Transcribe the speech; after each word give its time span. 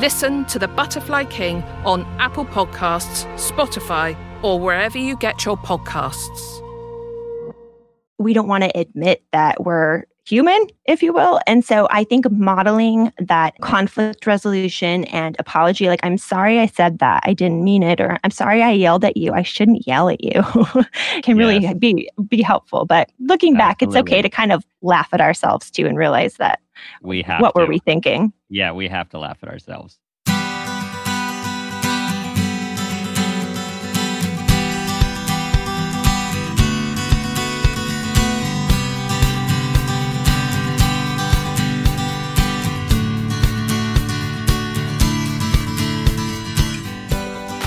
Listen 0.00 0.46
to 0.46 0.58
The 0.58 0.66
Butterfly 0.66 1.24
King 1.24 1.62
on 1.84 2.06
Apple 2.18 2.46
Podcasts, 2.46 3.26
Spotify, 3.34 4.16
or 4.42 4.58
wherever 4.58 4.96
you 4.96 5.14
get 5.14 5.44
your 5.44 5.58
podcasts. 5.58 6.62
We 8.16 8.32
don't 8.32 8.48
want 8.48 8.64
to 8.64 8.70
admit 8.74 9.22
that 9.32 9.62
we're 9.62 10.04
human, 10.24 10.68
if 10.86 11.02
you 11.02 11.12
will. 11.12 11.38
And 11.46 11.62
so 11.62 11.86
I 11.90 12.04
think 12.04 12.30
modeling 12.30 13.12
that 13.18 13.60
conflict 13.60 14.26
resolution 14.26 15.04
and 15.04 15.36
apology, 15.38 15.88
like, 15.88 16.00
I'm 16.02 16.16
sorry 16.16 16.60
I 16.60 16.66
said 16.66 16.98
that, 17.00 17.22
I 17.26 17.34
didn't 17.34 17.62
mean 17.62 17.82
it, 17.82 18.00
or 18.00 18.18
I'm 18.24 18.30
sorry 18.30 18.62
I 18.62 18.70
yelled 18.70 19.04
at 19.04 19.18
you, 19.18 19.34
I 19.34 19.42
shouldn't 19.42 19.86
yell 19.86 20.08
at 20.08 20.24
you, 20.24 20.42
can 21.22 21.36
really 21.36 21.58
yes. 21.58 21.74
be 21.74 22.08
be 22.26 22.40
helpful. 22.40 22.86
But 22.86 23.10
looking 23.18 23.54
back, 23.54 23.82
Absolutely. 23.82 24.00
it's 24.00 24.08
okay 24.08 24.22
to 24.22 24.30
kind 24.30 24.50
of 24.50 24.64
laugh 24.80 25.10
at 25.12 25.20
ourselves 25.20 25.70
too 25.70 25.84
and 25.84 25.98
realize 25.98 26.36
that 26.36 26.60
we 27.02 27.20
have 27.20 27.42
what 27.42 27.54
to. 27.54 27.60
were 27.60 27.66
we 27.66 27.80
thinking? 27.80 28.32
Yeah, 28.52 28.72
we 28.72 28.88
have 28.88 29.08
to 29.10 29.18
laugh 29.18 29.38
at 29.42 29.48
ourselves. 29.48 29.96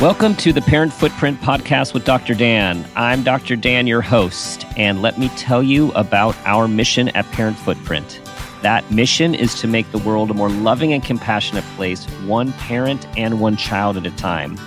Welcome 0.02 0.36
to 0.36 0.52
the 0.52 0.62
Parent 0.62 0.92
Footprint 0.92 1.40
Podcast 1.40 1.94
with 1.94 2.03
Dr. 2.03 2.34
Dan. 2.34 2.86
I'm 2.97 3.23
Dr. 3.23 3.56
Dan, 3.56 3.88
your 3.88 4.02
host, 4.02 4.66
and 4.75 5.02
let 5.02 5.18
me 5.18 5.30
tell 5.38 5.64
you 5.64 5.94
about 5.94 6.36
our 6.45 6.68
mission 6.68 7.08
at 7.09 7.25
Parent 7.28 7.58
Footprint. 7.58 8.20
That 8.64 8.89
mission 8.89 9.36
is 9.36 9.56
to 9.56 9.67
make 9.67 9.92
the 9.92 9.97
world 9.97 10.31
a 10.31 10.33
more 10.33 10.47
loving 10.47 10.94
and 10.94 11.03
compassionate 11.03 11.66
place, 11.75 12.06
one 12.25 12.53
parent 12.53 13.06
and 13.17 13.42
one 13.42 13.58
child 13.58 13.97
at 13.97 14.06
a 14.06 14.11
time. 14.11 14.58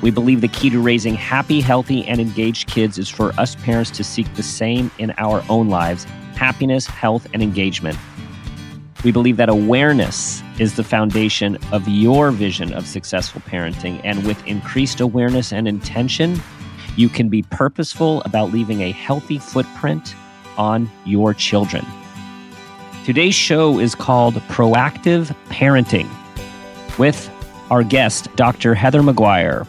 We 0.00 0.10
believe 0.10 0.40
the 0.40 0.48
key 0.48 0.70
to 0.70 0.80
raising 0.80 1.14
happy, 1.14 1.60
healthy, 1.60 2.06
and 2.06 2.22
engaged 2.22 2.68
kids 2.68 2.96
is 2.96 3.10
for 3.10 3.32
us 3.38 3.54
parents 3.56 3.90
to 3.92 4.02
seek 4.02 4.32
the 4.34 4.42
same 4.42 4.90
in 4.96 5.12
our 5.18 5.44
own 5.50 5.68
lives 5.68 6.04
happiness, 6.36 6.86
health, 6.86 7.26
and 7.34 7.42
engagement. 7.42 7.98
We 9.04 9.12
believe 9.12 9.36
that 9.36 9.50
awareness 9.50 10.42
is 10.58 10.76
the 10.76 10.82
foundation 10.82 11.58
of 11.70 11.86
your 11.86 12.30
vision 12.30 12.72
of 12.72 12.86
successful 12.86 13.42
parenting. 13.42 14.00
And 14.04 14.26
with 14.26 14.44
increased 14.46 15.00
awareness 15.00 15.52
and 15.52 15.68
intention, 15.68 16.40
you 16.96 17.10
can 17.10 17.28
be 17.28 17.42
purposeful 17.42 18.22
about 18.22 18.52
leaving 18.52 18.80
a 18.80 18.90
healthy 18.92 19.38
footprint 19.38 20.14
on 20.56 20.90
your 21.04 21.34
children. 21.34 21.84
Today's 23.04 23.34
show 23.34 23.78
is 23.78 23.94
called 23.94 24.36
Proactive 24.48 25.36
Parenting 25.50 26.08
with 26.98 27.30
our 27.70 27.82
guest, 27.82 28.34
Dr. 28.34 28.74
Heather 28.74 29.02
Maguire. 29.02 29.66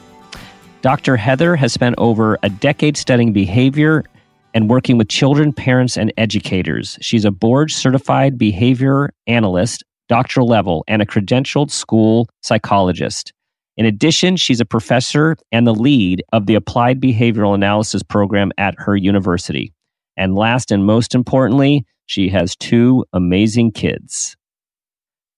Dr. 0.81 1.17
Heather 1.17 1.57
has 1.57 1.73
spent 1.73 1.95
over 1.97 2.39
a 2.43 2.49
decade 2.49 2.95
studying 2.95 3.33
behavior 3.33 4.05
and 4.53 4.69
working 4.69 4.97
with 4.97 5.09
children, 5.09 5.51
parents, 5.51 5.97
and 5.97 6.13
educators. 6.15 6.97
She's 7.01 7.25
a 7.25 7.31
board 7.31 7.71
certified 7.71 8.37
behavior 8.37 9.11
analyst, 9.27 9.83
doctoral 10.07 10.47
level, 10.47 10.85
and 10.87 11.01
a 11.01 11.05
credentialed 11.05 11.71
school 11.71 12.29
psychologist. 12.41 13.33
In 13.75 13.85
addition, 13.85 14.37
she's 14.37 14.61
a 14.61 14.65
professor 14.65 15.35
and 15.51 15.67
the 15.67 15.75
lead 15.75 16.23
of 16.31 16.45
the 16.45 16.55
Applied 16.55 17.01
Behavioral 17.01 17.53
Analysis 17.53 18.01
program 18.01 18.53
at 18.57 18.75
her 18.77 18.95
university. 18.95 19.73
And 20.15 20.35
last 20.35 20.71
and 20.71 20.85
most 20.85 21.13
importantly, 21.13 21.85
she 22.05 22.29
has 22.29 22.55
two 22.55 23.05
amazing 23.13 23.71
kids. 23.71 24.35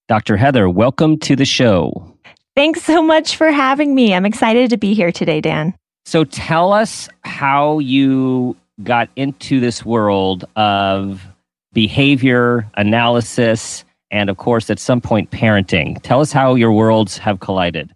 Dr. 0.08 0.38
Heather, 0.38 0.70
welcome 0.70 1.18
to 1.20 1.36
the 1.36 1.46
show. 1.46 2.14
Thanks 2.56 2.84
so 2.84 3.02
much 3.02 3.36
for 3.36 3.52
having 3.52 3.94
me. 3.94 4.14
I'm 4.14 4.26
excited 4.26 4.70
to 4.70 4.78
be 4.78 4.94
here 4.94 5.12
today, 5.12 5.42
Dan. 5.42 5.76
So 6.06 6.24
tell 6.24 6.72
us 6.72 7.10
how 7.24 7.80
you 7.80 8.56
got 8.84 9.10
into 9.16 9.60
this 9.60 9.86
world 9.86 10.46
of 10.56 11.22
behavior 11.74 12.70
analysis 12.76 13.84
and, 14.10 14.30
of 14.30 14.38
course, 14.38 14.70
at 14.70 14.80
some 14.80 15.02
point, 15.02 15.32
parenting. 15.32 16.02
Tell 16.02 16.22
us 16.22 16.32
how 16.32 16.56
your 16.56 16.72
worlds 16.72 17.18
have 17.18 17.42
collided. 17.42 17.94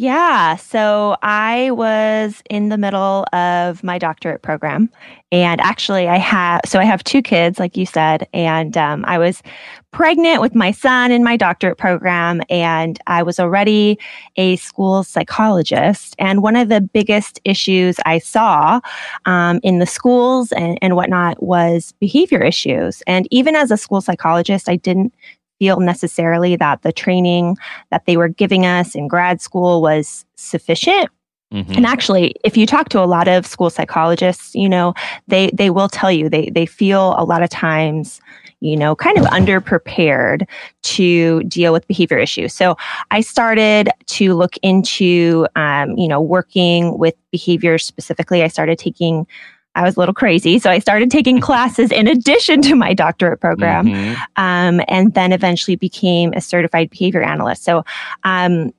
Yeah. 0.00 0.56
So 0.56 1.18
I 1.20 1.72
was 1.72 2.42
in 2.48 2.70
the 2.70 2.78
middle 2.78 3.26
of 3.34 3.84
my 3.84 3.98
doctorate 3.98 4.40
program. 4.40 4.88
And 5.30 5.60
actually, 5.60 6.08
I 6.08 6.16
have, 6.16 6.62
so 6.64 6.78
I 6.78 6.84
have 6.84 7.04
two 7.04 7.20
kids, 7.20 7.58
like 7.58 7.76
you 7.76 7.84
said. 7.84 8.26
And 8.32 8.78
um, 8.78 9.04
I 9.06 9.18
was 9.18 9.42
pregnant 9.90 10.40
with 10.40 10.54
my 10.54 10.70
son 10.70 11.12
in 11.12 11.22
my 11.22 11.36
doctorate 11.36 11.76
program. 11.76 12.40
And 12.48 12.98
I 13.08 13.22
was 13.22 13.38
already 13.38 13.98
a 14.36 14.56
school 14.56 15.04
psychologist. 15.04 16.16
And 16.18 16.42
one 16.42 16.56
of 16.56 16.70
the 16.70 16.80
biggest 16.80 17.38
issues 17.44 17.96
I 18.06 18.20
saw 18.20 18.80
um, 19.26 19.60
in 19.62 19.80
the 19.80 19.86
schools 19.86 20.50
and, 20.52 20.78
and 20.80 20.96
whatnot 20.96 21.42
was 21.42 21.92
behavior 22.00 22.42
issues. 22.42 23.02
And 23.06 23.28
even 23.30 23.54
as 23.54 23.70
a 23.70 23.76
school 23.76 24.00
psychologist, 24.00 24.66
I 24.66 24.76
didn't 24.76 25.12
feel 25.60 25.78
necessarily 25.78 26.56
that 26.56 26.82
the 26.82 26.92
training 26.92 27.56
that 27.90 28.04
they 28.06 28.16
were 28.16 28.28
giving 28.28 28.66
us 28.66 28.96
in 28.96 29.06
grad 29.06 29.40
school 29.40 29.80
was 29.80 30.24
sufficient 30.34 31.08
Mm-hmm. 31.52 31.72
And 31.72 31.86
actually, 31.86 32.34
if 32.44 32.56
you 32.56 32.64
talk 32.64 32.90
to 32.90 33.00
a 33.00 33.06
lot 33.06 33.26
of 33.26 33.44
school 33.44 33.70
psychologists, 33.70 34.54
you 34.54 34.68
know, 34.68 34.94
they 35.26 35.50
they 35.52 35.70
will 35.70 35.88
tell 35.88 36.12
you 36.12 36.28
they 36.28 36.48
they 36.50 36.64
feel 36.64 37.16
a 37.18 37.24
lot 37.24 37.42
of 37.42 37.50
times, 37.50 38.20
you 38.60 38.76
know, 38.76 38.94
kind 38.94 39.18
of 39.18 39.24
underprepared 39.26 40.46
to 40.82 41.42
deal 41.44 41.72
with 41.72 41.88
behavior 41.88 42.18
issues. 42.18 42.54
So 42.54 42.76
I 43.10 43.20
started 43.20 43.90
to 44.06 44.34
look 44.34 44.56
into, 44.62 45.48
um, 45.56 45.98
you 45.98 46.06
know, 46.06 46.20
working 46.20 46.96
with 46.98 47.16
behavior 47.32 47.78
specifically. 47.78 48.44
I 48.44 48.48
started 48.48 48.78
taking 48.78 49.26
I 49.74 49.82
was 49.82 49.96
a 49.96 50.00
little 50.00 50.14
crazy. 50.14 50.58
So 50.58 50.70
I 50.70 50.78
started 50.78 51.10
taking 51.10 51.40
classes 51.50 51.92
in 51.92 52.06
addition 52.06 52.62
to 52.62 52.74
my 52.74 52.94
doctorate 52.94 53.40
program, 53.40 53.86
mm-hmm. 53.86 54.14
um, 54.36 54.80
and 54.88 55.14
then 55.14 55.32
eventually 55.32 55.76
became 55.76 56.32
a 56.34 56.40
certified 56.40 56.90
behavior 56.90 57.22
analyst. 57.22 57.64
So, 57.64 57.84
um, 58.24 58.72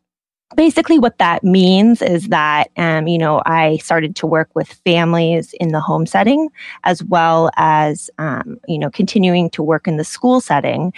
basically, 0.55 0.99
what 0.99 1.17
that 1.17 1.43
means 1.43 2.01
is 2.01 2.27
that, 2.27 2.69
um, 2.77 3.07
you 3.07 3.17
know, 3.17 3.41
I 3.45 3.77
started 3.77 4.15
to 4.17 4.27
work 4.27 4.49
with 4.53 4.67
families 4.85 5.53
in 5.59 5.69
the 5.69 5.79
home 5.79 6.05
setting 6.05 6.49
as 6.83 7.03
well 7.03 7.49
as, 7.57 8.09
um, 8.17 8.59
you 8.67 8.77
know, 8.77 8.89
continuing 8.89 9.49
to 9.51 9.63
work 9.63 9.87
in 9.87 9.97
the 9.97 10.03
school 10.03 10.41
setting. 10.41 10.93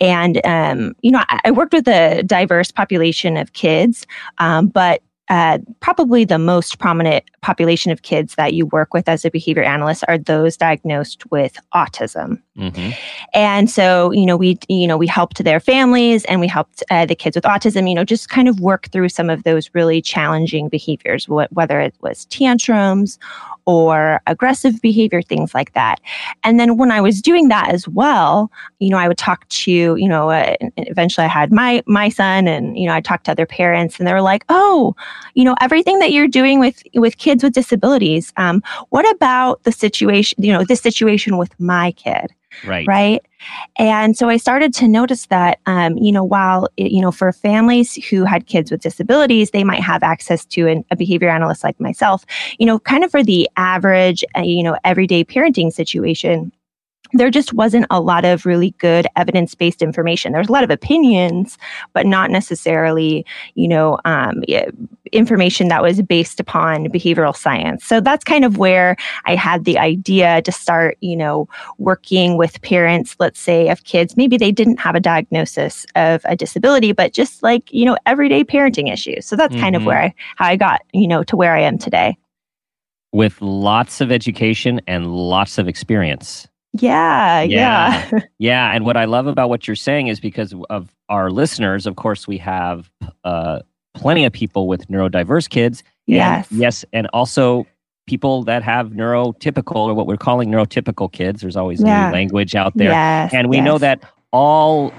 And, 0.00 0.44
um, 0.44 0.94
you 1.00 1.10
know, 1.10 1.24
I, 1.28 1.40
I, 1.46 1.50
worked 1.50 1.72
with 1.72 1.88
a 1.88 2.22
diverse 2.22 2.70
population 2.70 3.36
of 3.36 3.52
kids, 3.52 4.06
um, 4.38 4.68
but 4.68 5.02
uh, 5.28 5.58
probably 5.80 6.24
the 6.24 6.38
most 6.38 6.78
prominent 6.78 7.24
population 7.42 7.92
of 7.92 8.02
kids 8.02 8.34
that 8.36 8.54
you 8.54 8.66
work 8.66 8.94
with 8.94 9.08
as 9.08 9.24
a 9.24 9.30
behavior 9.30 9.62
analyst 9.62 10.04
are 10.08 10.18
those 10.18 10.56
diagnosed 10.56 11.30
with 11.30 11.58
autism. 11.74 12.40
Mm-hmm. 12.56 12.90
And 13.34 13.70
so, 13.70 14.10
you 14.10 14.26
know, 14.26 14.36
we, 14.36 14.58
you 14.68 14.86
know, 14.86 14.96
we 14.96 15.06
helped 15.06 15.44
their 15.44 15.60
families 15.60 16.24
and 16.24 16.40
we 16.40 16.48
helped 16.48 16.82
uh, 16.90 17.06
the 17.06 17.14
kids 17.14 17.36
with 17.36 17.44
autism, 17.44 17.88
you 17.88 17.94
know, 17.94 18.04
just 18.04 18.28
kind 18.30 18.48
of 18.48 18.60
work 18.60 18.88
through 18.90 19.10
some 19.10 19.30
of 19.30 19.44
those 19.44 19.70
really 19.74 20.02
challenging 20.02 20.68
behaviors, 20.68 21.26
wh- 21.26 21.52
whether 21.52 21.80
it 21.80 21.94
was 22.00 22.24
tantrums 22.26 23.18
or 23.68 24.22
aggressive 24.26 24.80
behavior, 24.80 25.20
things 25.20 25.52
like 25.52 25.74
that. 25.74 26.00
And 26.42 26.58
then 26.58 26.78
when 26.78 26.90
I 26.90 27.02
was 27.02 27.20
doing 27.20 27.48
that 27.48 27.68
as 27.68 27.86
well, 27.86 28.50
you 28.78 28.88
know, 28.88 28.96
I 28.96 29.06
would 29.06 29.18
talk 29.18 29.46
to, 29.50 29.70
you 29.70 30.08
know, 30.08 30.30
uh, 30.30 30.56
eventually 30.78 31.26
I 31.26 31.28
had 31.28 31.52
my 31.52 31.82
my 31.86 32.08
son, 32.08 32.48
and 32.48 32.78
you 32.78 32.86
know, 32.86 32.94
I 32.94 33.02
talked 33.02 33.26
to 33.26 33.32
other 33.32 33.44
parents, 33.44 33.98
and 33.98 34.08
they 34.08 34.14
were 34.14 34.22
like, 34.22 34.46
"Oh, 34.48 34.96
you 35.34 35.44
know, 35.44 35.54
everything 35.60 35.98
that 35.98 36.12
you're 36.12 36.28
doing 36.28 36.60
with 36.60 36.82
with 36.94 37.18
kids 37.18 37.44
with 37.44 37.52
disabilities. 37.52 38.32
Um, 38.38 38.62
what 38.88 39.06
about 39.14 39.62
the 39.64 39.72
situation? 39.72 40.42
You 40.42 40.54
know, 40.54 40.64
this 40.64 40.80
situation 40.80 41.36
with 41.36 41.52
my 41.60 41.92
kid." 41.92 42.32
Right. 42.64 42.86
Right. 42.86 43.22
And 43.78 44.16
so 44.16 44.28
I 44.28 44.36
started 44.36 44.74
to 44.74 44.88
notice 44.88 45.26
that, 45.26 45.60
um, 45.66 45.96
you 45.96 46.10
know, 46.10 46.24
while, 46.24 46.68
it, 46.76 46.90
you 46.90 47.00
know, 47.00 47.12
for 47.12 47.32
families 47.32 47.94
who 48.06 48.24
had 48.24 48.46
kids 48.46 48.70
with 48.70 48.80
disabilities, 48.80 49.50
they 49.50 49.64
might 49.64 49.82
have 49.82 50.02
access 50.02 50.44
to 50.46 50.66
an, 50.66 50.84
a 50.90 50.96
behavior 50.96 51.28
analyst 51.28 51.62
like 51.62 51.78
myself, 51.80 52.24
you 52.58 52.66
know, 52.66 52.78
kind 52.80 53.04
of 53.04 53.10
for 53.10 53.22
the 53.22 53.48
average, 53.56 54.24
uh, 54.36 54.42
you 54.42 54.62
know, 54.62 54.76
everyday 54.84 55.24
parenting 55.24 55.72
situation, 55.72 56.50
there 57.12 57.30
just 57.30 57.52
wasn't 57.52 57.86
a 57.90 58.00
lot 58.00 58.24
of 58.24 58.46
really 58.46 58.72
good 58.78 59.06
evidence 59.16 59.54
based 59.54 59.82
information. 59.82 60.32
There's 60.32 60.48
a 60.48 60.52
lot 60.52 60.64
of 60.64 60.70
opinions, 60.70 61.58
but 61.92 62.06
not 62.06 62.30
necessarily, 62.30 63.24
you 63.54 63.68
know, 63.68 63.98
um, 64.04 64.42
information 65.12 65.68
that 65.68 65.82
was 65.82 66.02
based 66.02 66.40
upon 66.40 66.86
behavioral 66.86 67.36
science. 67.36 67.84
So 67.84 68.00
that's 68.00 68.24
kind 68.24 68.44
of 68.44 68.58
where 68.58 68.96
I 69.24 69.34
had 69.34 69.64
the 69.64 69.78
idea 69.78 70.42
to 70.42 70.52
start, 70.52 70.98
you 71.00 71.16
know, 71.16 71.48
working 71.78 72.36
with 72.36 72.60
parents, 72.62 73.16
let's 73.18 73.40
say, 73.40 73.68
of 73.68 73.84
kids. 73.84 74.16
Maybe 74.16 74.36
they 74.36 74.52
didn't 74.52 74.80
have 74.80 74.94
a 74.94 75.00
diagnosis 75.00 75.86
of 75.94 76.22
a 76.24 76.36
disability, 76.36 76.92
but 76.92 77.12
just 77.12 77.42
like, 77.42 77.72
you 77.72 77.84
know, 77.84 77.96
everyday 78.06 78.44
parenting 78.44 78.92
issues. 78.92 79.26
So 79.26 79.36
that's 79.36 79.52
mm-hmm. 79.52 79.62
kind 79.62 79.76
of 79.76 79.80
mm-hmm. 79.80 79.88
where 79.88 80.00
I, 80.00 80.14
how 80.36 80.46
I 80.46 80.56
got, 80.56 80.82
you 80.92 81.08
know, 81.08 81.22
to 81.24 81.36
where 81.36 81.54
I 81.54 81.60
am 81.60 81.78
today. 81.78 82.16
With 83.12 83.40
lots 83.40 84.00
of 84.00 84.12
education 84.12 84.80
and 84.86 85.14
lots 85.14 85.58
of 85.58 85.68
experience. 85.68 86.47
Yeah, 86.74 87.42
yeah. 87.42 88.08
Yeah. 88.12 88.20
yeah. 88.38 88.72
And 88.72 88.84
what 88.84 88.96
I 88.96 89.04
love 89.04 89.26
about 89.26 89.48
what 89.48 89.66
you're 89.66 89.76
saying 89.76 90.08
is 90.08 90.20
because 90.20 90.54
of 90.70 90.94
our 91.08 91.30
listeners, 91.30 91.86
of 91.86 91.96
course, 91.96 92.28
we 92.28 92.38
have 92.38 92.90
uh, 93.24 93.60
plenty 93.94 94.24
of 94.24 94.32
people 94.32 94.68
with 94.68 94.88
neurodiverse 94.88 95.48
kids. 95.48 95.82
Yes. 96.06 96.46
yes. 96.50 96.84
And 96.92 97.06
also 97.12 97.66
people 98.08 98.42
that 98.44 98.64
have 98.64 98.88
neurotypical 98.88 99.76
or 99.76 99.94
what 99.94 100.08
we're 100.08 100.16
calling 100.16 100.50
neurotypical 100.50 101.12
kids. 101.12 101.42
There's 101.42 101.56
always 101.56 101.80
yeah. 101.80 102.08
new 102.08 102.14
language 102.14 102.56
out 102.56 102.76
there. 102.76 102.90
Yes, 102.90 103.32
and 103.32 103.48
we 103.48 103.58
yes. 103.58 103.64
know 103.64 103.78
that 103.78 104.02
all 104.32 104.92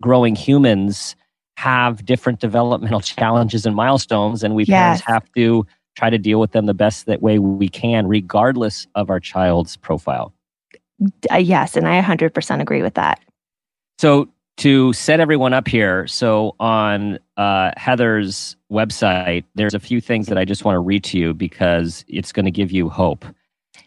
growing 0.00 0.34
humans 0.34 1.14
have 1.58 2.06
different 2.06 2.40
developmental 2.40 3.00
challenges 3.00 3.66
and 3.66 3.76
milestones, 3.76 4.42
and 4.42 4.54
we 4.54 4.64
yes. 4.64 5.02
parents 5.02 5.02
have 5.06 5.32
to 5.34 5.66
try 5.96 6.08
to 6.08 6.18
deal 6.18 6.38
with 6.38 6.52
them 6.52 6.66
the 6.66 6.74
best 6.74 7.06
that 7.06 7.20
way 7.20 7.38
we 7.40 7.68
can, 7.68 8.06
regardless 8.06 8.86
of 8.94 9.10
our 9.10 9.20
child's 9.20 9.76
profile. 9.76 10.32
Uh, 11.30 11.36
yes, 11.36 11.76
and 11.76 11.86
I 11.86 12.00
100% 12.00 12.60
agree 12.60 12.82
with 12.82 12.94
that. 12.94 13.20
So, 13.98 14.28
to 14.58 14.92
set 14.92 15.20
everyone 15.20 15.52
up 15.52 15.68
here, 15.68 16.06
so 16.08 16.56
on 16.58 17.20
uh, 17.36 17.70
Heather's 17.76 18.56
website, 18.72 19.44
there's 19.54 19.74
a 19.74 19.78
few 19.78 20.00
things 20.00 20.26
that 20.26 20.36
I 20.36 20.44
just 20.44 20.64
want 20.64 20.74
to 20.74 20.80
read 20.80 21.04
to 21.04 21.18
you 21.18 21.32
because 21.32 22.04
it's 22.08 22.32
going 22.32 22.44
to 22.44 22.50
give 22.50 22.72
you 22.72 22.88
hope. 22.88 23.24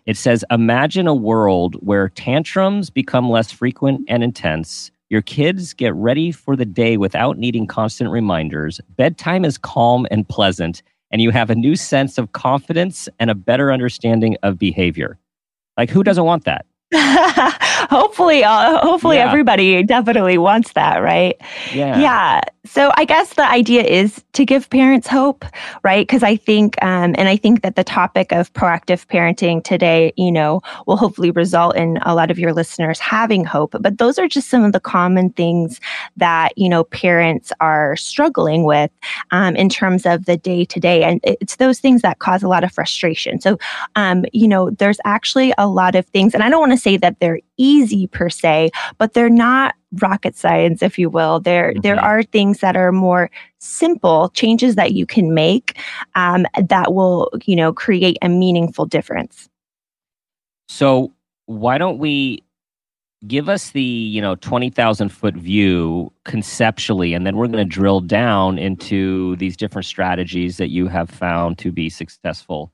It 0.05 0.15
says, 0.15 0.45
Imagine 0.49 1.07
a 1.07 1.13
world 1.13 1.75
where 1.81 2.07
tantrums 2.07 2.89
become 2.89 3.29
less 3.29 3.51
frequent 3.51 4.05
and 4.07 4.23
intense. 4.23 4.91
Your 5.09 5.21
kids 5.21 5.73
get 5.73 5.93
ready 5.93 6.31
for 6.31 6.55
the 6.55 6.65
day 6.65 6.95
without 6.95 7.37
needing 7.37 7.67
constant 7.67 8.09
reminders. 8.09 8.79
Bedtime 8.95 9.43
is 9.43 9.57
calm 9.57 10.07
and 10.09 10.27
pleasant, 10.27 10.83
and 11.11 11.21
you 11.21 11.31
have 11.31 11.49
a 11.49 11.55
new 11.55 11.75
sense 11.75 12.17
of 12.17 12.31
confidence 12.31 13.09
and 13.19 13.29
a 13.29 13.35
better 13.35 13.73
understanding 13.73 14.37
of 14.41 14.57
behavior. 14.57 15.19
Like, 15.75 15.89
who 15.89 16.01
doesn't 16.03 16.23
want 16.23 16.45
that? 16.45 16.65
hopefully, 17.89 18.43
uh, 18.43 18.79
hopefully 18.81 19.17
yeah. 19.17 19.27
everybody 19.27 19.81
definitely 19.83 20.37
wants 20.37 20.73
that, 20.73 20.97
right? 20.97 21.39
Yeah. 21.73 21.99
Yeah. 21.99 22.41
So 22.65 22.91
I 22.95 23.05
guess 23.05 23.33
the 23.33 23.49
idea 23.49 23.83
is 23.83 24.23
to 24.33 24.45
give 24.45 24.69
parents 24.69 25.07
hope, 25.07 25.45
right? 25.83 26.05
Because 26.05 26.21
I 26.21 26.35
think, 26.35 26.75
um, 26.83 27.15
and 27.17 27.27
I 27.27 27.35
think 27.35 27.63
that 27.63 27.75
the 27.75 27.83
topic 27.83 28.31
of 28.31 28.53
proactive 28.53 29.07
parenting 29.07 29.63
today, 29.63 30.13
you 30.15 30.31
know, 30.31 30.61
will 30.85 30.97
hopefully 30.97 31.31
result 31.31 31.75
in 31.75 31.97
a 32.03 32.13
lot 32.13 32.29
of 32.29 32.37
your 32.37 32.53
listeners 32.53 32.99
having 32.99 33.45
hope. 33.45 33.75
But 33.79 33.97
those 33.97 34.19
are 34.19 34.27
just 34.27 34.49
some 34.49 34.63
of 34.63 34.73
the 34.73 34.79
common 34.79 35.31
things 35.31 35.79
that, 36.17 36.55
you 36.55 36.69
know, 36.69 36.83
parents 36.83 37.51
are 37.61 37.95
struggling 37.95 38.63
with 38.63 38.91
um, 39.31 39.55
in 39.55 39.67
terms 39.67 40.05
of 40.05 40.25
the 40.25 40.37
day 40.37 40.65
to 40.65 40.79
day. 40.79 41.03
And 41.03 41.19
it's 41.23 41.55
those 41.55 41.79
things 41.79 42.03
that 42.03 42.19
cause 42.19 42.43
a 42.43 42.47
lot 42.47 42.63
of 42.63 42.71
frustration. 42.71 43.41
So, 43.41 43.57
um, 43.95 44.25
you 44.33 44.47
know, 44.47 44.69
there's 44.69 44.99
actually 45.03 45.53
a 45.57 45.67
lot 45.67 45.95
of 45.95 46.05
things, 46.07 46.33
and 46.33 46.43
I 46.43 46.49
don't 46.49 46.59
want 46.59 46.73
to 46.73 46.77
say 46.81 46.97
that 46.97 47.19
they're 47.19 47.39
easy 47.57 48.07
per 48.07 48.29
se, 48.29 48.71
but 48.97 49.13
they're 49.13 49.29
not 49.29 49.75
rocket 50.01 50.35
science, 50.35 50.81
if 50.81 50.97
you 50.97 51.09
will. 51.09 51.39
There, 51.39 51.71
mm-hmm. 51.71 51.81
there 51.81 51.99
are 51.99 52.23
things 52.23 52.59
that 52.59 52.75
are 52.75 52.91
more 52.91 53.29
simple 53.59 54.29
changes 54.29 54.75
that 54.75 54.93
you 54.93 55.05
can 55.05 55.33
make 55.33 55.77
um, 56.15 56.45
that 56.67 56.93
will, 56.93 57.31
you 57.45 57.55
know, 57.55 57.73
create 57.73 58.17
a 58.21 58.29
meaningful 58.29 58.85
difference. 58.85 59.49
So 60.67 61.11
why 61.45 61.77
don't 61.77 61.97
we 61.97 62.43
give 63.27 63.49
us 63.49 63.71
the 63.71 63.83
you 63.83 64.21
know 64.21 64.35
20,000 64.35 65.09
foot 65.09 65.35
view 65.35 66.11
conceptually 66.25 67.13
and 67.13 67.25
then 67.25 67.35
we're 67.35 67.47
going 67.47 67.63
to 67.63 67.65
drill 67.65 68.01
down 68.01 68.57
into 68.57 69.35
these 69.35 69.55
different 69.55 69.85
strategies 69.85 70.57
that 70.57 70.69
you 70.69 70.87
have 70.87 71.09
found 71.09 71.57
to 71.59 71.71
be 71.71 71.89
successful 71.89 72.71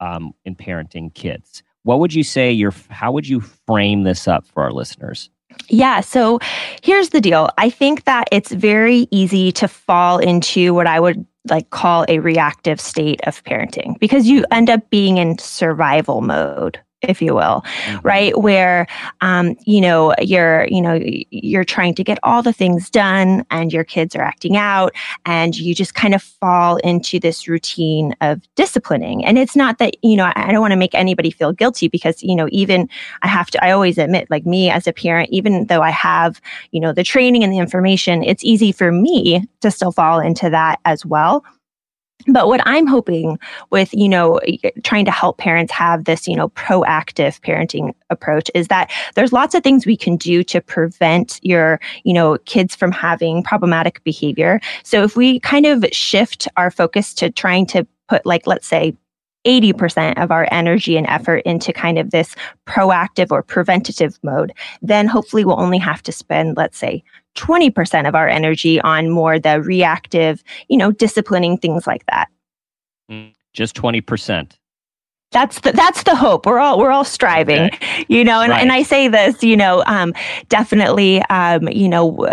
um, 0.00 0.32
in 0.44 0.56
parenting 0.56 1.12
kids 1.12 1.62
what 1.82 1.98
would 1.98 2.14
you 2.14 2.24
say 2.24 2.50
your 2.50 2.72
how 2.90 3.10
would 3.12 3.28
you 3.28 3.40
frame 3.40 4.02
this 4.04 4.28
up 4.28 4.46
for 4.46 4.62
our 4.62 4.72
listeners 4.72 5.30
yeah. 5.68 6.00
So 6.00 6.38
here's 6.82 7.10
the 7.10 7.20
deal. 7.20 7.50
I 7.58 7.70
think 7.70 8.04
that 8.04 8.28
it's 8.32 8.52
very 8.52 9.06
easy 9.10 9.52
to 9.52 9.68
fall 9.68 10.18
into 10.18 10.74
what 10.74 10.86
I 10.86 11.00
would 11.00 11.26
like 11.48 11.70
call 11.70 12.04
a 12.08 12.18
reactive 12.18 12.80
state 12.80 13.20
of 13.24 13.42
parenting 13.44 13.98
because 13.98 14.26
you 14.26 14.44
end 14.50 14.68
up 14.68 14.90
being 14.90 15.16
in 15.16 15.38
survival 15.38 16.20
mode 16.20 16.78
if 17.02 17.22
you 17.22 17.34
will 17.34 17.62
mm-hmm. 17.64 18.06
right? 18.06 18.38
Where 18.38 18.86
um, 19.20 19.56
you 19.64 19.80
know 19.80 20.14
you're 20.20 20.66
you 20.68 20.80
know 20.80 21.00
you're 21.02 21.64
trying 21.64 21.94
to 21.94 22.04
get 22.04 22.18
all 22.22 22.42
the 22.42 22.52
things 22.52 22.90
done 22.90 23.44
and 23.50 23.72
your 23.72 23.84
kids 23.84 24.14
are 24.16 24.22
acting 24.22 24.56
out 24.56 24.94
and 25.24 25.56
you 25.56 25.74
just 25.74 25.94
kind 25.94 26.14
of 26.14 26.22
fall 26.22 26.76
into 26.78 27.18
this 27.18 27.48
routine 27.48 28.14
of 28.20 28.42
disciplining. 28.54 29.24
And 29.24 29.38
it's 29.38 29.56
not 29.56 29.78
that 29.78 29.94
you 30.02 30.16
know 30.16 30.32
i 30.36 30.52
don't 30.52 30.60
want 30.60 30.72
to 30.72 30.76
make 30.76 30.94
anybody 30.94 31.30
feel 31.30 31.52
guilty 31.52 31.88
because 31.88 32.22
you 32.22 32.34
know 32.34 32.48
even 32.50 32.88
i 33.22 33.28
have 33.28 33.50
to 33.50 33.64
i 33.64 33.70
always 33.70 33.98
admit 33.98 34.30
like 34.30 34.46
me 34.46 34.70
as 34.70 34.86
a 34.86 34.92
parent 34.92 35.28
even 35.30 35.66
though 35.66 35.82
i 35.82 35.90
have 35.90 36.40
you 36.70 36.80
know 36.80 36.92
the 36.92 37.04
training 37.04 37.42
and 37.42 37.52
the 37.52 37.58
information 37.58 38.22
it's 38.22 38.44
easy 38.44 38.72
for 38.72 38.92
me 38.92 39.44
to 39.60 39.70
still 39.70 39.92
fall 39.92 40.20
into 40.20 40.50
that 40.50 40.80
as 40.84 41.04
well 41.04 41.44
but 42.26 42.48
what 42.48 42.60
i'm 42.66 42.86
hoping 42.86 43.38
with 43.70 43.92
you 43.92 44.08
know 44.08 44.40
trying 44.82 45.04
to 45.04 45.10
help 45.10 45.38
parents 45.38 45.72
have 45.72 46.04
this 46.04 46.26
you 46.26 46.36
know 46.36 46.48
proactive 46.50 47.40
parenting 47.40 47.94
approach 48.10 48.50
is 48.54 48.68
that 48.68 48.90
there's 49.14 49.32
lots 49.32 49.54
of 49.54 49.62
things 49.62 49.86
we 49.86 49.96
can 49.96 50.16
do 50.16 50.42
to 50.42 50.60
prevent 50.60 51.38
your 51.42 51.80
you 52.04 52.12
know 52.12 52.38
kids 52.44 52.74
from 52.74 52.92
having 52.92 53.42
problematic 53.42 54.02
behavior. 54.04 54.60
So 54.82 55.02
if 55.02 55.16
we 55.16 55.40
kind 55.40 55.66
of 55.66 55.84
shift 55.92 56.48
our 56.56 56.70
focus 56.70 57.14
to 57.14 57.30
trying 57.30 57.66
to 57.66 57.86
put 58.08 58.26
like 58.26 58.46
let's 58.46 58.66
say 58.66 58.96
80% 59.46 60.22
of 60.22 60.30
our 60.30 60.46
energy 60.50 60.98
and 60.98 61.06
effort 61.06 61.38
into 61.46 61.72
kind 61.72 61.98
of 61.98 62.10
this 62.10 62.36
proactive 62.66 63.30
or 63.30 63.42
preventative 63.42 64.18
mode, 64.22 64.52
then 64.82 65.06
hopefully 65.06 65.46
we'll 65.46 65.58
only 65.58 65.78
have 65.78 66.02
to 66.02 66.12
spend, 66.12 66.58
let's 66.58 66.76
say, 66.76 67.02
20% 67.36 68.08
of 68.08 68.14
our 68.14 68.28
energy 68.28 68.80
on 68.80 69.10
more 69.10 69.38
the 69.38 69.62
reactive, 69.62 70.42
you 70.68 70.76
know, 70.76 70.90
disciplining 70.90 71.56
things 71.56 71.86
like 71.86 72.04
that. 72.06 72.28
Mm, 73.10 73.34
just 73.52 73.74
20% 73.76 74.52
that's 75.32 75.60
the 75.60 75.72
that's 75.72 76.02
the 76.04 76.14
hope 76.16 76.44
we're 76.44 76.58
all 76.58 76.78
we're 76.78 76.90
all 76.90 77.04
striving 77.04 77.66
okay. 77.66 78.04
you 78.08 78.24
know 78.24 78.40
and, 78.40 78.50
right. 78.50 78.60
and 78.60 78.72
i 78.72 78.82
say 78.82 79.06
this 79.06 79.42
you 79.44 79.56
know 79.56 79.82
um, 79.86 80.12
definitely 80.48 81.22
um, 81.30 81.68
you 81.68 81.88
know 81.88 82.26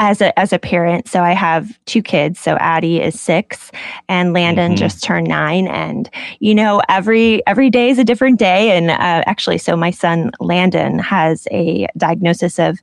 as 0.00 0.22
a 0.22 0.36
as 0.38 0.52
a 0.52 0.58
parent. 0.58 1.06
So 1.06 1.22
I 1.22 1.32
have 1.32 1.78
two 1.84 2.02
kids. 2.02 2.40
So 2.40 2.56
Addie 2.56 3.00
is 3.00 3.20
six, 3.20 3.70
and 4.08 4.32
Landon 4.32 4.72
mm-hmm. 4.72 4.78
just 4.78 5.04
turned 5.04 5.28
nine. 5.28 5.68
And 5.68 6.10
you 6.40 6.54
know, 6.54 6.82
every 6.88 7.46
every 7.46 7.70
day 7.70 7.90
is 7.90 7.98
a 7.98 8.04
different 8.04 8.38
day. 8.38 8.76
And 8.76 8.90
uh, 8.90 9.22
actually, 9.26 9.58
so 9.58 9.76
my 9.76 9.90
son 9.90 10.32
Landon 10.40 10.98
has 10.98 11.46
a 11.52 11.86
diagnosis 11.98 12.58
of 12.58 12.78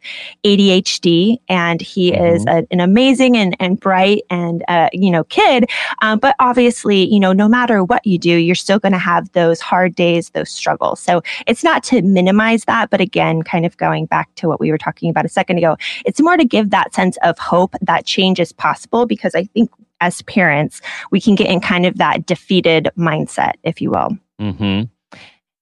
ADHD, 0.46 1.40
and 1.50 1.82
he 1.82 2.12
mm-hmm. 2.12 2.24
is 2.24 2.46
a, 2.46 2.66
an 2.70 2.80
amazing 2.80 3.36
and 3.36 3.58
and 3.60 3.80
bright 3.80 4.22
and 4.30 4.64
uh, 4.68 4.90
you 4.94 5.10
know 5.10 5.24
kid. 5.26 5.70
Um, 6.04 6.20
but 6.20 6.36
obviously, 6.40 7.12
you 7.12 7.20
know, 7.20 7.34
no 7.34 7.50
matter 7.50 7.84
what 7.84 8.06
you 8.06 8.20
do, 8.20 8.30
you're 8.30 8.56
still 8.56 8.80
going 8.80 8.92
to 8.92 9.00
have 9.00 9.32
those 9.32 9.60
hard 9.60 9.96
days, 9.96 10.30
those 10.30 10.52
struggles. 10.52 11.00
So 11.00 11.24
it's 11.48 11.64
not 11.64 11.84
to 11.86 12.04
minimize 12.04 12.66
that, 12.66 12.92
but 12.92 13.02
again, 13.02 13.42
kind 13.42 13.66
of 13.66 13.76
going 13.78 14.06
back 14.06 14.34
to 14.36 14.48
what 14.48 14.60
we 14.60 14.70
were 14.70 14.78
talking 14.78 15.10
about 15.10 15.26
a 15.26 15.30
second 15.30 15.58
ago, 15.58 15.78
it's 16.06 16.22
more 16.22 16.38
to 16.38 16.46
give 16.46 16.70
that 16.70 16.94
sense 16.94 17.07
sense 17.08 17.18
of 17.24 17.38
hope 17.40 17.76
that 17.82 18.06
change 18.06 18.40
is 18.40 18.52
possible 18.52 19.06
because 19.06 19.34
I 19.36 19.44
think 19.46 19.70
as 20.02 20.22
parents, 20.24 20.82
we 21.12 21.20
can 21.20 21.36
get 21.36 21.50
in 21.50 21.60
kind 21.60 21.86
of 21.86 21.98
that 21.98 22.26
defeated 22.26 22.90
mindset, 22.98 23.54
if 23.64 23.82
you 23.82 23.92
will. 23.92 24.18
Mm-hmm. 24.40 24.84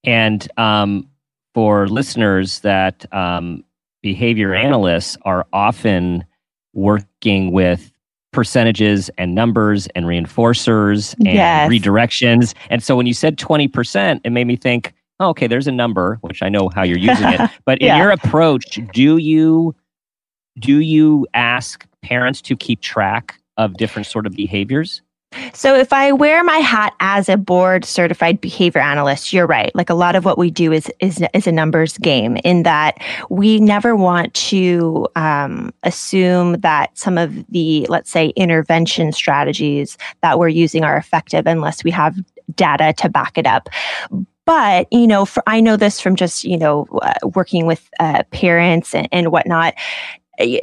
And 0.03 0.47
um, 0.57 1.09
for 1.53 1.87
listeners 1.87 2.59
that 2.59 3.05
um, 3.13 3.63
behavior 4.01 4.53
analysts 4.53 5.17
are 5.23 5.45
often 5.53 6.25
working 6.73 7.51
with 7.51 7.91
percentages 8.33 9.09
and 9.17 9.33
numbers 9.33 9.87
and 9.95 10.05
reinforcers 10.05 11.15
and 11.19 11.27
yes. 11.27 11.69
redirections. 11.69 12.53
And 12.69 12.83
so 12.83 12.97
when 12.97 13.05
you 13.05 13.13
said 13.13 13.37
20%, 13.37 14.19
it 14.25 14.29
made 14.31 14.45
me 14.45 14.57
think, 14.57 14.93
oh, 15.21 15.29
okay, 15.29 15.47
there's 15.47 15.67
a 15.67 15.71
number, 15.71 16.17
which 16.19 16.43
I 16.43 16.49
know 16.49 16.69
how 16.75 16.83
you're 16.83 16.97
using 16.97 17.29
it. 17.29 17.49
But 17.65 17.81
yeah. 17.81 17.95
in 17.95 18.01
your 18.01 18.11
approach, 18.11 18.79
do 18.93 19.15
you 19.15 19.73
do 20.59 20.79
you 20.79 21.27
ask 21.33 21.85
parents 22.01 22.41
to 22.41 22.55
keep 22.55 22.81
track 22.81 23.39
of 23.57 23.77
different 23.77 24.07
sort 24.07 24.25
of 24.25 24.33
behaviors? 24.33 25.01
So 25.53 25.75
if 25.75 25.91
I 25.91 26.11
wear 26.11 26.43
my 26.43 26.57
hat 26.57 26.93
as 26.99 27.27
a 27.27 27.37
board 27.37 27.83
certified 27.83 28.39
behavior 28.39 28.81
analyst, 28.81 29.33
you're 29.33 29.47
right. 29.47 29.73
Like 29.75 29.89
a 29.89 29.93
lot 29.93 30.15
of 30.15 30.23
what 30.23 30.37
we 30.37 30.49
do 30.49 30.71
is 30.71 30.89
is, 30.99 31.21
is 31.33 31.47
a 31.47 31.51
numbers 31.51 31.97
game 31.97 32.37
in 32.37 32.63
that 32.63 33.01
we 33.29 33.59
never 33.59 33.95
want 33.95 34.33
to 34.35 35.07
um, 35.15 35.73
assume 35.83 36.53
that 36.61 36.97
some 36.97 37.17
of 37.17 37.45
the 37.47 37.85
let's 37.89 38.09
say 38.09 38.27
intervention 38.37 39.11
strategies 39.11 39.97
that 40.21 40.39
we're 40.39 40.47
using 40.47 40.83
are 40.83 40.97
effective 40.97 41.47
unless 41.47 41.83
we 41.83 41.91
have 41.91 42.15
data 42.55 42.93
to 42.93 43.09
back 43.09 43.37
it 43.37 43.47
up 43.47 43.69
but 44.45 44.87
you 44.91 45.07
know 45.07 45.25
for, 45.25 45.41
i 45.47 45.59
know 45.59 45.75
this 45.75 45.99
from 45.99 46.15
just 46.15 46.43
you 46.43 46.57
know 46.57 46.85
uh, 47.01 47.13
working 47.33 47.65
with 47.65 47.89
uh, 47.99 48.21
parents 48.29 48.93
and, 48.93 49.09
and 49.11 49.31
whatnot 49.31 49.73
I, 50.39 50.61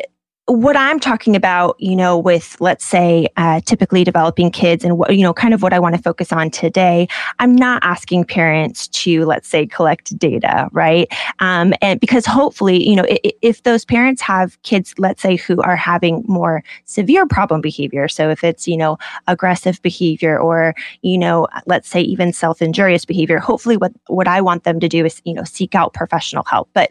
what 0.52 0.76
I'm 0.76 1.00
talking 1.00 1.34
about, 1.34 1.76
you 1.78 1.96
know, 1.96 2.18
with 2.18 2.60
let's 2.60 2.84
say 2.84 3.26
uh, 3.38 3.60
typically 3.64 4.04
developing 4.04 4.50
kids 4.50 4.84
and 4.84 4.98
what, 4.98 5.16
you 5.16 5.22
know, 5.22 5.32
kind 5.32 5.54
of 5.54 5.62
what 5.62 5.72
I 5.72 5.78
want 5.78 5.96
to 5.96 6.02
focus 6.02 6.30
on 6.30 6.50
today, 6.50 7.08
I'm 7.38 7.56
not 7.56 7.82
asking 7.82 8.24
parents 8.24 8.88
to, 8.88 9.24
let's 9.24 9.48
say, 9.48 9.66
collect 9.66 10.16
data, 10.18 10.68
right? 10.72 11.10
Um, 11.38 11.72
and 11.80 11.98
because 12.00 12.26
hopefully, 12.26 12.86
you 12.86 12.94
know, 12.96 13.06
if, 13.08 13.32
if 13.40 13.62
those 13.62 13.86
parents 13.86 14.20
have 14.20 14.60
kids, 14.62 14.94
let's 14.98 15.22
say, 15.22 15.36
who 15.36 15.62
are 15.62 15.76
having 15.76 16.22
more 16.28 16.62
severe 16.84 17.24
problem 17.26 17.62
behavior, 17.62 18.06
so 18.06 18.28
if 18.28 18.44
it's, 18.44 18.68
you 18.68 18.76
know, 18.76 18.98
aggressive 19.28 19.80
behavior 19.80 20.38
or, 20.38 20.74
you 21.00 21.16
know, 21.16 21.48
let's 21.64 21.88
say 21.88 22.02
even 22.02 22.30
self 22.32 22.60
injurious 22.60 23.06
behavior, 23.06 23.38
hopefully 23.38 23.78
what, 23.78 23.92
what 24.08 24.28
I 24.28 24.42
want 24.42 24.64
them 24.64 24.80
to 24.80 24.88
do 24.88 25.06
is, 25.06 25.22
you 25.24 25.32
know, 25.32 25.44
seek 25.44 25.74
out 25.74 25.94
professional 25.94 26.44
help. 26.44 26.68
But 26.74 26.90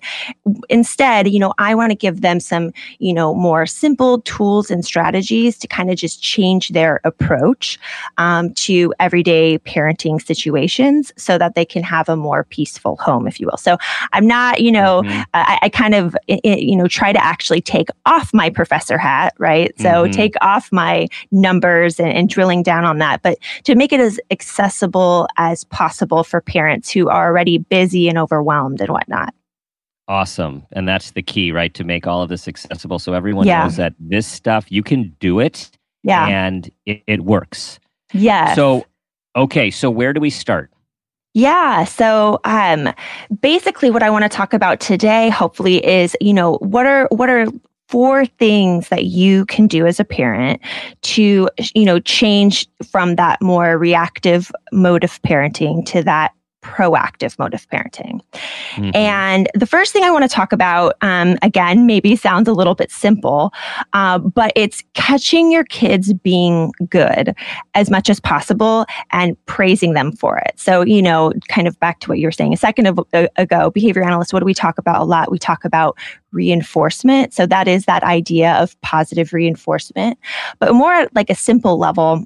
instead, 0.70 1.28
you 1.28 1.40
know, 1.40 1.54
I 1.60 1.76
want 1.76 1.92
to 1.92 1.96
give 1.96 2.22
them 2.22 2.40
some, 2.40 2.72
you 2.98 3.14
know, 3.14 3.36
more 3.36 3.51
simple 3.66 4.22
tools 4.22 4.72
and 4.72 4.84
strategies 4.86 5.58
to 5.60 5.68
kind 5.68 5.90
of 5.90 5.96
just 5.96 6.22
change 6.22 6.70
their 6.70 7.02
approach 7.04 7.80
um, 8.18 8.54
to 8.54 8.94
everyday 9.00 9.60
parenting 9.60 10.22
situations 10.22 11.12
so 11.18 11.38
that 11.38 11.56
they 11.56 11.66
can 11.66 11.84
have 11.84 12.10
a 12.10 12.16
more 12.16 12.44
peaceful 12.46 12.98
home, 12.98 13.28
if 13.28 13.40
you 13.40 13.48
will. 13.48 13.58
So 13.58 13.78
I'm 14.14 14.28
not, 14.28 14.62
you 14.62 14.72
know, 14.72 15.02
mm-hmm. 15.04 15.22
I, 15.34 15.60
I, 15.64 15.70
kind 15.70 15.96
of, 15.96 16.16
you 16.28 16.76
know, 16.76 16.88
try 16.88 17.14
to 17.14 17.24
actually 17.24 17.62
take 17.62 17.90
off 18.06 18.34
my 18.34 18.50
professor 18.50 18.98
hat, 18.98 19.34
right? 19.38 19.74
So 19.80 19.90
mm-hmm. 19.90 20.12
take 20.12 20.36
off 20.42 20.72
my 20.72 21.08
numbers 21.32 22.00
and, 22.00 22.10
and 22.10 22.30
drilling 22.30 22.64
down 22.64 22.86
on 22.86 23.00
that, 23.00 23.22
but 23.22 23.38
to 23.64 23.76
make 23.76 23.94
it 23.94 24.00
as 24.00 24.20
accessible 24.30 25.28
as 25.38 25.64
possible 25.66 26.24
for 26.24 26.42
parents 26.42 26.90
who 26.92 27.10
are 27.10 27.28
already 27.28 27.58
busy 27.58 28.10
and 28.10 28.18
overwhelmed 28.18 28.82
and 28.82 28.90
whatnot. 28.90 29.34
Awesome. 30.08 30.66
And 30.72 30.88
that's 30.88 31.12
the 31.12 31.22
key, 31.22 31.52
right? 31.52 31.74
To 31.74 31.84
make 31.84 32.06
all 32.06 32.22
of 32.22 32.30
this 32.30 32.48
accessible 32.48 33.00
so 33.00 33.14
everyone 33.14 33.48
yeah. 33.48 33.64
knows 33.64 33.78
that 33.78 33.94
this 34.00 34.28
stuff, 34.28 34.66
you 34.70 34.84
can 34.84 35.16
do 35.20 35.40
it. 35.40 35.70
Yeah. 36.04 36.28
And 36.28 36.70
it, 36.86 37.04
it 37.08 37.22
works. 37.22 37.80
Yeah. 38.12 38.54
So, 38.56 38.86
okay. 39.36 39.72
So, 39.72 39.90
where 39.90 40.14
do 40.14 40.20
we 40.20 40.30
start? 40.30 40.72
Yeah. 41.34 41.86
So 41.86 42.40
um 42.44 42.94
basically 43.40 43.90
what 43.90 44.04
I 44.04 44.10
want 44.10 44.24
to 44.24 44.30
talk 44.30 44.54
about 44.54 44.80
today 44.80 45.30
hopefully 45.30 45.86
is, 45.86 46.16
you 46.20 46.34
know, 46.34 46.56
what 46.58 46.86
are 46.86 47.08
what 47.10 47.30
are 47.30 47.48
four 47.88 48.26
things 48.26 48.90
that 48.90 49.06
you 49.06 49.46
can 49.46 49.68
do 49.68 49.86
as 49.86 50.00
a 50.00 50.06
parent 50.06 50.62
to, 51.02 51.50
you 51.74 51.86
know, 51.86 52.00
change 52.00 52.68
from 52.90 53.16
that 53.16 53.42
more 53.42 53.78
reactive 53.78 54.52
mode 54.72 55.04
of 55.04 55.22
parenting 55.24 55.86
to 55.86 56.04
that 56.04 56.34
proactive 56.62 57.38
mode 57.40 57.54
of 57.54 57.68
parenting. 57.70 58.22
Mm-hmm. 58.72 58.96
And 58.96 59.50
the 59.54 59.66
first 59.66 59.94
thing 59.94 60.04
I 60.04 60.12
want 60.12 60.24
to 60.24 60.28
talk 60.30 60.52
about, 60.52 60.96
um, 61.02 61.38
again, 61.42 61.86
maybe 61.86 62.16
sounds 62.16 62.48
a 62.48 62.54
little 62.54 62.76
bit 62.76 62.92
simple, 62.92 63.52
uh, 63.94 64.20
but 64.20 64.52
it's 64.56 64.84
catching 64.94 65.52
your 65.52 65.64
kids 65.64 66.14
being 66.14 66.72
good 66.90 67.36
as 67.74 67.90
much 67.90 68.10
as 68.10 68.20
possible 68.20 68.86
and 69.12 69.38
praising 69.46 69.94
them 69.94 70.12
for 70.12 70.38
it. 70.38 70.54
So, 70.56 70.84
you 70.84 71.02
know, 71.02 71.34
kind 71.48 71.68
of 71.68 71.80
back 71.80 72.00
to 72.02 72.10
what 72.10 72.20
you 72.20 72.28
were 72.28 72.32
saying 72.32 72.54
a 72.54 72.58
second 72.58 72.88
of, 72.88 73.00
uh, 73.14 73.28
ago, 73.38 73.72
behavior 73.72 74.04
analysts, 74.04 74.34
what 74.34 74.40
do 74.40 74.46
we 74.46 74.54
talk 74.54 74.78
about 74.78 75.02
a 75.02 75.06
lot? 75.06 75.32
We 75.32 75.40
talk 75.40 75.66
about 75.66 75.98
reinforcement. 76.32 77.34
So 77.34 77.46
that 77.48 77.68
is 77.68 77.86
that 77.86 78.04
idea 78.04 78.54
of 78.54 78.80
positive 78.82 79.34
reinforcement, 79.34 80.18
but 80.60 80.74
more 80.74 80.94
at 80.94 81.16
like 81.16 81.30
a 81.30 81.36
simple 81.36 81.78
level 81.78 82.26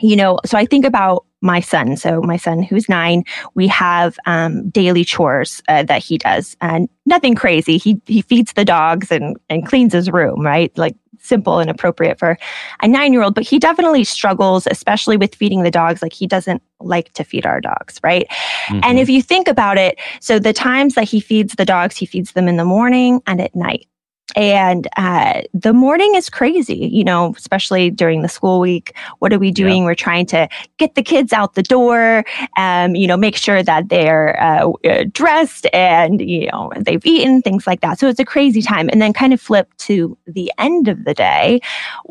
you 0.00 0.16
know, 0.16 0.38
so 0.44 0.58
I 0.58 0.66
think 0.66 0.84
about 0.84 1.25
my 1.42 1.60
son. 1.60 1.96
So 1.96 2.20
my 2.22 2.36
son, 2.36 2.62
who's 2.62 2.88
nine, 2.88 3.24
we 3.54 3.66
have 3.68 4.18
um, 4.26 4.68
daily 4.70 5.04
chores 5.04 5.62
uh, 5.68 5.82
that 5.84 6.02
he 6.02 6.18
does, 6.18 6.56
and 6.60 6.88
nothing 7.04 7.34
crazy. 7.34 7.78
He 7.78 8.00
he 8.06 8.22
feeds 8.22 8.52
the 8.54 8.64
dogs 8.64 9.10
and 9.10 9.36
and 9.48 9.66
cleans 9.66 9.92
his 9.92 10.10
room, 10.10 10.44
right? 10.44 10.76
Like 10.76 10.96
simple 11.18 11.58
and 11.58 11.70
appropriate 11.70 12.18
for 12.18 12.38
a 12.82 12.88
nine 12.88 13.12
year 13.12 13.22
old. 13.22 13.34
But 13.34 13.44
he 13.44 13.58
definitely 13.58 14.04
struggles, 14.04 14.66
especially 14.70 15.16
with 15.16 15.34
feeding 15.34 15.62
the 15.62 15.70
dogs. 15.70 16.02
Like 16.02 16.12
he 16.12 16.26
doesn't 16.26 16.62
like 16.80 17.12
to 17.14 17.24
feed 17.24 17.46
our 17.46 17.60
dogs, 17.60 18.00
right? 18.02 18.26
Mm-hmm. 18.68 18.80
And 18.82 18.98
if 18.98 19.08
you 19.08 19.22
think 19.22 19.48
about 19.48 19.78
it, 19.78 19.98
so 20.20 20.38
the 20.38 20.52
times 20.52 20.94
that 20.94 21.04
he 21.04 21.20
feeds 21.20 21.54
the 21.54 21.64
dogs, 21.64 21.96
he 21.96 22.06
feeds 22.06 22.32
them 22.32 22.48
in 22.48 22.56
the 22.56 22.64
morning 22.64 23.20
and 23.26 23.40
at 23.40 23.54
night. 23.54 23.86
And 24.34 24.88
uh, 24.96 25.42
the 25.54 25.72
morning 25.72 26.14
is 26.16 26.28
crazy, 26.28 26.90
you 26.92 27.04
know, 27.04 27.32
especially 27.36 27.90
during 27.90 28.22
the 28.22 28.28
school 28.28 28.58
week. 28.58 28.94
What 29.20 29.32
are 29.32 29.38
we 29.38 29.52
doing? 29.52 29.84
We're 29.84 29.94
trying 29.94 30.26
to 30.26 30.48
get 30.78 30.94
the 30.94 31.02
kids 31.02 31.32
out 31.32 31.54
the 31.54 31.62
door, 31.62 32.24
um, 32.56 32.96
you 32.96 33.06
know, 33.06 33.16
make 33.16 33.36
sure 33.36 33.62
that 33.62 33.88
they're 33.88 34.40
uh, 34.42 34.72
uh, 34.84 35.04
dressed 35.12 35.66
and, 35.72 36.20
you 36.20 36.50
know, 36.50 36.72
they've 36.76 37.04
eaten, 37.06 37.40
things 37.40 37.66
like 37.66 37.80
that. 37.82 38.00
So 38.00 38.08
it's 38.08 38.18
a 38.18 38.24
crazy 38.24 38.62
time. 38.62 38.88
And 38.90 39.00
then 39.00 39.12
kind 39.12 39.32
of 39.32 39.40
flip 39.40 39.72
to 39.78 40.18
the 40.26 40.52
end 40.58 40.88
of 40.88 41.04
the 41.04 41.14
day, 41.14 41.60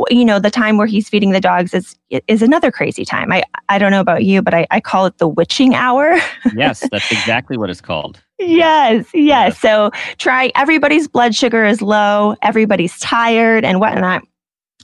you 0.09 0.23
know, 0.23 0.39
the 0.39 0.49
time 0.49 0.77
where 0.77 0.87
he's 0.87 1.09
feeding 1.09 1.31
the 1.31 1.41
dogs 1.41 1.73
is 1.73 1.97
is 2.27 2.41
another 2.41 2.71
crazy 2.71 3.03
time. 3.03 3.31
I, 3.31 3.43
I 3.67 3.77
don't 3.77 3.91
know 3.91 3.99
about 3.99 4.23
you, 4.23 4.41
but 4.41 4.53
I, 4.53 4.67
I 4.71 4.79
call 4.79 5.05
it 5.05 5.17
the 5.17 5.27
witching 5.27 5.73
hour. 5.73 6.17
yes, 6.55 6.87
that's 6.91 7.11
exactly 7.11 7.57
what 7.57 7.69
it's 7.69 7.81
called. 7.81 8.21
Yes, 8.39 9.05
yes. 9.13 9.57
So 9.59 9.91
try 10.17 10.51
everybody's 10.55 11.07
blood 11.07 11.33
sugar 11.33 11.63
is 11.65 11.81
low, 11.81 12.35
everybody's 12.41 12.97
tired 12.99 13.63
and 13.63 13.79
whatnot. 13.79 14.23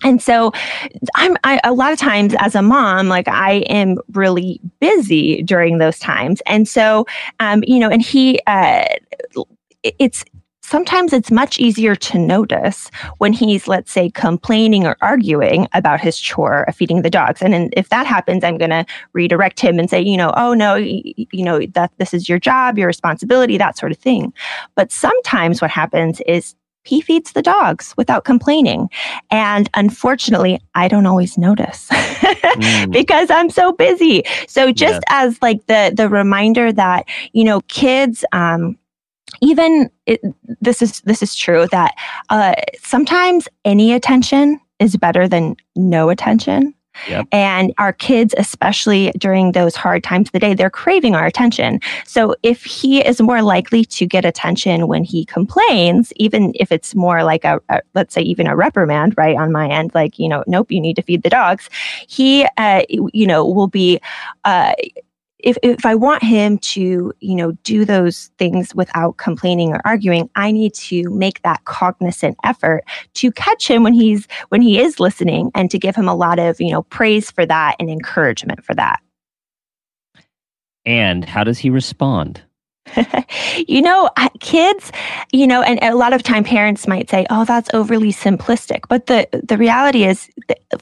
And 0.04 0.22
so 0.22 0.52
I'm 1.16 1.38
I, 1.44 1.60
a 1.64 1.74
lot 1.74 1.94
of 1.94 2.00
times 2.00 2.36
as 2.40 2.56
a 2.56 2.62
mom, 2.62 3.08
like 3.08 3.28
I 3.28 3.56
am 3.70 3.98
really 4.14 4.60
busy 4.80 5.44
during 5.44 5.80
those 5.80 6.00
times. 6.00 6.42
And 6.48 6.68
so, 6.68 7.06
um, 7.40 7.64
you 7.68 7.80
know, 7.80 7.90
and 7.90 8.02
he, 8.02 8.40
uh, 8.48 8.86
it's 9.84 10.26
sometimes 10.72 11.12
it's 11.12 11.30
much 11.30 11.60
easier 11.60 11.98
to 11.98 12.18
notice 12.18 12.90
when 13.18 13.34
he's, 13.34 13.68
let's 13.68 13.92
say, 13.92 14.10
complaining 14.10 14.88
or 14.88 14.96
arguing 15.02 15.68
about 15.74 16.00
his 16.00 16.18
chore 16.18 16.64
of 16.64 16.74
feeding 16.74 17.02
the 17.02 17.10
dogs. 17.10 17.42
And 17.42 17.74
if 17.76 17.90
that 17.90 18.08
happens, 18.08 18.42
I'm 18.42 18.58
going 18.58 18.70
to 18.72 18.86
redirect 19.12 19.60
him 19.60 19.78
and 19.78 19.90
say, 19.90 20.02
you 20.02 20.16
know, 20.16 20.34
oh 20.38 20.54
no, 20.54 20.76
you, 20.76 21.28
you 21.34 21.44
know, 21.44 21.66
that 21.74 21.92
this 21.98 22.14
is 22.14 22.30
your 22.30 22.40
job, 22.40 22.78
your 22.78 22.88
responsibility, 22.88 23.58
that 23.58 23.78
sort 23.78 23.92
of 23.92 23.98
thing. 23.98 24.34
But 24.76 24.94
sometimes 24.94 25.62
what 25.62 25.72
happens 25.72 26.22
is 26.22 26.56
he 26.84 27.02
feeds 27.02 27.34
the 27.34 27.42
dogs 27.42 27.94
without 27.98 28.24
complaining. 28.24 28.90
And 29.30 29.70
unfortunately, 29.74 30.60
I 30.74 30.88
don't 30.88 31.06
always 31.06 31.38
notice 31.38 31.88
mm. 31.92 32.92
because 32.92 33.30
I'm 33.30 33.50
so 33.50 33.74
busy. 33.74 34.24
So 34.48 34.72
just 34.72 34.94
yes. 34.94 35.04
as 35.10 35.42
like 35.42 35.66
the 35.68 35.92
the 35.96 36.10
reminder 36.10 36.72
that, 36.72 37.08
you 37.34 37.44
know, 37.44 37.62
kids 37.68 38.26
um 38.32 38.78
even 39.42 39.90
it, 40.06 40.22
this 40.60 40.82
is 40.82 41.02
this 41.02 41.24
is 41.24 41.36
true 41.36 41.68
that 41.72 41.96
uh, 42.30 42.56
sometimes 42.82 43.48
any 43.66 43.94
attention 43.94 44.60
is 44.80 44.98
better 44.98 45.28
than 45.28 45.56
no 45.76 46.10
attention. 46.10 46.74
Yep. 47.08 47.28
And 47.32 47.74
our 47.78 47.94
kids, 47.94 48.36
especially 48.38 49.12
during 49.18 49.54
those 49.54 49.76
hard 49.76 50.04
times 50.04 50.28
of 50.28 50.34
the 50.34 50.40
day, 50.40 50.54
they're 50.54 50.70
craving 50.70 51.16
our 51.16 51.26
attention. 51.26 51.80
So 52.06 52.36
if 52.44 52.64
he 52.64 53.00
is 53.00 53.22
more 53.22 53.42
likely 53.42 53.86
to 53.86 54.06
get 54.06 54.26
attention 54.26 54.88
when 54.88 55.04
he 55.04 55.26
complains, 55.26 56.12
even 56.18 56.52
if 56.56 56.72
it's 56.72 56.94
more 56.94 57.24
like 57.24 57.46
a, 57.46 57.62
a 57.70 57.82
let's 57.96 58.14
say 58.14 58.22
even 58.22 58.46
a 58.48 58.56
reprimand, 58.56 59.16
right 59.18 59.38
on 59.38 59.52
my 59.52 59.70
end, 59.70 59.92
like 59.94 60.20
you 60.20 60.28
know, 60.28 60.44
nope, 60.48 60.72
you 60.72 60.82
need 60.82 60.96
to 60.98 61.02
feed 61.02 61.24
the 61.24 61.30
dogs. 61.30 61.70
He, 62.08 62.46
uh, 62.58 62.84
you 62.90 63.26
know, 63.26 63.46
will 63.46 63.68
be. 63.68 64.00
Uh, 64.44 64.74
if, 65.44 65.58
if 65.64 65.86
I 65.86 65.96
want 65.96 66.24
him 66.24 66.58
to, 66.60 67.14
you 67.20 67.36
know, 67.36 67.52
do 67.64 67.86
those 67.86 68.30
things 68.38 68.74
without 68.76 69.18
complaining 69.18 69.74
or 69.74 69.82
arguing, 69.86 70.30
I 70.36 70.52
need 70.52 70.74
to 70.76 71.10
make 71.10 71.42
that 71.44 71.64
cognizant 71.66 72.38
effort 72.44 72.84
to 73.16 73.32
catch 73.32 73.70
him 73.70 73.84
when 73.84 73.94
he's 73.94 74.28
when 74.50 74.62
he 74.62 74.80
is 74.80 75.00
listening 75.00 75.52
and 75.56 75.70
to 75.72 75.80
give 75.80 75.96
him 75.96 76.08
a 76.08 76.16
lot 76.16 76.40
of, 76.40 76.60
you 76.60 76.72
know, 76.72 76.84
praise 76.84 77.32
for 77.32 77.46
that 77.46 77.76
and 77.80 77.90
encouragement 77.90 78.64
for 78.64 78.74
that. 78.76 79.02
And 80.86 81.26
how 81.26 81.44
does 81.44 81.60
he 81.60 81.70
respond? 81.70 82.42
you 83.68 83.82
know, 83.82 84.10
kids, 84.40 84.92
you 85.32 85.48
know, 85.48 85.62
and 85.62 85.80
a 85.84 85.96
lot 85.96 86.14
of 86.14 86.24
time 86.24 86.44
parents 86.44 86.88
might 86.88 87.10
say, 87.10 87.26
"Oh, 87.30 87.46
that's 87.46 87.70
overly 87.74 88.12
simplistic." 88.12 88.82
But 88.90 89.06
the 89.06 89.28
the 89.32 89.58
reality 89.58 90.04
is 90.04 90.30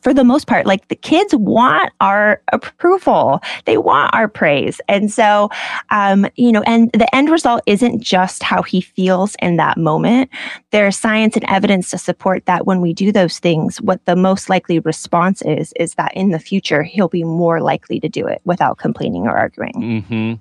for 0.02 0.14
the 0.14 0.24
most 0.24 0.48
part, 0.48 0.66
like 0.66 0.88
the 0.88 0.96
kids 0.96 1.36
want 1.36 1.92
our 2.00 2.42
approval. 2.52 3.42
They 3.66 3.78
want 3.78 4.14
our 4.14 4.28
praise. 4.28 4.80
And 4.88 5.12
so, 5.12 5.50
um, 5.92 6.28
you 6.36 6.52
know, 6.52 6.62
and 6.64 6.92
the 6.94 7.14
end 7.14 7.30
result 7.30 7.62
isn't 7.66 8.02
just 8.02 8.44
how 8.44 8.62
he 8.62 8.82
feels 8.82 9.36
in 9.42 9.58
that 9.58 9.78
moment. 9.78 10.30
There's 10.72 10.98
science 10.98 11.36
and 11.36 11.46
evidence 11.50 11.92
to 11.92 11.98
support 11.98 12.46
that 12.46 12.66
when 12.66 12.82
we 12.82 12.94
do 12.94 13.12
those 13.12 13.40
things, 13.40 13.82
what 13.82 14.04
the 14.06 14.16
most 14.16 14.50
likely 14.50 14.80
response 14.80 15.42
is, 15.42 15.74
is 15.74 15.96
that 15.96 16.14
in 16.16 16.30
the 16.30 16.40
future, 16.40 16.84
he'll 16.84 17.10
be 17.10 17.24
more 17.24 17.62
likely 17.62 18.00
to 18.00 18.10
do 18.10 18.26
it 18.26 18.42
without 18.46 18.78
complaining 18.78 19.24
or 19.24 19.38
arguing. 19.38 19.74
Mm-hmm. 19.74 20.34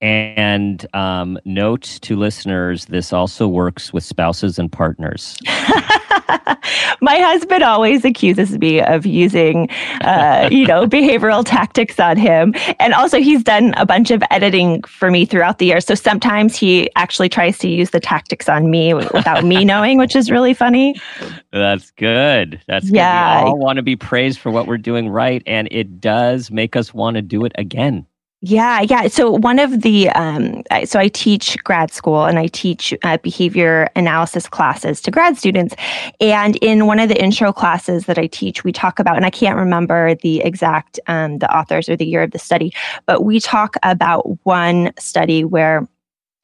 And 0.00 0.86
um, 0.94 1.38
note 1.44 1.82
to 2.02 2.16
listeners, 2.16 2.86
this 2.86 3.12
also 3.12 3.46
works 3.46 3.92
with 3.92 4.02
spouses 4.02 4.58
and 4.58 4.72
partners. 4.72 5.36
My 7.02 7.16
husband 7.18 7.62
always 7.62 8.04
accuses 8.04 8.58
me 8.58 8.80
of 8.80 9.04
using, 9.04 9.68
uh, 10.00 10.48
you 10.50 10.66
know, 10.66 10.86
behavioral 10.86 11.44
tactics 11.44 12.00
on 12.00 12.16
him. 12.16 12.54
And 12.78 12.94
also, 12.94 13.18
he's 13.20 13.42
done 13.42 13.74
a 13.76 13.84
bunch 13.84 14.10
of 14.10 14.22
editing 14.30 14.82
for 14.84 15.10
me 15.10 15.24
throughout 15.24 15.58
the 15.58 15.66
year. 15.66 15.80
So 15.80 15.94
sometimes 15.94 16.56
he 16.56 16.90
actually 16.96 17.28
tries 17.28 17.58
to 17.58 17.68
use 17.68 17.90
the 17.90 18.00
tactics 18.00 18.48
on 18.48 18.70
me 18.70 18.94
without 18.94 19.44
me 19.44 19.64
knowing, 19.66 19.98
which 19.98 20.16
is 20.16 20.30
really 20.30 20.54
funny. 20.54 20.94
That's 21.52 21.90
good. 21.92 22.60
That's 22.66 22.86
good. 22.86 22.96
Yeah. 22.96 23.44
We 23.44 23.50
all 23.50 23.58
want 23.58 23.76
to 23.76 23.82
be 23.82 23.96
praised 23.96 24.38
for 24.38 24.50
what 24.50 24.66
we're 24.66 24.78
doing 24.78 25.08
right. 25.08 25.42
And 25.46 25.68
it 25.70 26.00
does 26.00 26.50
make 26.50 26.76
us 26.76 26.94
want 26.94 27.16
to 27.16 27.22
do 27.22 27.44
it 27.44 27.52
again. 27.56 28.06
Yeah, 28.42 28.80
yeah. 28.80 29.08
So 29.08 29.32
one 29.32 29.58
of 29.58 29.82
the 29.82 30.08
um, 30.10 30.62
so 30.86 30.98
I 30.98 31.08
teach 31.08 31.62
grad 31.62 31.92
school 31.92 32.24
and 32.24 32.38
I 32.38 32.46
teach 32.46 32.94
uh, 33.04 33.18
behavior 33.18 33.90
analysis 33.96 34.48
classes 34.48 35.02
to 35.02 35.10
grad 35.10 35.36
students, 35.36 35.74
and 36.22 36.56
in 36.56 36.86
one 36.86 36.98
of 37.00 37.10
the 37.10 37.22
intro 37.22 37.52
classes 37.52 38.06
that 38.06 38.16
I 38.16 38.28
teach, 38.28 38.64
we 38.64 38.72
talk 38.72 38.98
about 38.98 39.16
and 39.16 39.26
I 39.26 39.30
can't 39.30 39.58
remember 39.58 40.14
the 40.14 40.40
exact 40.40 40.98
um, 41.06 41.36
the 41.38 41.54
authors 41.54 41.90
or 41.90 41.96
the 41.96 42.06
year 42.06 42.22
of 42.22 42.30
the 42.30 42.38
study, 42.38 42.72
but 43.04 43.24
we 43.24 43.40
talk 43.40 43.76
about 43.82 44.22
one 44.46 44.92
study 44.98 45.44
where 45.44 45.86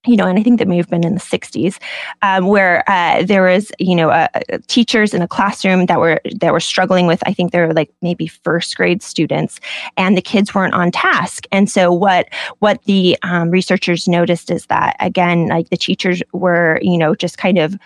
you 0.07 0.17
know, 0.17 0.27
and 0.27 0.39
I 0.39 0.43
think 0.43 0.59
that 0.59 0.69
may 0.69 0.77
have 0.77 0.89
been 0.89 1.05
in 1.05 1.15
the 1.15 1.21
60s, 1.21 1.79
um, 2.23 2.47
where 2.47 2.89
uh, 2.89 3.23
there 3.23 3.45
was, 3.45 3.73
you 3.79 3.95
know, 3.95 4.11
uh, 4.11 4.29
teachers 4.67 5.15
in 5.15 5.23
a 5.23 5.29
classroom 5.29 5.87
that 5.87 6.01
were 6.01 6.21
that 6.41 6.53
were 6.53 6.61
struggling 6.61 7.07
with. 7.07 7.23
I 7.27 7.33
think 7.33 7.53
they 7.53 7.61
were 7.61 7.75
like 7.75 7.91
maybe 8.03 8.27
first 8.27 8.77
grade 8.77 9.03
students, 9.03 9.61
and 9.97 10.17
the 10.17 10.23
kids 10.23 10.55
weren't 10.55 10.75
on 10.75 10.91
task. 10.91 11.47
And 11.53 11.71
so 11.71 11.93
what 11.93 12.29
what 12.61 12.83
the 12.85 13.19
um, 13.23 13.51
researchers 13.51 14.09
noticed 14.09 14.51
is 14.51 14.67
that 14.67 14.97
again, 15.01 15.49
like 15.49 15.71
the 15.71 15.77
teachers 15.77 16.23
were, 16.33 16.79
you 16.83 16.99
know, 16.99 17.15
just 17.15 17.39
kind 17.39 17.59
of 17.59 17.77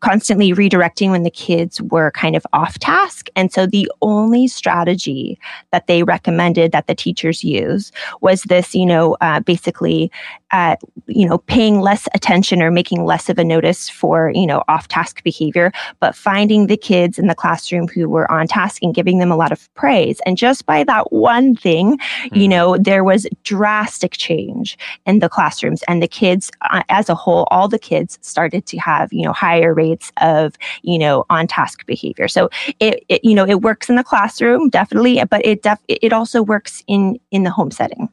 constantly 0.00 0.52
redirecting 0.52 1.10
when 1.10 1.22
the 1.22 1.30
kids 1.30 1.80
were 1.80 2.10
kind 2.10 2.36
of 2.36 2.46
off 2.52 2.78
task. 2.78 3.28
And 3.36 3.52
so 3.52 3.66
the 3.66 3.90
only 4.02 4.46
strategy 4.48 5.38
that 5.72 5.86
they 5.86 6.02
recommended 6.02 6.72
that 6.72 6.86
the 6.86 6.94
teachers 6.94 7.42
use 7.42 7.90
was 8.20 8.42
this, 8.42 8.74
you 8.74 8.84
know, 8.84 9.16
uh, 9.22 9.40
basically, 9.40 10.10
uh, 10.54 10.76
you 11.06 11.28
know, 11.28 11.38
paying 11.38 11.80
less 11.80 12.08
attention 12.14 12.62
or 12.62 12.70
making 12.70 13.04
less 13.04 13.28
of 13.28 13.38
a 13.38 13.44
notice 13.44 13.88
for, 13.88 14.32
you 14.34 14.46
know, 14.46 14.62
off 14.68 14.88
task 14.88 15.22
behavior, 15.22 15.70
but 16.00 16.14
finding 16.14 16.66
the 16.66 16.76
kids 16.76 17.18
in 17.18 17.26
the 17.26 17.34
classroom 17.34 17.86
who 17.88 18.08
were 18.08 18.30
on 18.30 18.46
task 18.46 18.82
and 18.82 18.94
giving 18.94 19.18
them 19.18 19.30
a 19.30 19.36
lot 19.36 19.52
of 19.52 19.72
praise. 19.74 20.20
And 20.26 20.38
just 20.38 20.64
by 20.64 20.84
that 20.84 21.12
one 21.12 21.54
thing, 21.54 21.98
mm-hmm. 21.98 22.36
you 22.36 22.48
know, 22.48 22.76
there 22.78 23.04
was 23.04 23.26
drastic 23.42 24.12
change 24.12 24.78
in 25.06 25.18
the 25.18 25.28
classrooms 25.28 25.82
and 25.88 26.02
the 26.02 26.08
kids 26.08 26.50
uh, 26.70 26.82
as 26.88 27.08
a 27.08 27.14
whole, 27.14 27.46
all 27.50 27.68
the 27.68 27.78
kids 27.78 28.18
started 28.22 28.64
to 28.66 28.78
have, 28.78 29.12
you 29.12 29.22
know, 29.22 29.32
higher 29.32 29.74
rates 29.74 29.84
rates 29.84 30.12
of, 30.20 30.54
you 30.82 30.98
know, 30.98 31.24
on 31.30 31.46
task 31.46 31.86
behavior. 31.86 32.28
So 32.28 32.48
it, 32.80 33.04
it, 33.08 33.24
you 33.24 33.34
know, 33.34 33.46
it 33.46 33.60
works 33.60 33.88
in 33.88 33.96
the 33.96 34.04
classroom, 34.04 34.70
definitely, 34.70 35.22
but 35.30 35.44
it 35.44 35.62
def- 35.62 35.84
it 35.88 36.12
also 36.12 36.42
works 36.42 36.82
in 36.86 37.18
in 37.30 37.42
the 37.42 37.50
home 37.50 37.70
setting. 37.70 38.08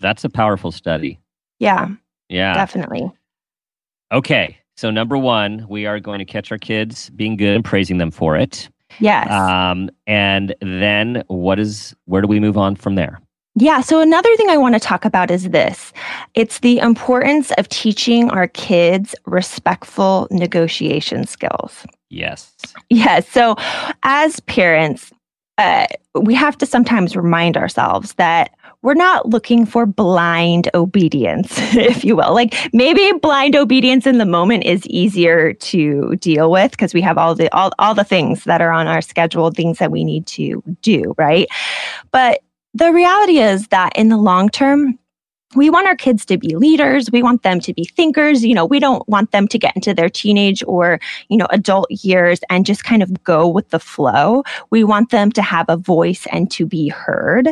That's 0.00 0.24
a 0.24 0.30
powerful 0.30 0.72
study. 0.72 1.18
Yeah. 1.60 1.88
Yeah. 2.28 2.54
Definitely. 2.54 3.10
Okay. 4.10 4.58
So 4.76 4.90
number 4.90 5.16
one, 5.16 5.66
we 5.68 5.86
are 5.86 6.00
going 6.00 6.18
to 6.18 6.24
catch 6.24 6.50
our 6.50 6.58
kids 6.58 7.10
being 7.10 7.36
good 7.36 7.54
and 7.54 7.64
praising 7.64 7.98
them 7.98 8.10
for 8.10 8.36
it. 8.36 8.68
Yes. 8.98 9.30
Um, 9.30 9.90
and 10.06 10.54
then 10.60 11.22
what 11.28 11.60
is 11.60 11.94
where 12.06 12.22
do 12.22 12.26
we 12.26 12.40
move 12.40 12.56
on 12.56 12.74
from 12.74 12.96
there? 12.96 13.20
Yeah. 13.56 13.82
So 13.82 14.00
another 14.00 14.34
thing 14.36 14.48
I 14.48 14.56
want 14.56 14.74
to 14.74 14.80
talk 14.80 15.04
about 15.04 15.30
is 15.30 15.50
this 15.50 15.92
it's 16.34 16.60
the 16.60 16.78
importance 16.78 17.52
of 17.52 17.68
teaching 17.68 18.30
our 18.30 18.48
kids 18.48 19.14
respectful 19.26 20.26
negotiation 20.30 21.26
skills. 21.26 21.86
Yes. 22.08 22.52
Yes. 22.88 23.28
So 23.28 23.56
as 24.02 24.40
parents, 24.40 25.12
uh, 25.58 25.86
we 26.14 26.34
have 26.34 26.56
to 26.58 26.66
sometimes 26.66 27.14
remind 27.14 27.56
ourselves 27.56 28.14
that 28.14 28.54
we're 28.82 28.94
not 28.94 29.28
looking 29.28 29.66
for 29.66 29.84
blind 29.84 30.70
obedience, 30.74 31.52
if 31.74 32.04
you 32.04 32.16
will. 32.16 32.34
Like 32.34 32.54
maybe 32.72 33.12
blind 33.18 33.56
obedience 33.56 34.06
in 34.06 34.18
the 34.18 34.26
moment 34.26 34.64
is 34.64 34.86
easier 34.86 35.52
to 35.52 36.16
deal 36.16 36.50
with 36.50 36.70
because 36.70 36.94
we 36.94 37.02
have 37.02 37.18
all 37.18 37.34
the 37.34 37.52
all, 37.54 37.72
all 37.78 37.94
the 37.94 38.04
things 38.04 38.44
that 38.44 38.60
are 38.60 38.72
on 38.72 38.86
our 38.86 39.02
schedule, 39.02 39.50
things 39.50 39.78
that 39.78 39.90
we 39.90 40.04
need 40.04 40.26
to 40.28 40.62
do, 40.82 41.14
right? 41.18 41.48
But 42.10 42.40
the 42.72 42.92
reality 42.92 43.38
is 43.38 43.68
that 43.68 43.92
in 43.96 44.08
the 44.08 44.16
long 44.16 44.48
term, 44.48 44.98
we 45.56 45.68
want 45.68 45.86
our 45.86 45.96
kids 45.96 46.24
to 46.26 46.38
be 46.38 46.54
leaders. 46.54 47.10
We 47.10 47.22
want 47.22 47.42
them 47.42 47.58
to 47.60 47.74
be 47.74 47.84
thinkers. 47.84 48.44
You 48.44 48.54
know, 48.54 48.64
we 48.64 48.78
don't 48.78 49.06
want 49.08 49.32
them 49.32 49.48
to 49.48 49.58
get 49.58 49.74
into 49.74 49.92
their 49.92 50.08
teenage 50.08 50.62
or, 50.66 51.00
you 51.28 51.36
know, 51.36 51.46
adult 51.50 51.90
years 51.90 52.40
and 52.48 52.64
just 52.64 52.84
kind 52.84 53.02
of 53.02 53.24
go 53.24 53.48
with 53.48 53.68
the 53.70 53.80
flow. 53.80 54.44
We 54.70 54.84
want 54.84 55.10
them 55.10 55.32
to 55.32 55.42
have 55.42 55.66
a 55.68 55.76
voice 55.76 56.26
and 56.30 56.50
to 56.52 56.66
be 56.66 56.88
heard. 56.88 57.48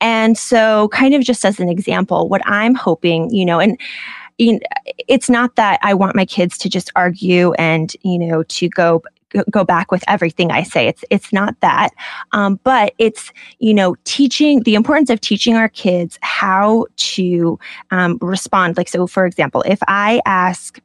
And 0.00 0.36
so, 0.36 0.88
kind 0.88 1.14
of 1.14 1.22
just 1.22 1.44
as 1.44 1.58
an 1.60 1.68
example, 1.68 2.28
what 2.28 2.42
I'm 2.44 2.74
hoping, 2.74 3.30
you 3.30 3.46
know, 3.46 3.58
and 3.58 3.78
it's 4.38 5.28
not 5.28 5.56
that 5.56 5.78
I 5.82 5.94
want 5.94 6.16
my 6.16 6.24
kids 6.24 6.56
to 6.58 6.68
just 6.68 6.90
argue 6.96 7.52
and, 7.54 7.94
you 8.02 8.18
know, 8.18 8.42
to 8.44 8.68
go 8.68 9.02
go 9.50 9.64
back 9.64 9.90
with 9.90 10.04
everything 10.08 10.50
I 10.50 10.62
say. 10.62 10.88
It's 10.88 11.04
it's 11.10 11.32
not 11.32 11.58
that, 11.60 11.90
um, 12.32 12.60
but 12.64 12.94
it's 12.98 13.32
you 13.58 13.74
know 13.74 13.96
teaching 14.04 14.62
the 14.62 14.74
importance 14.74 15.10
of 15.10 15.20
teaching 15.20 15.56
our 15.56 15.68
kids 15.68 16.18
how 16.22 16.86
to 16.96 17.58
um, 17.90 18.18
respond. 18.20 18.76
Like 18.76 18.88
so, 18.88 19.06
for 19.06 19.26
example, 19.26 19.62
if 19.66 19.78
I 19.88 20.20
ask 20.26 20.80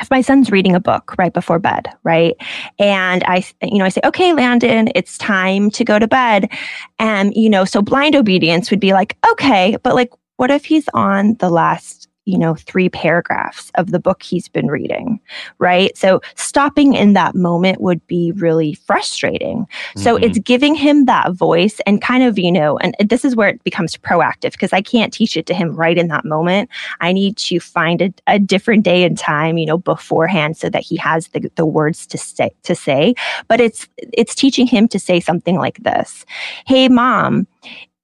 if 0.00 0.10
my 0.10 0.20
son's 0.20 0.50
reading 0.50 0.74
a 0.74 0.80
book 0.80 1.14
right 1.18 1.32
before 1.32 1.58
bed, 1.58 1.88
right? 2.02 2.34
And 2.78 3.22
I, 3.24 3.44
you 3.62 3.78
know, 3.78 3.84
I 3.84 3.90
say, 3.90 4.00
okay, 4.04 4.32
Landon, 4.32 4.88
it's 4.94 5.16
time 5.18 5.70
to 5.70 5.84
go 5.84 5.98
to 5.98 6.08
bed. 6.08 6.50
And, 6.98 7.32
you 7.36 7.48
know, 7.48 7.64
so 7.64 7.80
blind 7.80 8.16
obedience 8.16 8.70
would 8.70 8.80
be 8.80 8.92
like, 8.92 9.16
okay, 9.30 9.76
but 9.82 9.94
like, 9.94 10.10
what 10.36 10.50
if 10.50 10.64
he's 10.64 10.88
on 10.94 11.34
the 11.34 11.48
last 11.48 12.03
you 12.24 12.38
know, 12.38 12.54
three 12.54 12.88
paragraphs 12.88 13.70
of 13.74 13.90
the 13.90 13.98
book 13.98 14.22
he's 14.22 14.48
been 14.48 14.68
reading, 14.68 15.20
right? 15.58 15.96
So 15.96 16.20
stopping 16.36 16.94
in 16.94 17.12
that 17.12 17.34
moment 17.34 17.80
would 17.80 18.04
be 18.06 18.32
really 18.32 18.74
frustrating. 18.74 19.66
Mm-hmm. 19.66 20.00
So 20.00 20.16
it's 20.16 20.38
giving 20.38 20.74
him 20.74 21.04
that 21.04 21.32
voice 21.32 21.80
and 21.86 22.00
kind 22.00 22.22
of, 22.22 22.38
you 22.38 22.50
know, 22.50 22.78
and 22.78 22.94
this 22.98 23.24
is 23.24 23.36
where 23.36 23.48
it 23.48 23.62
becomes 23.62 23.96
proactive 23.96 24.52
because 24.52 24.72
I 24.72 24.80
can't 24.80 25.12
teach 25.12 25.36
it 25.36 25.46
to 25.46 25.54
him 25.54 25.76
right 25.76 25.98
in 25.98 26.08
that 26.08 26.24
moment. 26.24 26.70
I 27.00 27.12
need 27.12 27.36
to 27.38 27.60
find 27.60 28.00
a, 28.00 28.14
a 28.26 28.38
different 28.38 28.84
day 28.84 29.04
and 29.04 29.18
time, 29.18 29.58
you 29.58 29.66
know, 29.66 29.78
beforehand 29.78 30.56
so 30.56 30.70
that 30.70 30.82
he 30.82 30.96
has 30.96 31.28
the, 31.28 31.50
the 31.56 31.66
words 31.66 32.06
to 32.06 32.18
say 32.18 32.50
to 32.62 32.74
say. 32.74 33.14
But 33.48 33.60
it's 33.60 33.86
it's 34.12 34.34
teaching 34.34 34.66
him 34.66 34.88
to 34.88 34.98
say 34.98 35.20
something 35.20 35.56
like 35.56 35.78
this. 35.82 36.24
Hey 36.66 36.88
mom, 36.88 37.46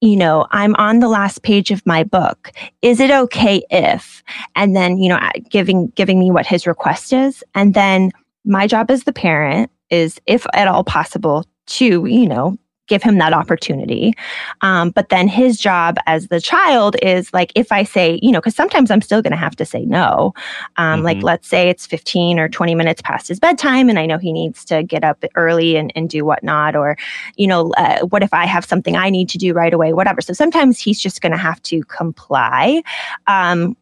you 0.00 0.16
know, 0.16 0.46
I'm 0.50 0.74
on 0.76 1.00
the 1.00 1.08
last 1.08 1.42
page 1.42 1.70
of 1.70 1.84
my 1.84 2.04
book. 2.04 2.52
Is 2.82 3.00
it 3.00 3.10
okay 3.10 3.62
if? 3.70 4.22
And 4.56 4.74
then, 4.74 4.98
you 4.98 5.08
know, 5.08 5.20
giving 5.50 5.88
giving 5.88 6.18
me 6.18 6.30
what 6.30 6.46
his 6.46 6.66
request 6.66 7.12
is, 7.12 7.44
and 7.54 7.74
then 7.74 8.10
my 8.44 8.66
job 8.66 8.90
as 8.90 9.04
the 9.04 9.12
parent 9.12 9.70
is, 9.90 10.20
if 10.26 10.46
at 10.54 10.68
all 10.68 10.84
possible, 10.84 11.44
to 11.66 12.06
you 12.06 12.26
know 12.26 12.56
give 12.90 13.02
him 13.04 13.18
that 13.18 13.32
opportunity. 13.32 14.12
Um, 14.60 14.90
but 14.90 15.08
then 15.10 15.28
his 15.28 15.56
job 15.56 15.96
as 16.06 16.26
the 16.26 16.40
child 16.40 16.96
is 17.02 17.32
like, 17.32 17.52
if 17.54 17.70
I 17.70 17.84
say, 17.84 18.18
you 18.20 18.32
know, 18.32 18.40
because 18.40 18.56
sometimes 18.56 18.90
I'm 18.90 19.00
still 19.00 19.22
going 19.22 19.30
to 19.30 19.36
have 19.36 19.54
to 19.56 19.64
say 19.64 19.84
no. 19.84 20.34
Um, 20.76 20.98
mm-hmm. 20.98 21.04
Like, 21.04 21.22
let's 21.22 21.48
say 21.48 21.70
it's 21.70 21.86
15 21.86 22.40
or 22.40 22.48
20 22.48 22.74
minutes 22.74 23.00
past 23.00 23.28
his 23.28 23.38
bedtime, 23.38 23.88
and 23.88 23.98
I 23.98 24.06
know 24.06 24.18
he 24.18 24.32
needs 24.32 24.64
to 24.66 24.82
get 24.82 25.04
up 25.04 25.24
early 25.36 25.76
and, 25.76 25.92
and 25.94 26.10
do 26.10 26.24
whatnot. 26.24 26.74
Or, 26.74 26.98
you 27.36 27.46
know, 27.46 27.72
uh, 27.74 28.00
what 28.06 28.24
if 28.24 28.34
I 28.34 28.44
have 28.44 28.64
something 28.64 28.96
I 28.96 29.08
need 29.08 29.28
to 29.30 29.38
do 29.38 29.54
right 29.54 29.72
away, 29.72 29.92
whatever. 29.92 30.20
So 30.20 30.32
sometimes 30.32 30.80
he's 30.80 31.00
just 31.00 31.22
going 31.22 31.32
to 31.32 31.38
have 31.38 31.62
to 31.62 31.84
comply. 31.84 32.82
Um, 33.28 33.76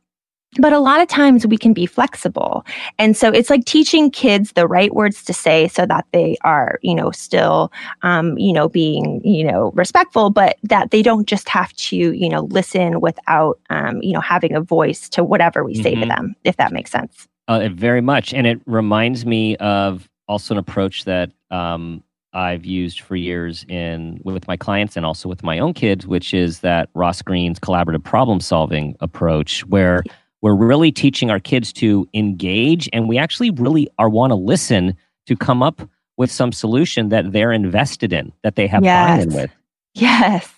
but 0.56 0.72
a 0.72 0.78
lot 0.78 1.00
of 1.00 1.08
times 1.08 1.46
we 1.46 1.58
can 1.58 1.72
be 1.72 1.86
flexible 1.86 2.64
and 2.98 3.16
so 3.16 3.30
it's 3.30 3.50
like 3.50 3.64
teaching 3.64 4.10
kids 4.10 4.52
the 4.52 4.66
right 4.66 4.94
words 4.94 5.22
to 5.22 5.32
say 5.32 5.68
so 5.68 5.84
that 5.84 6.06
they 6.12 6.36
are 6.42 6.78
you 6.82 6.94
know 6.94 7.10
still 7.10 7.70
um, 8.02 8.36
you 8.38 8.52
know 8.52 8.68
being 8.68 9.20
you 9.24 9.44
know 9.44 9.70
respectful 9.74 10.30
but 10.30 10.56
that 10.62 10.90
they 10.90 11.02
don't 11.02 11.26
just 11.26 11.48
have 11.48 11.72
to 11.74 11.96
you 11.96 12.28
know 12.28 12.42
listen 12.50 13.00
without 13.00 13.58
um, 13.70 14.00
you 14.02 14.12
know 14.12 14.20
having 14.20 14.54
a 14.54 14.60
voice 14.60 15.08
to 15.08 15.22
whatever 15.22 15.64
we 15.64 15.74
mm-hmm. 15.74 15.82
say 15.82 15.90
to 15.90 16.00
mm-hmm. 16.00 16.08
them 16.08 16.34
if 16.44 16.56
that 16.56 16.72
makes 16.72 16.90
sense 16.90 17.28
uh, 17.48 17.68
very 17.72 18.00
much 18.00 18.32
and 18.32 18.46
it 18.46 18.60
reminds 18.66 19.26
me 19.26 19.56
of 19.56 20.08
also 20.28 20.54
an 20.54 20.58
approach 20.58 21.04
that 21.04 21.30
um, 21.50 22.02
I've 22.34 22.66
used 22.66 23.00
for 23.00 23.16
years 23.16 23.64
in 23.68 24.20
with 24.22 24.46
my 24.46 24.56
clients 24.56 24.96
and 24.96 25.06
also 25.06 25.28
with 25.28 25.42
my 25.42 25.58
own 25.58 25.72
kids, 25.72 26.06
which 26.06 26.34
is 26.34 26.60
that 26.60 26.90
Ross 26.94 27.22
Greene's 27.22 27.58
collaborative 27.58 28.04
problem 28.04 28.40
solving 28.40 28.96
approach, 29.00 29.64
where 29.66 30.02
we're 30.42 30.54
really 30.54 30.92
teaching 30.92 31.30
our 31.30 31.40
kids 31.40 31.72
to 31.74 32.08
engage 32.14 32.88
and 32.92 33.08
we 33.08 33.18
actually 33.18 33.50
really 33.50 33.88
are 33.98 34.08
want 34.08 34.30
to 34.30 34.36
listen 34.36 34.96
to 35.26 35.36
come 35.36 35.62
up 35.62 35.82
with 36.16 36.30
some 36.30 36.52
solution 36.52 37.10
that 37.10 37.32
they're 37.32 37.52
invested 37.52 38.12
in, 38.12 38.32
that 38.42 38.56
they 38.56 38.66
have 38.66 38.82
yes. 38.82 39.18
buy-in 39.18 39.34
with. 39.34 39.50
Yes. 39.94 40.54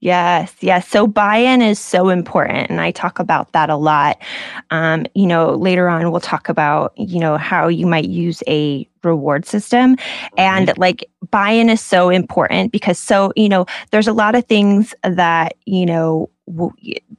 Yes, 0.00 0.52
yes. 0.58 0.88
So 0.88 1.06
buy 1.06 1.36
in 1.36 1.62
is 1.62 1.78
so 1.78 2.08
important. 2.08 2.68
And 2.68 2.80
I 2.80 2.90
talk 2.90 3.20
about 3.20 3.52
that 3.52 3.70
a 3.70 3.76
lot. 3.76 4.20
Um, 4.72 5.06
you 5.14 5.28
know, 5.28 5.54
later 5.54 5.88
on, 5.88 6.10
we'll 6.10 6.20
talk 6.20 6.48
about, 6.48 6.92
you 6.96 7.20
know, 7.20 7.36
how 7.36 7.68
you 7.68 7.86
might 7.86 8.08
use 8.08 8.42
a 8.48 8.88
reward 9.04 9.46
system. 9.46 9.96
And 10.36 10.68
mm-hmm. 10.68 10.80
like 10.80 11.08
buy 11.30 11.50
in 11.50 11.70
is 11.70 11.80
so 11.80 12.10
important 12.10 12.72
because, 12.72 12.98
so, 12.98 13.32
you 13.36 13.48
know, 13.48 13.66
there's 13.92 14.08
a 14.08 14.12
lot 14.12 14.34
of 14.34 14.44
things 14.46 14.94
that, 15.04 15.54
you 15.64 15.86
know, 15.86 16.28
w- 16.46 16.72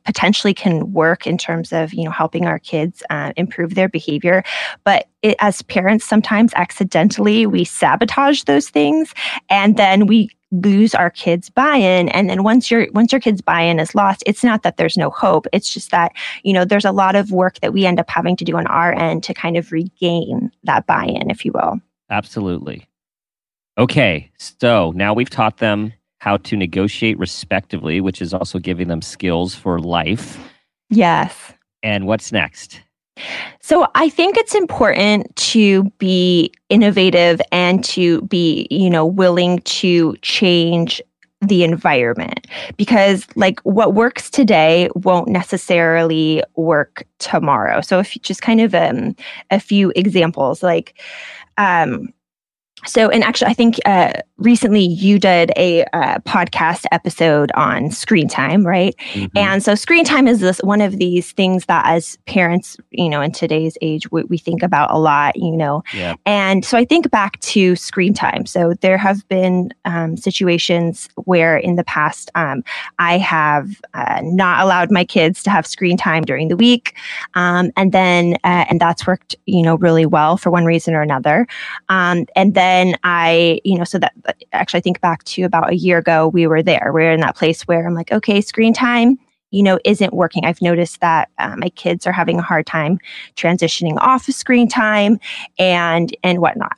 potentially 0.05 0.53
can 0.53 0.93
work 0.93 1.25
in 1.25 1.37
terms 1.37 1.71
of, 1.71 1.93
you 1.93 2.03
know, 2.03 2.11
helping 2.11 2.45
our 2.45 2.59
kids 2.59 3.03
uh, 3.09 3.33
improve 3.37 3.75
their 3.75 3.89
behavior. 3.89 4.43
But 4.83 5.07
it, 5.21 5.35
as 5.39 5.61
parents, 5.63 6.05
sometimes 6.05 6.53
accidentally 6.55 7.45
we 7.45 7.63
sabotage 7.63 8.43
those 8.43 8.69
things 8.69 9.13
and 9.49 9.77
then 9.77 10.07
we 10.07 10.29
lose 10.51 10.93
our 10.93 11.09
kids 11.09 11.49
buy-in. 11.49 12.09
And 12.09 12.29
then 12.29 12.43
once 12.43 12.69
your 12.69 12.87
once 12.91 13.11
your 13.11 13.21
kids 13.21 13.41
buy-in 13.41 13.79
is 13.79 13.95
lost 13.95 14.23
it's 14.27 14.43
not 14.43 14.61
that 14.63 14.77
there's 14.77 14.97
no 14.97 15.09
hope. 15.09 15.47
It's 15.51 15.73
just 15.73 15.89
that 15.91 16.11
you 16.43 16.53
know 16.53 16.63
there's 16.63 16.85
a 16.85 16.91
lot 16.91 17.15
of 17.15 17.31
work 17.31 17.59
that 17.61 17.73
we 17.73 17.85
end 17.85 17.99
up 17.99 18.09
having 18.09 18.35
to 18.37 18.45
do 18.45 18.55
on 18.55 18.67
our 18.67 18.93
end 18.93 19.23
to 19.23 19.33
kind 19.33 19.57
of 19.57 19.71
regain 19.71 20.51
that 20.63 20.85
buy-in 20.85 21.31
if 21.31 21.43
you 21.43 21.51
will. 21.53 21.79
Absolutely. 22.09 22.87
Okay 23.79 24.29
so 24.37 24.91
now 24.95 25.13
we've 25.13 25.29
taught 25.29 25.57
them 25.57 25.91
how 26.23 26.37
to 26.37 26.55
negotiate 26.55 27.19
respectively 27.19 27.99
which 27.99 28.21
is 28.21 28.33
also 28.33 28.57
giving 28.57 28.87
them 28.87 29.01
skills 29.01 29.53
for 29.53 29.77
life. 29.77 30.39
Yes. 30.89 31.51
And 31.81 32.07
what's 32.07 32.31
next? 32.31 32.79
So 33.59 33.87
I 33.93 34.07
think 34.07 34.37
it's 34.37 34.55
important 34.55 35.35
to 35.35 35.83
be 35.97 36.53
innovative 36.69 37.41
and 37.51 37.83
to 37.85 38.21
be, 38.21 38.67
you 38.71 38.89
know, 38.89 39.05
willing 39.05 39.59
to 39.59 40.15
change 40.21 41.01
the 41.41 41.65
environment 41.65 42.47
because 42.77 43.27
like 43.35 43.59
what 43.63 43.93
works 43.93 44.29
today 44.29 44.87
won't 44.95 45.27
necessarily 45.27 46.41
work 46.55 47.05
tomorrow. 47.19 47.81
So 47.81 47.99
if 47.99 48.13
just 48.21 48.41
kind 48.41 48.61
of 48.61 48.73
um, 48.73 49.13
a 49.51 49.59
few 49.59 49.91
examples 49.97 50.63
like 50.63 50.97
um 51.57 52.13
so, 52.85 53.09
and 53.09 53.23
actually, 53.23 53.51
I 53.51 53.53
think 53.53 53.79
uh, 53.85 54.13
recently 54.37 54.81
you 54.81 55.19
did 55.19 55.51
a 55.55 55.83
uh, 55.93 56.19
podcast 56.19 56.85
episode 56.91 57.51
on 57.55 57.91
screen 57.91 58.27
time, 58.27 58.65
right? 58.65 58.95
Mm-hmm. 59.13 59.37
And 59.37 59.63
so, 59.63 59.75
screen 59.75 60.03
time 60.03 60.27
is 60.27 60.39
this 60.39 60.59
one 60.59 60.81
of 60.81 60.97
these 60.97 61.31
things 61.31 61.65
that, 61.65 61.85
as 61.85 62.17
parents, 62.25 62.77
you 62.91 63.09
know, 63.09 63.21
in 63.21 63.31
today's 63.31 63.77
age, 63.81 64.11
we, 64.11 64.23
we 64.23 64.37
think 64.37 64.63
about 64.63 64.91
a 64.91 64.99
lot, 64.99 65.35
you 65.35 65.55
know. 65.55 65.83
Yeah. 65.93 66.15
And 66.25 66.65
so, 66.65 66.77
I 66.77 66.85
think 66.85 67.09
back 67.09 67.39
to 67.41 67.75
screen 67.75 68.13
time. 68.13 68.45
So, 68.45 68.73
there 68.81 68.97
have 68.97 69.27
been 69.27 69.73
um, 69.85 70.17
situations 70.17 71.09
where, 71.25 71.57
in 71.57 71.75
the 71.75 71.83
past, 71.83 72.31
um, 72.35 72.63
I 72.99 73.17
have 73.17 73.81
uh, 73.93 74.19
not 74.23 74.63
allowed 74.63 74.91
my 74.91 75.05
kids 75.05 75.43
to 75.43 75.49
have 75.49 75.65
screen 75.65 75.97
time 75.97 76.23
during 76.23 76.49
the 76.49 76.57
week, 76.57 76.95
um, 77.35 77.71
and 77.77 77.91
then, 77.91 78.33
uh, 78.43 78.65
and 78.69 78.79
that's 78.79 79.07
worked, 79.07 79.35
you 79.45 79.61
know, 79.61 79.75
really 79.75 80.05
well 80.05 80.37
for 80.37 80.51
one 80.51 80.65
reason 80.65 80.93
or 80.93 81.01
another. 81.01 81.47
Um, 81.89 82.25
and 82.35 82.53
then 82.53 82.72
then 82.73 82.95
I, 83.03 83.61
you 83.63 83.77
know, 83.77 83.83
so 83.83 83.99
that 83.99 84.13
actually 84.51 84.79
I 84.79 84.81
think 84.81 84.99
back 85.01 85.23
to 85.25 85.43
about 85.43 85.71
a 85.71 85.75
year 85.75 85.99
ago, 85.99 86.27
we 86.27 86.47
were 86.47 86.63
there. 86.63 86.91
We 86.93 87.03
are 87.03 87.11
in 87.11 87.21
that 87.21 87.35
place 87.35 87.63
where 87.63 87.85
I'm 87.85 87.93
like, 87.93 88.11
okay, 88.11 88.41
screen 88.41 88.73
time, 88.73 89.17
you 89.51 89.61
know, 89.61 89.79
isn't 89.85 90.13
working. 90.13 90.45
I've 90.45 90.61
noticed 90.61 90.99
that 91.01 91.29
uh, 91.37 91.55
my 91.57 91.69
kids 91.69 92.07
are 92.07 92.11
having 92.11 92.39
a 92.39 92.41
hard 92.41 92.65
time 92.65 92.99
transitioning 93.35 93.97
off 93.99 94.27
of 94.27 94.33
screen 94.33 94.67
time 94.67 95.19
and 95.59 96.15
and 96.23 96.39
whatnot 96.39 96.75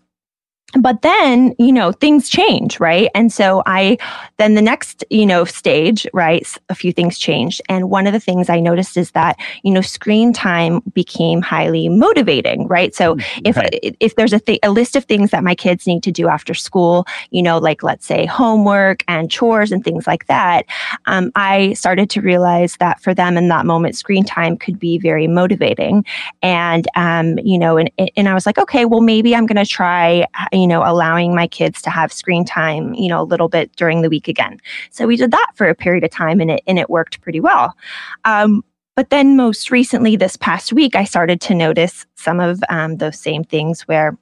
but 0.75 1.01
then 1.01 1.55
you 1.57 1.71
know 1.71 1.91
things 1.91 2.29
change 2.29 2.79
right? 2.79 3.09
And 3.15 3.31
so 3.31 3.63
i 3.65 3.97
then 4.37 4.55
the 4.55 4.61
next 4.61 5.03
you 5.09 5.25
know 5.25 5.45
stage 5.45 6.07
right 6.13 6.45
a 6.69 6.75
few 6.75 6.91
things 6.91 7.17
changed. 7.17 7.61
And 7.69 7.89
one 7.89 8.07
of 8.07 8.13
the 8.13 8.19
things 8.19 8.49
i 8.49 8.59
noticed 8.59 8.97
is 8.97 9.11
that 9.11 9.37
you 9.63 9.71
know 9.71 9.81
screen 9.81 10.33
time 10.33 10.81
became 10.93 11.41
highly 11.41 11.89
motivating 11.89 12.67
right? 12.67 12.93
So 12.93 13.15
mm, 13.15 13.41
if 13.45 13.57
right. 13.57 13.95
if 13.99 14.15
there's 14.15 14.33
a, 14.33 14.39
th- 14.39 14.59
a 14.63 14.71
list 14.71 14.95
of 14.95 15.05
things 15.05 15.31
that 15.31 15.43
my 15.43 15.55
kids 15.55 15.87
need 15.87 16.03
to 16.03 16.11
do 16.11 16.27
after 16.27 16.53
school 16.53 17.05
you 17.31 17.41
know 17.41 17.57
like 17.57 17.83
let's 17.83 18.05
say 18.05 18.25
homework 18.25 19.03
and 19.07 19.31
chores 19.31 19.71
and 19.71 19.83
things 19.83 20.07
like 20.07 20.27
that 20.27 20.65
um, 21.05 21.31
i 21.35 21.73
started 21.73 22.09
to 22.09 22.21
realize 22.21 22.77
that 22.77 22.99
for 23.01 23.13
them 23.13 23.37
in 23.37 23.47
that 23.47 23.65
moment 23.65 23.95
screen 23.95 24.23
time 24.23 24.57
could 24.57 24.79
be 24.79 24.97
very 24.97 25.27
motivating. 25.27 26.05
And 26.41 26.87
um, 26.95 27.39
you 27.39 27.57
know 27.57 27.77
and, 27.77 27.89
and 28.15 28.29
i 28.29 28.33
was 28.33 28.45
like 28.45 28.57
okay 28.57 28.85
well 28.85 29.01
maybe 29.01 29.35
i'm 29.35 29.45
going 29.45 29.63
to 29.63 29.69
try 29.69 30.25
you 30.51 30.64
you 30.65 30.69
know, 30.69 30.81
allowing 30.83 31.35
my 31.35 31.45
kids 31.45 31.79
to 31.79 31.91
have 31.91 32.11
screen 32.11 32.43
time, 32.43 32.91
you 32.95 33.07
know, 33.07 33.21
a 33.21 33.23
little 33.23 33.47
bit 33.47 33.71
during 33.75 34.01
the 34.01 34.09
week 34.09 34.27
again. 34.27 34.59
So 34.89 35.05
we 35.05 35.15
did 35.15 35.29
that 35.29 35.51
for 35.53 35.69
a 35.69 35.75
period 35.75 36.03
of 36.03 36.09
time 36.09 36.41
and 36.41 36.49
it, 36.49 36.63
and 36.65 36.79
it 36.79 36.89
worked 36.89 37.21
pretty 37.21 37.39
well. 37.39 37.77
Um, 38.23 38.63
but 38.95 39.11
then 39.11 39.37
most 39.37 39.69
recently, 39.69 40.15
this 40.15 40.35
past 40.37 40.73
week, 40.73 40.95
I 40.95 41.03
started 41.03 41.39
to 41.41 41.53
notice 41.53 42.07
some 42.15 42.39
of 42.39 42.63
um, 42.69 42.97
those 42.97 43.19
same 43.19 43.43
things 43.43 43.83
where 43.83 44.17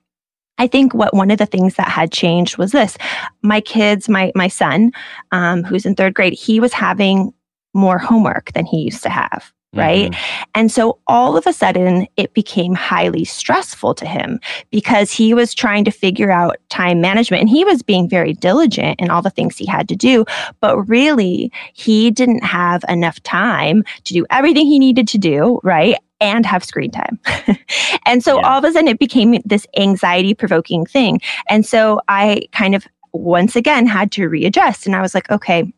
I 0.58 0.68
think 0.68 0.94
what 0.94 1.14
one 1.14 1.32
of 1.32 1.38
the 1.38 1.46
things 1.46 1.76
that 1.76 1.88
had 1.88 2.12
changed 2.12 2.58
was 2.58 2.74
this: 2.74 2.98
my 3.42 3.62
kids, 3.62 4.10
my 4.10 4.34
my 4.36 4.50
son, 4.50 4.92
um, 5.32 5.64
who's 5.64 5.86
in 5.86 5.96
third 5.96 6.14
grade, 6.14 6.34
he 6.34 6.60
was 6.60 6.74
having 6.74 7.34
more 7.74 8.00
homework 8.00 8.52
than 8.52 8.66
he 8.66 8.82
used 8.82 9.04
to 9.04 9.10
have 9.10 9.54
right? 9.74 10.12
Mm-hmm. 10.12 10.44
And 10.56 10.72
so 10.72 11.00
all 11.08 11.36
of 11.36 11.48
a 11.48 11.54
sudden, 11.54 12.08
it 12.18 12.34
became 12.34 12.74
highly 12.74 13.26
stressful 13.26 13.96
to 13.96 14.06
him 14.06 14.40
because 14.72 15.12
he 15.12 15.34
was 15.34 15.54
trying 15.54 15.84
to 15.86 15.92
figure 15.92 16.32
out 16.32 16.58
time 16.70 17.02
management 17.02 17.42
and 17.42 17.50
he 17.50 17.66
was 17.66 17.82
being 17.82 18.08
very 18.08 18.34
diligent 18.34 19.00
in 19.00 19.10
all 19.10 19.22
the 19.22 19.30
things 19.30 19.58
he 19.58 19.66
had 19.66 19.88
to 19.90 19.96
do. 19.96 20.26
But 20.60 20.78
really, 20.88 21.52
he 21.74 22.12
didn't 22.12 22.44
have 22.44 22.84
enough 22.88 23.22
time 23.24 23.84
to 24.04 24.14
do 24.14 24.26
everything 24.30 24.68
he 24.68 24.80
needed 24.80 25.08
to 25.10 25.18
do, 25.18 25.60
right? 25.64 25.96
And 26.22 26.46
have 26.46 26.64
screen 26.64 26.92
time. 26.92 27.20
and 28.06 28.24
so 28.24 28.40
yeah. 28.40 28.48
all 28.48 28.60
of 28.60 28.64
a 28.64 28.72
sudden, 28.72 28.88
it 28.88 29.00
became 29.00 29.42
this 29.44 29.68
anxiety 29.78 30.34
provoking 30.34 30.86
thing. 30.86 31.20
And 31.50 31.66
so 31.66 32.00
I 32.08 32.44
kind 32.52 32.76
of 32.76 32.88
once 33.14 33.56
again 33.56 33.86
had 33.86 34.12
to 34.14 34.28
readjust. 34.28 34.86
And 34.86 34.96
I 34.96 35.02
was 35.02 35.14
like, 35.14 35.30
okay, 35.30 35.72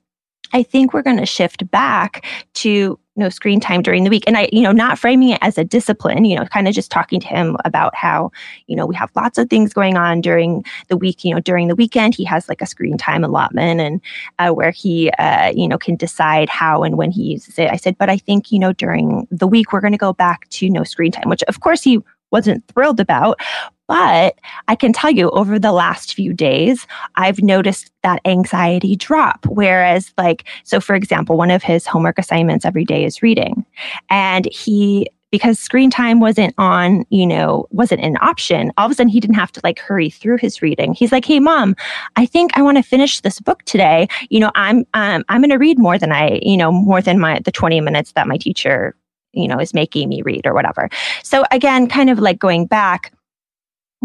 I 0.53 0.63
think 0.63 0.93
we're 0.93 1.01
going 1.01 1.17
to 1.17 1.25
shift 1.25 1.69
back 1.71 2.25
to 2.55 2.99
no 3.15 3.29
screen 3.29 3.60
time 3.60 3.81
during 3.81 4.03
the 4.03 4.10
week. 4.10 4.23
And 4.27 4.38
I, 4.38 4.49
you 4.51 4.62
know, 4.62 4.71
not 4.71 4.99
framing 4.99 5.29
it 5.29 5.39
as 5.41 5.58
a 5.58 5.63
discipline, 5.63 6.25
you 6.25 6.36
know, 6.36 6.45
kind 6.45 6.67
of 6.67 6.73
just 6.73 6.91
talking 6.91 7.19
to 7.21 7.27
him 7.27 7.55
about 7.63 7.95
how, 7.95 8.31
you 8.67 8.75
know, 8.75 8.86
we 8.86 8.95
have 8.95 9.10
lots 9.15 9.38
of 9.38 9.49
things 9.49 9.73
going 9.73 9.95
on 9.95 10.21
during 10.21 10.65
the 10.89 10.97
week. 10.97 11.23
You 11.23 11.34
know, 11.34 11.39
during 11.39 11.67
the 11.67 11.75
weekend, 11.75 12.13
he 12.13 12.25
has 12.25 12.49
like 12.49 12.62
a 12.62 12.65
screen 12.65 12.97
time 12.97 13.23
allotment 13.23 13.79
and 13.79 14.01
uh, 14.39 14.53
where 14.53 14.71
he, 14.71 15.12
uh, 15.12 15.53
you 15.55 15.67
know, 15.67 15.77
can 15.77 15.95
decide 15.95 16.49
how 16.49 16.84
and 16.84 16.97
when 16.97 17.12
he 17.12 17.23
uses 17.23 17.58
it. 17.58 17.71
I 17.71 17.77
said, 17.77 17.97
but 17.97 18.10
I 18.10 18.17
think, 18.17 18.51
you 18.51 18.60
know, 18.60 18.73
during 18.73 19.27
the 19.31 19.47
week, 19.47 19.71
we're 19.71 19.81
going 19.81 19.93
to 19.93 19.97
go 19.97 20.13
back 20.13 20.49
to 20.49 20.69
no 20.69 20.84
screen 20.84 21.12
time, 21.12 21.29
which 21.29 21.43
of 21.43 21.62
course 21.62 21.81
he 21.81 21.99
wasn't 22.31 22.67
thrilled 22.67 22.99
about. 22.99 23.39
But 23.87 24.39
I 24.67 24.75
can 24.75 24.93
tell 24.93 25.11
you 25.11 25.29
over 25.31 25.59
the 25.59 25.71
last 25.71 26.13
few 26.13 26.33
days, 26.33 26.87
I've 27.15 27.41
noticed 27.41 27.91
that 28.03 28.19
anxiety 28.25 28.95
drop. 28.95 29.45
Whereas, 29.47 30.11
like, 30.17 30.45
so 30.63 30.79
for 30.79 30.95
example, 30.95 31.37
one 31.37 31.51
of 31.51 31.63
his 31.63 31.85
homework 31.85 32.17
assignments 32.17 32.65
every 32.65 32.85
day 32.85 33.05
is 33.05 33.21
reading. 33.21 33.65
And 34.09 34.45
he, 34.51 35.07
because 35.31 35.59
screen 35.59 35.91
time 35.91 36.19
wasn't 36.19 36.55
on, 36.57 37.05
you 37.09 37.27
know, 37.27 37.67
wasn't 37.71 38.01
an 38.01 38.17
option, 38.21 38.71
all 38.77 38.85
of 38.85 38.91
a 38.91 38.95
sudden 38.95 39.09
he 39.09 39.19
didn't 39.19 39.35
have 39.35 39.51
to 39.51 39.61
like 39.63 39.79
hurry 39.79 40.09
through 40.09 40.37
his 40.37 40.61
reading. 40.61 40.93
He's 40.93 41.11
like, 41.11 41.25
hey, 41.25 41.39
mom, 41.39 41.75
I 42.15 42.25
think 42.25 42.57
I 42.57 42.61
want 42.61 42.77
to 42.77 42.83
finish 42.83 43.21
this 43.21 43.39
book 43.39 43.63
today. 43.63 44.07
You 44.29 44.39
know, 44.39 44.51
I'm, 44.55 44.85
um, 44.93 45.23
I'm 45.29 45.41
going 45.41 45.49
to 45.49 45.57
read 45.57 45.77
more 45.77 45.97
than 45.97 46.11
I, 46.11 46.39
you 46.41 46.57
know, 46.57 46.71
more 46.71 47.01
than 47.01 47.19
my, 47.19 47.39
the 47.39 47.51
20 47.51 47.81
minutes 47.81 48.13
that 48.13 48.27
my 48.27 48.37
teacher 48.37 48.95
you 49.35 49.49
know 49.49 49.59
is 49.59 49.73
making 49.73 50.07
me 50.07 50.21
read 50.21 50.47
or 50.47 50.53
whatever 50.53 50.89
so 51.21 51.43
again 51.51 51.87
kind 51.87 52.09
of 52.09 52.19
like 52.19 52.39
going 52.39 52.65
back 52.65 53.11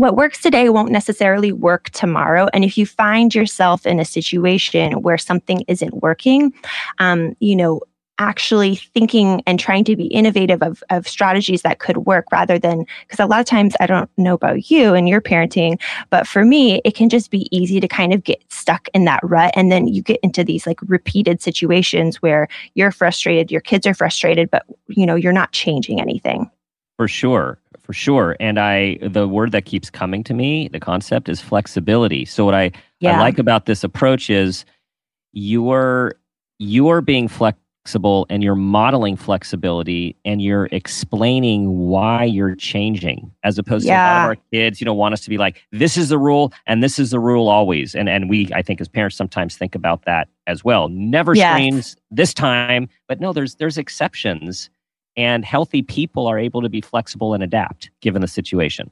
what 0.00 0.16
works 0.16 0.40
today 0.40 0.70
won't 0.70 0.90
necessarily 0.90 1.52
work 1.52 1.90
tomorrow. 1.90 2.48
And 2.54 2.64
if 2.64 2.78
you 2.78 2.86
find 2.86 3.34
yourself 3.34 3.84
in 3.84 4.00
a 4.00 4.04
situation 4.06 5.02
where 5.02 5.18
something 5.18 5.62
isn't 5.68 6.02
working, 6.02 6.54
um, 7.00 7.36
you 7.38 7.54
know, 7.54 7.82
actually 8.18 8.76
thinking 8.76 9.42
and 9.46 9.60
trying 9.60 9.84
to 9.84 9.96
be 9.96 10.06
innovative 10.06 10.62
of, 10.62 10.82
of 10.88 11.06
strategies 11.06 11.60
that 11.62 11.80
could 11.80 11.98
work 11.98 12.24
rather 12.32 12.58
than 12.58 12.86
because 13.06 13.18
a 13.18 13.24
lot 13.24 13.40
of 13.40 13.46
times 13.46 13.74
i 13.80 13.86
don't 13.86 14.10
know 14.18 14.34
about 14.34 14.70
you 14.70 14.92
and 14.92 15.08
your 15.08 15.22
parenting 15.22 15.80
but 16.10 16.26
for 16.26 16.44
me 16.44 16.82
it 16.84 16.94
can 16.94 17.08
just 17.08 17.30
be 17.30 17.48
easy 17.50 17.80
to 17.80 17.88
kind 17.88 18.12
of 18.12 18.22
get 18.22 18.42
stuck 18.52 18.88
in 18.92 19.06
that 19.06 19.20
rut 19.22 19.50
and 19.56 19.72
then 19.72 19.88
you 19.88 20.02
get 20.02 20.20
into 20.22 20.44
these 20.44 20.66
like 20.66 20.78
repeated 20.82 21.40
situations 21.40 22.20
where 22.20 22.46
you're 22.74 22.92
frustrated 22.92 23.50
your 23.50 23.62
kids 23.62 23.86
are 23.86 23.94
frustrated 23.94 24.50
but 24.50 24.66
you 24.88 25.06
know 25.06 25.14
you're 25.14 25.32
not 25.32 25.52
changing 25.52 25.98
anything 25.98 26.50
for 27.00 27.08
sure 27.08 27.58
for 27.80 27.94
sure 27.94 28.36
and 28.40 28.60
i 28.60 28.98
the 29.00 29.26
word 29.26 29.52
that 29.52 29.64
keeps 29.64 29.88
coming 29.88 30.22
to 30.22 30.34
me 30.34 30.68
the 30.68 30.78
concept 30.78 31.30
is 31.30 31.40
flexibility 31.40 32.26
so 32.26 32.44
what 32.44 32.54
i, 32.54 32.70
yeah. 32.98 33.16
I 33.16 33.20
like 33.20 33.38
about 33.38 33.64
this 33.64 33.82
approach 33.82 34.28
is 34.28 34.66
you're 35.32 36.12
you're 36.58 37.00
being 37.00 37.26
flexible 37.26 38.26
and 38.28 38.42
you're 38.42 38.54
modeling 38.54 39.16
flexibility 39.16 40.14
and 40.26 40.42
you're 40.42 40.68
explaining 40.72 41.88
why 41.88 42.24
you're 42.24 42.54
changing 42.54 43.32
as 43.44 43.56
opposed 43.56 43.86
yeah. 43.86 43.94
to 43.94 44.02
a 44.02 44.04
lot 44.04 44.22
of 44.24 44.28
our 44.28 44.36
kids 44.52 44.78
you 44.82 44.84
know 44.84 44.92
want 44.92 45.14
us 45.14 45.22
to 45.22 45.30
be 45.30 45.38
like 45.38 45.62
this 45.72 45.96
is 45.96 46.10
the 46.10 46.18
rule 46.18 46.52
and 46.66 46.82
this 46.82 46.98
is 46.98 47.12
the 47.12 47.18
rule 47.18 47.48
always 47.48 47.94
and 47.94 48.10
and 48.10 48.28
we 48.28 48.46
i 48.52 48.60
think 48.60 48.78
as 48.78 48.88
parents 48.88 49.16
sometimes 49.16 49.56
think 49.56 49.74
about 49.74 50.04
that 50.04 50.28
as 50.46 50.62
well 50.62 50.90
never 50.90 51.34
yes. 51.34 51.50
screens 51.50 51.96
this 52.10 52.34
time 52.34 52.90
but 53.08 53.22
no 53.22 53.32
there's 53.32 53.54
there's 53.54 53.78
exceptions 53.78 54.68
and 55.16 55.44
healthy 55.44 55.82
people 55.82 56.26
are 56.26 56.38
able 56.38 56.62
to 56.62 56.68
be 56.68 56.80
flexible 56.80 57.34
and 57.34 57.42
adapt 57.42 57.90
given 58.00 58.22
the 58.22 58.28
situation 58.28 58.90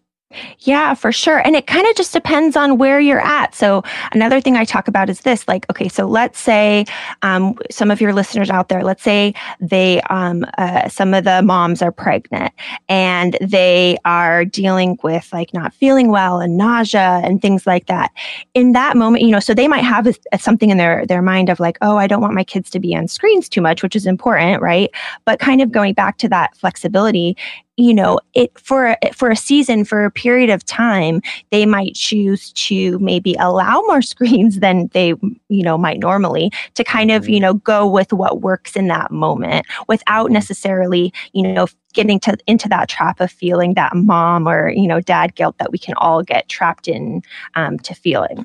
yeah, 0.61 0.93
for 0.93 1.11
sure. 1.11 1.39
And 1.39 1.57
it 1.57 1.67
kind 1.67 1.87
of 1.87 1.97
just 1.97 2.13
depends 2.13 2.55
on 2.55 2.77
where 2.77 3.01
you're 3.01 3.21
at. 3.21 3.55
So, 3.55 3.83
another 4.13 4.43
thing 4.43 4.57
I 4.57 4.65
talk 4.65 4.87
about 4.87 5.09
is 5.09 5.21
this 5.21 5.49
like, 5.49 5.65
okay, 5.71 5.89
so 5.89 6.07
let's 6.07 6.39
say 6.39 6.85
um, 7.23 7.57
some 7.71 7.91
of 7.91 7.99
your 7.99 8.13
listeners 8.13 8.51
out 8.51 8.69
there, 8.69 8.85
let's 8.85 9.03
say 9.03 9.33
they, 9.59 10.03
um, 10.11 10.45
uh, 10.59 10.91
some 10.91 11.15
of 11.15 11.25
the 11.25 11.41
moms 11.41 11.81
are 11.81 11.91
pregnant 11.91 12.53
and 12.91 13.39
they 13.41 13.97
are 14.05 14.45
dealing 14.45 14.99
with 15.03 15.33
like 15.33 15.55
not 15.55 15.73
feeling 15.73 16.09
well 16.09 16.41
and 16.41 16.59
nausea 16.59 17.23
and 17.25 17.41
things 17.41 17.67
like 17.67 17.87
that. 17.87 18.11
In 18.53 18.73
that 18.73 18.99
moment, 18.99 19.25
you 19.25 19.31
know, 19.31 19.41
so 19.41 19.55
they 19.55 19.69
might 19.69 19.85
have 19.85 20.07
a, 20.07 20.15
a, 20.33 20.39
something 20.39 20.69
in 20.69 20.77
their, 20.77 21.07
their 21.07 21.23
mind 21.23 21.49
of 21.49 21.59
like, 21.59 21.79
oh, 21.81 21.97
I 21.97 22.07
don't 22.07 22.21
want 22.21 22.35
my 22.35 22.45
kids 22.45 22.69
to 22.71 22.79
be 22.79 22.95
on 22.95 23.09
screens 23.09 23.49
too 23.49 23.63
much, 23.63 23.83
which 23.83 23.97
is 23.97 24.05
important, 24.05 24.61
right? 24.61 24.91
But 25.25 25.41
kind 25.41 25.63
of 25.63 25.73
going 25.73 25.95
back 25.95 26.19
to 26.19 26.29
that 26.29 26.55
flexibility 26.55 27.35
you 27.79 27.95
know 27.95 28.19
it 28.35 28.57
for 28.59 28.97
for 29.15 29.31
a 29.31 29.37
season 29.37 29.85
for 29.85 30.05
a 30.05 30.11
period 30.11 30.51
of 30.51 30.65
time 30.65 31.23
they 31.51 31.65
might 31.65 31.95
choose 31.95 32.53
to 32.53 32.99
maybe 32.99 33.35
allow 33.39 33.81
more 33.87 34.03
screens 34.13 34.59
than 34.59 34.89
they 34.93 35.15
you 35.49 35.63
know 35.63 35.79
might 35.79 36.01
normally 36.01 36.51
to 36.75 36.85
kind 36.85 37.11
of 37.11 37.29
you 37.29 37.37
mm-hmm. 37.37 37.43
know 37.43 37.55
go 37.55 37.87
with 37.87 38.13
what 38.13 38.43
works 38.43 38.77
in 38.77 38.89
that 38.89 39.11
moment 39.11 39.65
without 39.87 40.27
mm-hmm. 40.27 40.35
necessarily 40.35 41.13
you 41.33 41.47
know 41.47 41.67
getting 41.95 42.21
to 42.21 42.37
into 42.47 42.69
that 42.69 42.89
trap 42.89 43.21
of 43.21 43.31
feeling 43.31 43.75
that 43.75 43.95
mom 43.95 44.47
or 44.47 44.71
you 44.71 44.87
know 44.87 45.01
dad 45.01 45.35
guilt 45.37 45.57
that 45.59 45.73
we 45.73 45.79
can 45.79 45.95
all 45.95 46.23
get 46.23 46.49
trapped 46.49 46.89
in 46.89 47.23
um, 47.55 47.79
to 47.79 47.95
feeling 47.95 48.45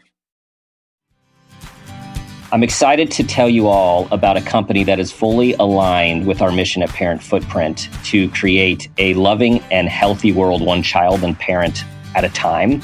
I'm 2.54 2.62
excited 2.62 3.10
to 3.14 3.24
tell 3.24 3.50
you 3.50 3.68
all 3.68 4.08
about 4.12 4.38
a 4.38 4.42
company 4.42 4.84
that 4.84 5.00
is 5.00 5.12
fully 5.12 5.54
aligned 5.54 6.28
with 6.28 6.40
our 6.40 6.52
mission 6.52 6.84
at 6.84 6.90
Parent 6.90 7.24
Footprint 7.24 7.90
to 8.04 8.30
create 8.30 8.90
a 9.00 9.16
loving 9.16 9.60
and 9.72 9.90
healthy 9.90 10.32
world, 10.32 10.62
one 10.64 10.84
child 10.84 11.24
and 11.24 11.36
parent 11.36 11.84
at 12.14 12.24
a 12.24 12.30
time. 12.30 12.80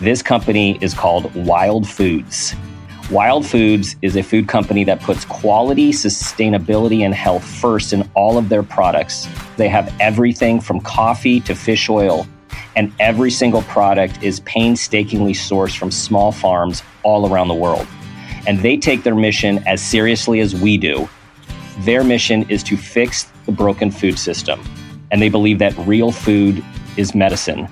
This 0.00 0.22
company 0.22 0.78
is 0.80 0.94
called 0.94 1.34
Wild 1.34 1.88
Foods. 1.88 2.54
Wild 3.10 3.44
Foods 3.44 3.96
is 4.02 4.14
a 4.14 4.22
food 4.22 4.46
company 4.46 4.84
that 4.84 5.00
puts 5.00 5.24
quality, 5.24 5.90
sustainability, 5.90 7.00
and 7.00 7.12
health 7.12 7.44
first 7.44 7.92
in 7.92 8.08
all 8.14 8.38
of 8.38 8.48
their 8.48 8.62
products. 8.62 9.26
They 9.56 9.68
have 9.68 9.92
everything 9.98 10.60
from 10.60 10.80
coffee 10.80 11.40
to 11.40 11.56
fish 11.56 11.88
oil, 11.88 12.24
and 12.76 12.92
every 13.00 13.32
single 13.32 13.62
product 13.62 14.22
is 14.22 14.38
painstakingly 14.38 15.32
sourced 15.32 15.76
from 15.76 15.90
small 15.90 16.30
farms 16.30 16.84
all 17.02 17.28
around 17.28 17.48
the 17.48 17.54
world 17.56 17.88
and 18.48 18.58
they 18.60 18.78
take 18.78 19.02
their 19.02 19.14
mission 19.14 19.62
as 19.66 19.80
seriously 19.80 20.40
as 20.40 20.56
we 20.56 20.78
do. 20.78 21.06
Their 21.80 22.02
mission 22.02 22.48
is 22.48 22.62
to 22.64 22.78
fix 22.78 23.30
the 23.44 23.52
broken 23.52 23.90
food 23.90 24.18
system, 24.18 24.60
and 25.10 25.20
they 25.20 25.28
believe 25.28 25.58
that 25.58 25.76
real 25.86 26.10
food 26.10 26.64
is 26.96 27.14
medicine. 27.14 27.68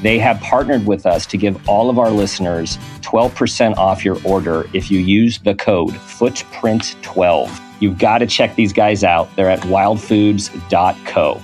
They 0.00 0.20
have 0.20 0.40
partnered 0.40 0.86
with 0.86 1.06
us 1.06 1.26
to 1.26 1.36
give 1.36 1.68
all 1.68 1.90
of 1.90 1.98
our 1.98 2.10
listeners 2.10 2.78
12% 3.00 3.76
off 3.76 4.04
your 4.04 4.18
order 4.24 4.68
if 4.72 4.92
you 4.92 5.00
use 5.00 5.40
the 5.40 5.56
code 5.56 5.90
footprint12. 5.90 7.60
You've 7.80 7.98
got 7.98 8.18
to 8.18 8.26
check 8.26 8.54
these 8.54 8.72
guys 8.72 9.02
out. 9.02 9.34
They're 9.34 9.50
at 9.50 9.60
wildfoods.co. 9.60 11.42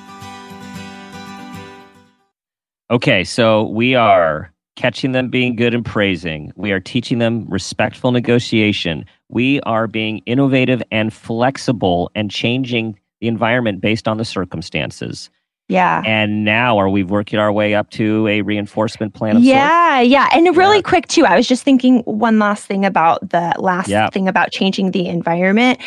Okay, 2.91 3.25
so 3.25 3.65
we 3.65 3.97
are 3.97 4.53
catching 4.79 5.11
them 5.11 5.29
being 5.29 5.57
good 5.57 5.75
and 5.75 5.85
praising. 5.85 6.53
We 6.55 6.71
are 6.71 6.79
teaching 6.79 7.19
them 7.19 7.47
respectful 7.49 8.13
negotiation. 8.13 9.05
We 9.29 9.61
are 9.63 9.89
being 9.89 10.19
innovative 10.19 10.83
and 10.93 11.13
flexible 11.13 12.11
and 12.15 12.31
changing 12.31 12.99
the 13.21 13.27
environment 13.27 13.81
based 13.81 14.07
on 14.07 14.19
the 14.19 14.25
circumstances. 14.25 15.31
Yeah. 15.67 16.03
And 16.07 16.45
now 16.45 16.79
are 16.79 16.89
we 16.89 17.03
working 17.03 17.41
our 17.41 17.53
way 17.53 17.75
up 17.75 17.91
to 17.91 18.27
a 18.29 18.41
reinforcement 18.43 19.15
plan 19.15 19.43
Yeah, 19.43 19.99
sorts? 19.99 20.11
yeah. 20.11 20.29
And 20.33 20.57
really 20.57 20.77
yeah. 20.77 20.83
quick 20.83 21.09
too, 21.09 21.27
I 21.27 21.37
was 21.37 21.49
just 21.49 21.65
thinking 21.65 21.99
one 22.05 22.39
last 22.39 22.65
thing 22.67 22.87
about 22.87 23.29
the 23.29 23.55
last 23.59 23.89
yeah. 23.89 24.09
thing 24.11 24.29
about 24.29 24.53
changing 24.53 24.93
the 24.93 25.09
environment. 25.09 25.81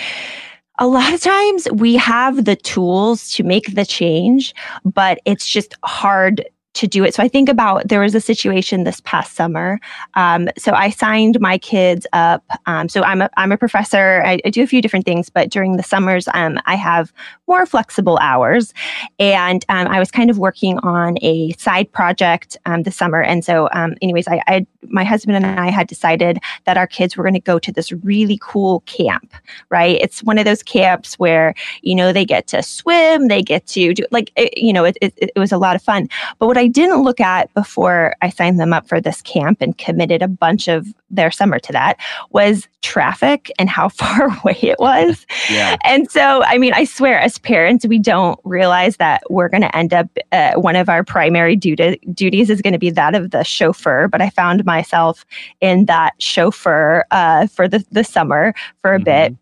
A 0.80 0.88
lot 0.88 1.14
of 1.14 1.22
times 1.22 1.68
we 1.72 1.96
have 1.96 2.44
the 2.44 2.58
tools 2.58 3.32
to 3.32 3.44
make 3.44 3.74
the 3.74 3.86
change, 3.86 4.54
but 4.84 5.20
it's 5.26 5.48
just 5.48 5.76
hard 5.84 6.46
to 6.74 6.88
do 6.88 7.04
it. 7.04 7.14
So 7.14 7.22
I 7.22 7.28
think 7.28 7.50
about 7.50 7.88
there 7.90 8.00
was 8.00 8.16
a 8.16 8.22
situation 8.22 8.84
this 8.86 9.02
past 9.02 9.36
summer. 9.36 9.80
Um, 10.14 10.50
so 10.58 10.72
I 10.72 10.90
signed 10.90 11.40
my 11.40 11.58
kids 11.58 12.08
up. 12.14 12.44
Um, 12.66 12.88
so 12.88 13.04
I'm 13.04 13.22
a, 13.22 13.30
I'm 13.36 13.52
a 13.52 13.58
professor. 13.58 14.24
I, 14.26 14.40
I, 14.46 14.50
do 14.50 14.64
a 14.64 14.68
few 14.68 14.82
different 14.82 15.06
things, 15.06 15.30
but 15.30 15.50
during 15.50 15.78
the 15.78 15.84
summers, 15.84 16.28
um, 16.34 16.60
I 16.66 16.76
have 16.76 17.12
more 17.48 17.66
flexible 17.66 18.18
hours. 18.22 18.74
And 19.20 19.66
um, 19.70 19.88
I 19.88 20.00
was 20.00 20.12
kind 20.12 20.30
of 20.30 20.38
working 20.38 20.78
on 20.80 21.18
a 21.22 21.52
side 21.54 21.92
project 21.92 22.58
um, 22.66 22.84
this 22.84 22.96
summer. 22.96 23.22
And 23.22 23.44
so, 23.44 23.68
um, 23.74 23.96
anyways, 24.02 24.28
I, 24.28 24.42
I, 24.48 24.66
my 24.88 25.04
husband 25.04 25.36
and 25.36 25.46
I 25.60 25.70
had 25.70 25.88
decided 25.88 26.40
that 26.66 26.78
our 26.78 26.88
kids 26.88 27.18
were 27.18 27.24
going 27.24 27.34
to 27.34 27.40
go 27.40 27.60
to 27.60 27.72
this 27.72 27.92
really 27.92 28.40
cool 28.42 28.82
camp. 28.82 29.34
Right? 29.70 29.98
It's 30.02 30.24
one 30.24 30.38
of 30.38 30.46
those 30.46 30.64
camps 30.64 31.20
where 31.20 31.54
you 31.82 31.96
know 31.96 32.14
they 32.14 32.26
get 32.26 32.48
to 32.48 32.64
swim, 32.64 33.28
they 33.28 33.42
get 33.42 33.68
to 33.68 33.94
do 33.94 34.06
like 34.12 34.32
it, 34.36 34.58
you 34.58 34.74
know 34.74 34.86
it, 34.86 34.98
it, 35.02 35.14
it 35.18 35.32
was 35.40 35.52
a 35.52 35.58
lot 35.58 35.76
of 35.76 35.82
fun. 35.82 36.08
But 36.40 36.48
what 36.48 36.58
I 36.62 36.68
didn't 36.68 37.02
look 37.02 37.20
at 37.20 37.52
before 37.56 38.14
I 38.22 38.30
signed 38.30 38.60
them 38.60 38.72
up 38.72 38.88
for 38.88 39.02
this 39.02 39.24
camp 39.24 39.64
and 39.64 39.76
committed 39.80 40.22
a 40.22 40.28
bunch 40.28 40.68
of 40.68 40.86
their 41.10 41.32
summer 41.32 41.58
to 41.58 41.74
that 41.74 42.00
was 42.30 42.68
traffic 42.84 43.52
and 43.58 43.68
how 43.68 43.90
far 44.02 44.28
away 44.28 44.60
it 44.62 44.78
was. 44.78 45.26
yeah. 45.50 45.78
And 45.84 46.10
so, 46.12 46.44
I 46.44 46.60
mean, 46.60 46.74
I 46.76 46.84
swear, 46.84 47.20
as 47.20 47.40
parents, 47.40 47.88
we 47.88 47.98
don't 47.98 48.40
realize 48.44 48.98
that 48.98 49.24
we're 49.32 49.50
going 49.50 49.64
to 49.64 49.76
end 49.76 49.92
up, 49.92 50.08
uh, 50.32 50.54
one 50.54 50.76
of 50.76 50.88
our 50.88 51.04
primary 51.04 51.56
duty, 51.56 52.00
duties 52.14 52.52
is 52.52 52.62
going 52.62 52.74
to 52.74 52.80
be 52.80 52.92
that 52.92 53.16
of 53.16 53.32
the 53.32 53.44
chauffeur. 53.44 54.08
But 54.08 54.22
I 54.22 54.30
found 54.30 54.64
myself 54.64 55.26
in 55.62 55.86
that 55.86 56.14
chauffeur 56.22 57.06
uh, 57.10 57.48
for 57.48 57.68
the, 57.68 57.84
the 57.92 58.04
summer 58.04 58.54
for 58.84 58.94
a 58.94 58.98
mm-hmm. 58.98 59.06
bit 59.06 59.36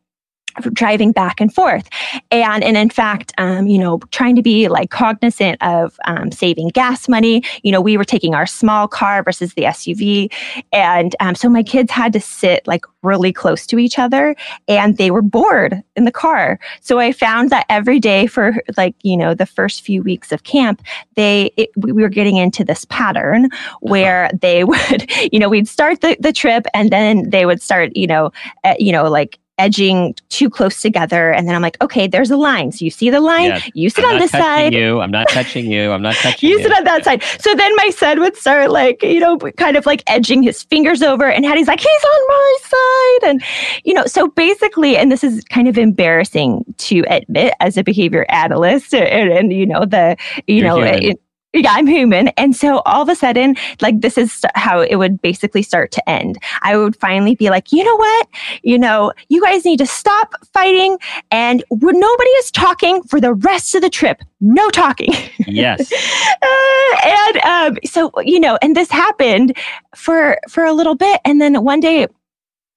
driving 0.74 1.12
back 1.12 1.40
and 1.40 1.54
forth 1.54 1.88
and 2.32 2.64
and 2.64 2.78
in 2.78 2.90
fact 2.90 3.34
um, 3.38 3.68
you 3.68 3.78
know 3.78 4.00
trying 4.12 4.36
to 4.36 4.42
be 4.42 4.68
like 4.68 4.90
cognizant 4.90 5.62
of 5.62 6.00
um, 6.06 6.32
saving 6.32 6.70
gas 6.70 7.08
money 7.08 7.44
you 7.64 7.72
know 7.72 7.82
we 7.82 7.98
were 7.98 8.04
taking 8.04 8.34
our 8.34 8.46
small 8.46 8.88
car 8.88 9.24
versus 9.24 9.54
the 9.54 9.64
suv 9.64 10.32
and 10.72 11.16
um, 11.20 11.36
so 11.36 11.50
my 11.50 11.64
kids 11.64 11.92
had 11.92 12.14
to 12.14 12.20
sit 12.20 12.66
like 12.68 12.86
really 13.02 13.32
close 13.32 13.66
to 13.66 13.80
each 13.80 13.98
other 13.98 14.36
and 14.68 14.98
they 14.98 15.12
were 15.12 15.22
bored 15.22 15.82
in 15.96 16.04
the 16.06 16.12
car 16.12 16.60
so 16.82 17.00
i 17.00 17.12
found 17.12 17.50
that 17.50 17.66
every 17.70 18.00
day 18.00 18.28
for 18.28 18.56
like 18.76 18.96
you 19.04 19.16
know 19.16 19.34
the 19.34 19.46
first 19.46 19.82
few 19.82 20.04
weeks 20.04 20.32
of 20.32 20.44
camp 20.44 20.82
they 21.16 21.52
it, 21.58 21.70
we 21.78 21.94
were 21.94 22.10
getting 22.10 22.38
into 22.38 22.64
this 22.64 22.86
pattern 22.86 23.46
uh-huh. 23.46 23.78
where 23.82 24.26
uh-huh. 24.26 24.38
they 24.42 24.64
would 24.70 25.10
you 25.32 25.40
know 25.40 25.50
we'd 25.50 25.68
start 25.68 26.02
the, 26.02 26.18
the 26.20 26.34
trip 26.34 26.66
and 26.74 26.90
then 26.90 27.30
they 27.30 27.46
would 27.46 27.62
start 27.62 27.96
you 27.96 28.08
know 28.08 28.32
uh, 28.64 28.76
you 28.80 28.92
know 28.92 29.10
like 29.10 29.40
edging 29.60 30.16
too 30.30 30.50
close 30.50 30.82
together. 30.82 31.32
And 31.32 31.48
then 31.48 31.54
I'm 31.54 31.62
like, 31.62 31.80
okay, 31.82 32.08
there's 32.08 32.32
a 32.32 32.38
line. 32.38 32.72
So 32.72 32.86
you 32.86 32.90
see 32.90 33.10
the 33.10 33.20
line, 33.20 33.50
yeah. 33.50 33.62
you 33.74 33.90
sit 33.90 34.06
I'm 34.06 34.14
on 34.14 34.20
this 34.20 34.32
side. 34.32 34.74
You, 34.74 35.02
I'm 35.02 35.12
not 35.12 35.28
touching 35.30 35.70
you. 35.72 35.92
I'm 35.92 36.02
not 36.02 36.16
touching 36.22 36.50
you. 36.50 36.58
You 36.58 36.64
sit 36.64 36.72
on 36.72 36.86
that 36.86 37.04
side. 37.04 37.22
So 37.40 37.54
then 37.54 37.76
my 37.76 37.90
son 37.90 38.22
would 38.22 38.36
start 38.36 38.72
like, 38.72 39.04
you 39.04 39.20
know, 39.20 39.38
kind 39.38 39.76
of 39.76 39.86
like 39.86 40.02
edging 40.08 40.42
his 40.42 40.64
fingers 40.64 41.04
over 41.04 41.30
and 41.30 41.46
Hattie's 41.46 41.68
like, 41.68 41.82
he's 41.82 42.04
on 42.04 42.28
my 42.28 42.58
side. 42.62 43.30
And, 43.30 43.44
you 43.84 43.94
know, 43.94 44.06
so 44.06 44.30
basically, 44.30 44.98
and 44.98 45.12
this 45.12 45.24
is 45.24 45.44
kind 45.46 45.68
of 45.68 45.78
embarrassing 45.78 46.64
to 46.78 47.04
admit 47.10 47.54
as 47.60 47.78
a 47.78 47.84
behavior 47.84 48.26
analyst 48.30 48.94
and, 48.94 49.30
and 49.32 49.54
you 49.54 49.66
know, 49.66 49.86
the, 49.86 50.16
you 50.48 50.56
You're 50.56 50.68
know, 50.68 50.82
it, 50.82 51.20
yeah, 51.54 51.72
I'm 51.74 51.88
human. 51.88 52.28
And 52.30 52.56
so 52.56 52.80
all 52.86 53.02
of 53.02 53.10
a 53.10 53.16
sudden, 53.16 53.56
like 53.82 54.02
this 54.02 54.18
is 54.18 54.46
how 54.54 54.82
it 54.82 54.98
would 54.98 55.20
basically 55.22 55.64
start 55.64 55.92
to 55.92 56.10
end. 56.10 56.38
I 56.62 56.78
would 56.78 56.96
finally 56.96 57.36
be 57.36 57.50
like, 57.50 57.72
you 57.72 57.84
know 57.84 57.96
what? 57.96 58.28
You 58.62 58.78
know, 58.78 59.12
you 59.30 59.42
guys 59.42 59.66
need 59.66 59.78
to 59.78 59.88
stop 59.88 60.36
fighting 60.54 60.98
and 61.32 61.64
nobody 61.72 62.30
is 62.30 62.52
talking 62.52 63.02
for 63.04 63.20
the 63.20 63.34
rest 63.34 63.74
of 63.74 63.82
the 63.82 63.90
trip. 63.90 64.22
No 64.42 64.70
talking. 64.70 65.14
Yes. 65.48 65.92
uh, 66.42 67.08
and 67.08 67.38
um, 67.38 67.78
so, 67.84 68.12
you 68.22 68.40
know, 68.40 68.60
and 68.62 68.76
this 68.76 68.92
happened 68.92 69.58
for 69.96 70.38
for 70.48 70.64
a 70.64 70.74
little 70.74 70.96
bit. 70.96 71.20
And 71.26 71.42
then 71.42 71.64
one 71.64 71.80
day 71.80 72.08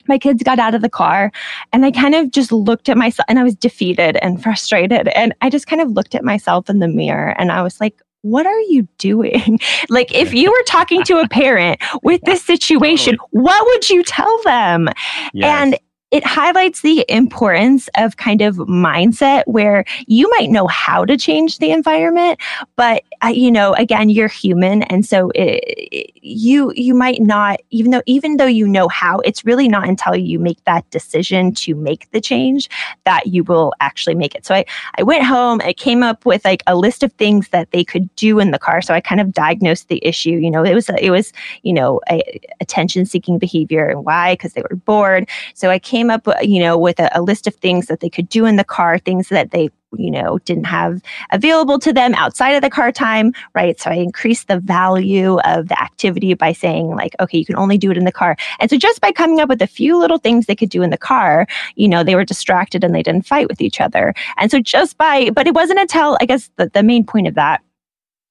my 0.08 0.18
kids 0.18 0.42
got 0.42 0.58
out 0.58 0.74
of 0.74 0.80
the 0.80 0.88
car 0.88 1.30
and 1.72 1.84
I 1.84 1.90
kind 1.90 2.14
of 2.14 2.30
just 2.30 2.50
looked 2.50 2.88
at 2.88 2.96
myself 2.96 3.26
and 3.28 3.38
I 3.38 3.44
was 3.44 3.54
defeated 3.54 4.16
and 4.22 4.42
frustrated. 4.42 5.08
And 5.08 5.34
I 5.42 5.50
just 5.50 5.66
kind 5.66 5.82
of 5.82 5.90
looked 5.90 6.14
at 6.14 6.24
myself 6.24 6.70
in 6.70 6.78
the 6.78 6.88
mirror 6.88 7.34
and 7.38 7.52
I 7.52 7.62
was 7.62 7.80
like, 7.80 8.00
what 8.22 8.46
are 8.46 8.60
you 8.60 8.88
doing? 8.98 9.60
like, 9.88 10.14
if 10.14 10.32
you 10.32 10.50
were 10.50 10.62
talking 10.66 11.02
to 11.04 11.18
a 11.18 11.28
parent 11.28 11.80
with 12.02 12.22
this 12.22 12.42
situation, 12.52 13.16
what 13.30 13.64
would 13.66 13.90
you 13.90 14.02
tell 14.02 14.42
them? 14.42 14.88
Yes. 15.32 15.62
And 15.62 15.78
it 16.12 16.24
highlights 16.24 16.82
the 16.82 17.06
importance 17.08 17.88
of 17.96 18.18
kind 18.18 18.42
of 18.42 18.56
mindset 18.56 19.44
where 19.46 19.84
you 20.06 20.28
might 20.36 20.50
know 20.50 20.66
how 20.66 21.06
to 21.06 21.16
change 21.16 21.58
the 21.58 21.70
environment, 21.70 22.38
but 22.76 23.02
uh, 23.24 23.28
you 23.28 23.50
know, 23.50 23.72
again, 23.74 24.10
you're 24.10 24.28
human, 24.28 24.82
and 24.84 25.06
so 25.06 25.30
it, 25.30 25.64
it, 25.66 26.10
you 26.22 26.70
you 26.76 26.94
might 26.94 27.22
not 27.22 27.60
even 27.70 27.90
though 27.92 28.02
even 28.06 28.36
though 28.36 28.46
you 28.46 28.68
know 28.68 28.88
how, 28.88 29.20
it's 29.20 29.44
really 29.44 29.68
not 29.68 29.88
until 29.88 30.14
you 30.14 30.38
make 30.38 30.62
that 30.64 30.88
decision 30.90 31.54
to 31.54 31.74
make 31.74 32.10
the 32.10 32.20
change 32.20 32.68
that 33.04 33.28
you 33.28 33.42
will 33.42 33.72
actually 33.80 34.14
make 34.14 34.34
it. 34.34 34.44
So 34.44 34.54
I 34.54 34.66
I 34.98 35.02
went 35.02 35.24
home, 35.24 35.62
I 35.64 35.72
came 35.72 36.02
up 36.02 36.26
with 36.26 36.44
like 36.44 36.62
a 36.66 36.76
list 36.76 37.02
of 37.02 37.12
things 37.14 37.48
that 37.48 37.70
they 37.70 37.84
could 37.84 38.14
do 38.16 38.38
in 38.38 38.50
the 38.50 38.58
car. 38.58 38.82
So 38.82 38.92
I 38.92 39.00
kind 39.00 39.20
of 39.20 39.32
diagnosed 39.32 39.88
the 39.88 40.04
issue. 40.04 40.32
You 40.32 40.50
know, 40.50 40.62
it 40.62 40.74
was 40.74 40.90
it 40.90 41.10
was 41.10 41.32
you 41.62 41.72
know 41.72 42.00
attention 42.60 43.06
seeking 43.06 43.38
behavior 43.38 43.88
and 43.88 44.04
why 44.04 44.34
because 44.34 44.52
they 44.52 44.62
were 44.68 44.76
bored. 44.76 45.26
So 45.54 45.70
I 45.70 45.78
came 45.78 46.01
came 46.02 46.10
up, 46.10 46.26
uh, 46.26 46.34
you 46.42 46.60
know, 46.60 46.76
with 46.76 46.98
a, 46.98 47.08
a 47.16 47.22
list 47.22 47.46
of 47.46 47.54
things 47.54 47.86
that 47.86 48.00
they 48.00 48.10
could 48.10 48.28
do 48.28 48.44
in 48.44 48.56
the 48.56 48.64
car, 48.64 48.98
things 48.98 49.28
that 49.28 49.52
they 49.52 49.70
you 49.94 50.10
know 50.10 50.38
didn't 50.46 50.64
have 50.64 51.02
available 51.32 51.78
to 51.78 51.92
them 51.92 52.14
outside 52.14 52.52
of 52.52 52.62
the 52.62 52.70
car 52.70 52.90
time 52.90 53.30
right? 53.54 53.78
So 53.78 53.90
i 53.90 53.96
increased 53.96 54.48
the 54.48 54.58
value 54.58 55.38
of 55.40 55.68
the 55.68 55.78
activity 55.78 56.32
by 56.32 56.54
saying 56.54 56.86
like 56.96 57.14
okay 57.20 57.36
you 57.36 57.44
can 57.44 57.56
only 57.56 57.76
do 57.76 57.90
it 57.90 57.98
in 57.98 58.06
the 58.06 58.18
car. 58.22 58.34
And 58.58 58.70
so 58.70 58.78
just 58.78 59.02
by 59.02 59.12
coming 59.12 59.38
up 59.38 59.50
with 59.50 59.60
a 59.60 59.66
few 59.66 59.98
little 59.98 60.16
things 60.16 60.46
they 60.46 60.56
could 60.56 60.70
do 60.70 60.82
in 60.82 60.88
the 60.88 60.96
car 60.96 61.46
you 61.76 61.88
know 61.88 62.02
they 62.02 62.14
were 62.14 62.24
distracted 62.24 62.82
and 62.84 62.94
they 62.94 63.02
didn't 63.02 63.26
fight 63.26 63.48
with 63.48 63.60
each 63.60 63.82
other. 63.82 64.14
And 64.38 64.50
so 64.50 64.60
just 64.60 64.96
by 64.96 65.28
but 65.28 65.46
it 65.46 65.54
wasn't 65.54 65.80
until 65.80 66.16
i 66.22 66.24
guess 66.24 66.50
the, 66.56 66.70
the 66.70 66.82
main 66.82 67.04
point 67.04 67.28
of 67.28 67.34
that 67.34 67.60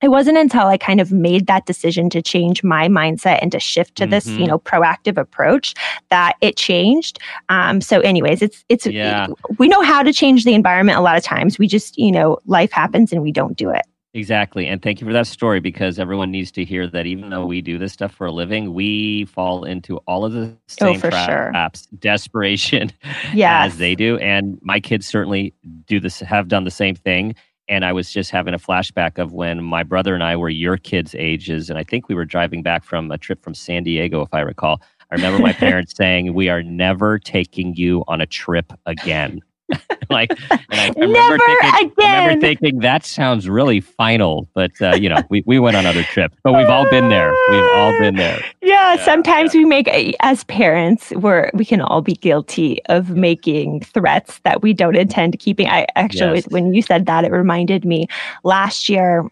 it 0.01 0.09
wasn't 0.09 0.37
until 0.37 0.67
I 0.67 0.77
kind 0.77 0.99
of 0.99 1.11
made 1.11 1.47
that 1.47 1.65
decision 1.65 2.09
to 2.11 2.21
change 2.21 2.63
my 2.63 2.87
mindset 2.87 3.39
and 3.41 3.51
to 3.51 3.59
shift 3.59 3.95
to 3.95 4.03
mm-hmm. 4.03 4.11
this, 4.11 4.27
you 4.27 4.37
mm-hmm. 4.37 4.45
know, 4.45 4.59
proactive 4.59 5.17
approach 5.17 5.75
that 6.09 6.35
it 6.41 6.57
changed. 6.57 7.19
Um, 7.49 7.81
so, 7.81 7.99
anyways, 8.01 8.41
it's 8.41 8.65
it's 8.69 8.85
yeah. 8.85 9.27
we 9.57 9.67
know 9.67 9.81
how 9.81 10.03
to 10.03 10.11
change 10.11 10.43
the 10.43 10.53
environment 10.53 10.97
a 10.97 11.01
lot 11.01 11.17
of 11.17 11.23
times. 11.23 11.59
We 11.59 11.67
just, 11.67 11.97
you 11.97 12.11
know, 12.11 12.37
life 12.45 12.71
happens 12.71 13.11
and 13.11 13.21
we 13.21 13.31
don't 13.31 13.57
do 13.57 13.69
it. 13.69 13.85
Exactly. 14.13 14.67
And 14.67 14.81
thank 14.81 14.99
you 14.99 15.07
for 15.07 15.13
that 15.13 15.27
story 15.27 15.61
because 15.61 15.97
everyone 15.97 16.31
needs 16.31 16.51
to 16.53 16.65
hear 16.65 16.85
that 16.87 17.05
even 17.05 17.29
though 17.29 17.45
we 17.45 17.61
do 17.61 17.77
this 17.77 17.93
stuff 17.93 18.13
for 18.13 18.27
a 18.27 18.31
living, 18.31 18.73
we 18.73 19.23
fall 19.25 19.63
into 19.63 19.97
all 19.99 20.25
of 20.25 20.33
the 20.33 20.47
oh, 20.47 20.57
same 20.67 21.01
oh, 21.01 21.09
traps, 21.09 21.87
sure. 21.87 21.97
desperation 21.97 22.91
yes. 23.33 23.67
as 23.71 23.77
they 23.77 23.95
do. 23.95 24.17
And 24.17 24.59
my 24.61 24.81
kids 24.81 25.07
certainly 25.07 25.53
do 25.85 26.01
this, 26.01 26.19
have 26.19 26.49
done 26.49 26.65
the 26.65 26.71
same 26.71 26.95
thing. 26.95 27.35
And 27.71 27.85
I 27.85 27.93
was 27.93 28.11
just 28.11 28.31
having 28.31 28.53
a 28.53 28.59
flashback 28.59 29.17
of 29.17 29.31
when 29.31 29.63
my 29.63 29.81
brother 29.81 30.13
and 30.13 30.21
I 30.23 30.35
were 30.35 30.49
your 30.49 30.75
kids' 30.75 31.15
ages. 31.17 31.69
And 31.69 31.79
I 31.79 31.83
think 31.83 32.09
we 32.09 32.15
were 32.15 32.25
driving 32.25 32.61
back 32.61 32.83
from 32.83 33.09
a 33.09 33.17
trip 33.17 33.41
from 33.41 33.53
San 33.53 33.83
Diego, 33.83 34.21
if 34.21 34.33
I 34.33 34.41
recall. 34.41 34.81
I 35.09 35.15
remember 35.15 35.39
my 35.39 35.53
parents 35.67 35.95
saying, 35.95 36.33
We 36.33 36.49
are 36.49 36.61
never 36.61 37.17
taking 37.17 37.73
you 37.75 38.03
on 38.09 38.19
a 38.19 38.25
trip 38.25 38.73
again. 38.85 39.39
like, 40.09 40.31
and 40.49 40.61
I, 40.71 40.87
I 40.87 40.99
remember, 40.99 41.37
thinking, 41.37 41.57
I 41.71 41.91
remember 41.97 42.41
thinking 42.41 42.79
that 42.79 43.05
sounds 43.05 43.49
really 43.49 43.81
final, 43.81 44.47
but 44.53 44.71
uh, 44.81 44.95
you 44.95 45.09
know, 45.09 45.21
we, 45.29 45.43
we 45.45 45.59
went 45.59 45.77
on 45.77 45.85
other 45.85 46.03
trips, 46.03 46.35
but 46.43 46.53
we've 46.53 46.69
all 46.69 46.89
been 46.89 47.09
there. 47.09 47.33
We've 47.49 47.71
all 47.75 47.97
been 47.99 48.15
there. 48.15 48.43
Yeah, 48.63 48.95
yeah 48.95 49.05
sometimes 49.05 49.53
yeah. 49.53 49.61
we 49.61 49.65
make 49.65 50.15
as 50.21 50.43
parents, 50.45 51.11
we're 51.11 51.49
we 51.53 51.65
can 51.65 51.81
all 51.81 52.01
be 52.01 52.13
guilty 52.13 52.83
of 52.85 53.11
making 53.11 53.81
threats 53.81 54.39
that 54.43 54.61
we 54.61 54.73
don't 54.73 54.95
intend 54.95 55.37
keeping. 55.39 55.67
I 55.67 55.87
actually, 55.95 56.37
yes. 56.37 56.47
when 56.49 56.73
you 56.73 56.81
said 56.81 57.05
that, 57.07 57.25
it 57.25 57.31
reminded 57.31 57.85
me 57.85 58.07
last 58.43 58.87
year 58.87 59.29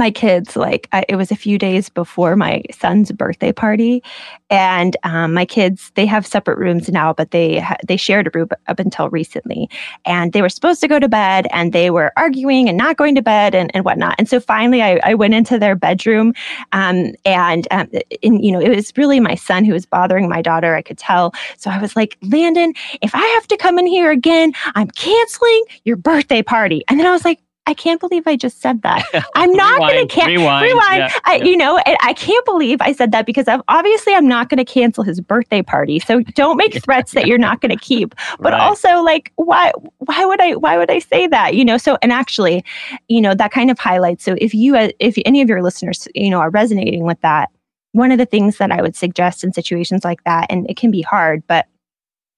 my 0.00 0.10
kids 0.10 0.56
like 0.56 0.88
I, 0.92 1.04
it 1.10 1.16
was 1.16 1.30
a 1.30 1.36
few 1.36 1.58
days 1.58 1.90
before 1.90 2.34
my 2.34 2.62
son's 2.72 3.12
birthday 3.12 3.52
party. 3.52 4.02
And 4.48 4.96
um, 5.04 5.34
my 5.34 5.44
kids 5.44 5.92
they 5.94 6.06
have 6.06 6.26
separate 6.26 6.58
rooms 6.58 6.88
now 6.88 7.12
but 7.12 7.30
they 7.32 7.62
they 7.86 7.98
shared 7.98 8.26
a 8.26 8.30
room 8.32 8.48
up 8.66 8.80
until 8.80 9.10
recently. 9.10 9.68
And 10.06 10.32
they 10.32 10.40
were 10.40 10.48
supposed 10.48 10.80
to 10.80 10.88
go 10.88 10.98
to 10.98 11.08
bed 11.08 11.46
and 11.52 11.74
they 11.74 11.90
were 11.90 12.12
arguing 12.16 12.66
and 12.66 12.78
not 12.78 12.96
going 12.96 13.14
to 13.14 13.22
bed 13.22 13.54
and, 13.54 13.70
and 13.74 13.84
whatnot. 13.84 14.14
And 14.18 14.26
so 14.26 14.40
finally 14.40 14.82
I, 14.82 14.98
I 15.04 15.14
went 15.14 15.34
into 15.34 15.58
their 15.58 15.76
bedroom 15.76 16.32
um, 16.72 17.12
and 17.26 17.68
um, 17.70 17.88
in, 18.22 18.42
you 18.42 18.52
know 18.52 18.60
it 18.60 18.74
was 18.74 18.92
really 18.96 19.20
my 19.20 19.34
son 19.34 19.66
who 19.66 19.74
was 19.74 19.84
bothering 19.84 20.30
my 20.30 20.40
daughter 20.40 20.74
I 20.74 20.82
could 20.82 20.98
tell. 20.98 21.34
So 21.58 21.70
I 21.70 21.78
was 21.78 21.94
like 21.94 22.16
Landon 22.22 22.72
if 23.02 23.14
I 23.14 23.26
have 23.36 23.46
to 23.48 23.56
come 23.58 23.78
in 23.78 23.86
here 23.86 24.10
again 24.10 24.54
I'm 24.74 24.88
canceling 24.88 25.62
your 25.84 25.96
birthday 25.96 26.42
party. 26.42 26.82
And 26.88 26.98
then 26.98 27.06
I 27.06 27.10
was 27.10 27.26
like 27.26 27.40
I 27.66 27.74
can't 27.74 28.00
believe 28.00 28.26
I 28.26 28.36
just 28.36 28.60
said 28.60 28.82
that. 28.82 29.04
I'm 29.36 29.52
not 29.52 29.78
going 29.78 30.06
to 30.06 30.12
cancel. 30.12 30.34
Rewind. 30.34 30.64
rewind. 30.64 30.98
Yeah, 30.98 31.18
I, 31.24 31.36
yeah. 31.36 31.44
You 31.44 31.56
know, 31.56 31.80
I 32.00 32.14
can't 32.14 32.44
believe 32.44 32.80
I 32.80 32.92
said 32.92 33.12
that 33.12 33.26
because 33.26 33.46
I've, 33.48 33.62
obviously 33.68 34.14
I'm 34.14 34.26
not 34.26 34.48
going 34.48 34.58
to 34.58 34.64
cancel 34.64 35.04
his 35.04 35.20
birthday 35.20 35.62
party. 35.62 35.98
So 36.00 36.20
don't 36.34 36.56
make 36.56 36.74
threats 36.82 37.12
that 37.12 37.26
you're 37.26 37.38
not 37.38 37.60
going 37.60 37.70
to 37.70 37.82
keep. 37.82 38.14
But 38.40 38.52
right. 38.52 38.60
also, 38.60 39.02
like, 39.02 39.32
why? 39.36 39.72
Why 39.98 40.24
would 40.24 40.40
I? 40.40 40.56
Why 40.56 40.78
would 40.78 40.90
I 40.90 40.98
say 40.98 41.26
that? 41.28 41.54
You 41.54 41.64
know. 41.64 41.76
So 41.76 41.96
and 42.02 42.12
actually, 42.12 42.64
you 43.08 43.20
know, 43.20 43.34
that 43.34 43.52
kind 43.52 43.70
of 43.70 43.78
highlights. 43.78 44.24
So 44.24 44.34
if 44.38 44.54
you, 44.54 44.74
if 44.74 45.16
any 45.24 45.42
of 45.42 45.48
your 45.48 45.62
listeners, 45.62 46.08
you 46.14 46.30
know, 46.30 46.40
are 46.40 46.50
resonating 46.50 47.04
with 47.04 47.20
that, 47.20 47.50
one 47.92 48.10
of 48.10 48.18
the 48.18 48.26
things 48.26 48.58
that 48.58 48.70
I 48.70 48.82
would 48.82 48.96
suggest 48.96 49.44
in 49.44 49.52
situations 49.52 50.04
like 50.04 50.24
that, 50.24 50.46
and 50.50 50.68
it 50.68 50.76
can 50.76 50.90
be 50.90 51.02
hard, 51.02 51.42
but 51.46 51.66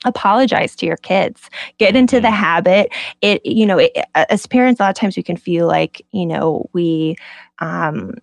apologize 0.05 0.75
to 0.77 0.87
your 0.87 0.97
kids 0.97 1.51
get 1.79 1.97
into 1.97 2.21
the 2.21 2.29
mm-hmm. 2.29 2.37
habit 2.37 2.93
it 3.21 3.45
you 3.45 3.67
know 3.67 3.79
it, 3.79 3.93
as 4.15 4.47
parents 4.47 4.81
a 4.81 4.83
lot 4.83 4.91
of 4.91 4.97
times 4.97 5.17
we 5.17 5.23
can 5.23 5.37
feel 5.37 5.67
like 5.67 6.05
you 6.13 6.27
know 6.27 6.69
we 6.73 7.17
um 7.61 8.15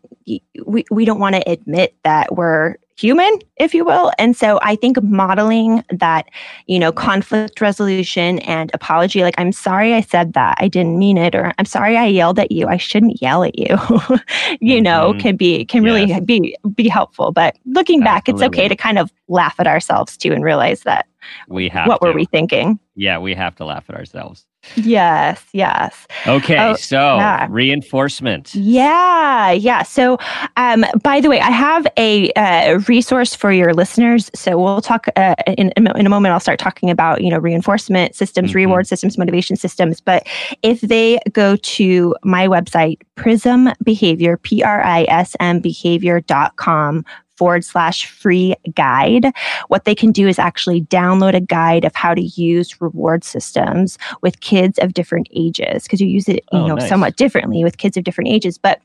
we, 0.66 0.86
we 0.92 1.06
don't 1.06 1.20
want 1.20 1.36
to 1.36 1.50
admit 1.50 1.96
that 2.04 2.36
we're 2.36 2.76
human 3.00 3.40
if 3.56 3.74
you 3.74 3.86
will 3.86 4.12
and 4.18 4.36
so 4.36 4.60
i 4.62 4.76
think 4.76 5.02
modeling 5.02 5.82
that 5.90 6.28
you 6.68 6.78
know 6.78 6.92
conflict 6.92 7.62
resolution 7.62 8.40
and 8.40 8.70
apology 8.74 9.24
like 9.24 9.36
i'm 9.38 9.54
sorry 9.54 9.94
i 9.94 10.02
said 10.02 10.34
that 10.34 10.58
i 10.60 10.68
didn't 10.68 11.00
mean 11.00 11.18
it 11.18 11.34
or 11.34 11.54
i'm 11.58 11.66
sorry 11.66 11.96
i 11.96 12.06
yelled 12.06 12.38
at 12.38 12.52
you 12.52 12.68
i 12.68 12.76
shouldn't 12.76 13.22
yell 13.22 13.42
at 13.42 13.58
you 13.58 13.70
you 14.60 14.82
know 14.82 15.12
mm-hmm. 15.12 15.20
can 15.20 15.38
be 15.38 15.64
can 15.64 15.82
really 15.82 16.04
yes. 16.04 16.20
be 16.26 16.54
be 16.76 16.90
helpful 16.90 17.32
but 17.32 17.56
looking 17.68 18.02
back 18.02 18.28
Absolutely. 18.28 18.46
it's 18.46 18.54
okay 18.54 18.68
to 18.68 18.76
kind 18.76 19.00
of 19.00 19.10
laugh 19.30 19.56
at 19.60 19.68
ourselves 19.68 20.18
too 20.18 20.34
and 20.34 20.44
realize 20.44 20.82
that 20.82 21.08
we 21.48 21.70
have 21.70 21.88
what 21.88 22.02
to. 22.02 22.08
were 22.08 22.14
we 22.14 22.26
thinking 22.26 22.80
yeah 22.96 23.18
we 23.18 23.34
have 23.34 23.56
to 23.56 23.66
laugh 23.66 23.86
at 23.90 23.96
ourselves 23.96 24.46
Yes, 24.76 25.44
yes. 25.54 26.06
Okay, 26.28 26.58
oh, 26.60 26.76
so 26.76 26.98
yeah. 26.98 27.48
reinforcement. 27.50 28.54
Yeah, 28.54 29.52
yeah. 29.52 29.84
So, 29.84 30.18
um, 30.58 30.86
by 31.02 31.22
the 31.22 31.30
way, 31.30 31.40
I 31.40 31.50
have 31.50 31.88
a 31.98 32.32
uh, 32.34 32.80
resource 32.88 33.34
for 33.34 33.52
your 33.52 33.74
listeners. 33.74 34.30
So 34.36 34.60
we'll 34.60 34.82
talk 34.82 35.08
uh, 35.16 35.36
in 35.48 35.72
in 35.78 36.06
a 36.06 36.10
moment. 36.10 36.34
I'll 36.34 36.40
start 36.42 36.60
talking 36.60 36.90
about 36.90 37.22
you 37.22 37.30
know 37.30 37.40
reinforcement 37.40 38.16
systems, 38.16 38.50
mm-hmm. 38.50 38.58
reward 38.58 38.86
systems, 38.86 39.18
motivation 39.18 39.56
systems. 39.56 40.02
But 40.02 40.28
if 40.62 40.82
they 40.82 41.20
go 41.32 41.56
to 41.56 42.16
my 42.24 42.48
website, 42.48 43.02
Prism 43.16 43.70
Behavior, 43.84 44.38
P 44.38 44.62
R 44.62 44.84
I 44.84 45.04
S 45.04 45.36
M 45.40 45.62
Behavior.com 45.62 47.06
forward 47.40 47.64
slash 47.64 48.06
free 48.06 48.54
guide. 48.76 49.32
What 49.70 49.86
they 49.86 49.96
can 49.96 50.12
do 50.12 50.28
is 50.28 50.38
actually 50.38 50.82
download 50.82 51.34
a 51.34 51.40
guide 51.40 51.86
of 51.86 51.96
how 51.96 52.14
to 52.14 52.22
use 52.22 52.82
reward 52.82 53.24
systems 53.24 53.98
with 54.22 54.42
kids 54.42 54.78
of 54.80 54.94
different 54.94 55.30
ages 55.34 55.84
because 55.84 56.02
you 56.02 56.08
use 56.08 56.28
it, 56.28 56.44
you 56.52 56.60
oh, 56.60 56.68
know, 56.68 56.76
nice. 56.76 56.90
somewhat 56.90 57.16
differently 57.16 57.64
with 57.64 57.78
kids 57.78 57.96
of 57.96 58.04
different 58.04 58.30
ages. 58.30 58.58
But 58.58 58.82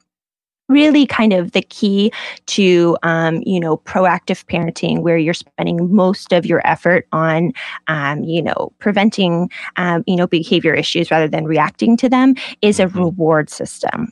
really 0.68 1.04
kind 1.04 1.32
of 1.32 1.52
the 1.52 1.62
key 1.62 2.10
to 2.46 2.96
um, 3.02 3.42
you 3.44 3.60
know 3.60 3.76
proactive 3.78 4.46
parenting 4.46 5.02
where 5.02 5.18
you're 5.18 5.34
spending 5.34 5.92
most 5.94 6.32
of 6.32 6.46
your 6.46 6.66
effort 6.66 7.06
on 7.12 7.52
um, 7.88 8.24
you 8.24 8.40
know 8.40 8.72
preventing 8.78 9.50
um, 9.76 10.04
you 10.06 10.16
know 10.16 10.26
behavior 10.26 10.72
issues 10.72 11.10
rather 11.10 11.28
than 11.28 11.44
reacting 11.44 11.96
to 11.96 12.08
them 12.08 12.34
is 12.62 12.80
a 12.80 12.86
mm-hmm. 12.86 13.00
reward 13.00 13.50
system 13.50 14.10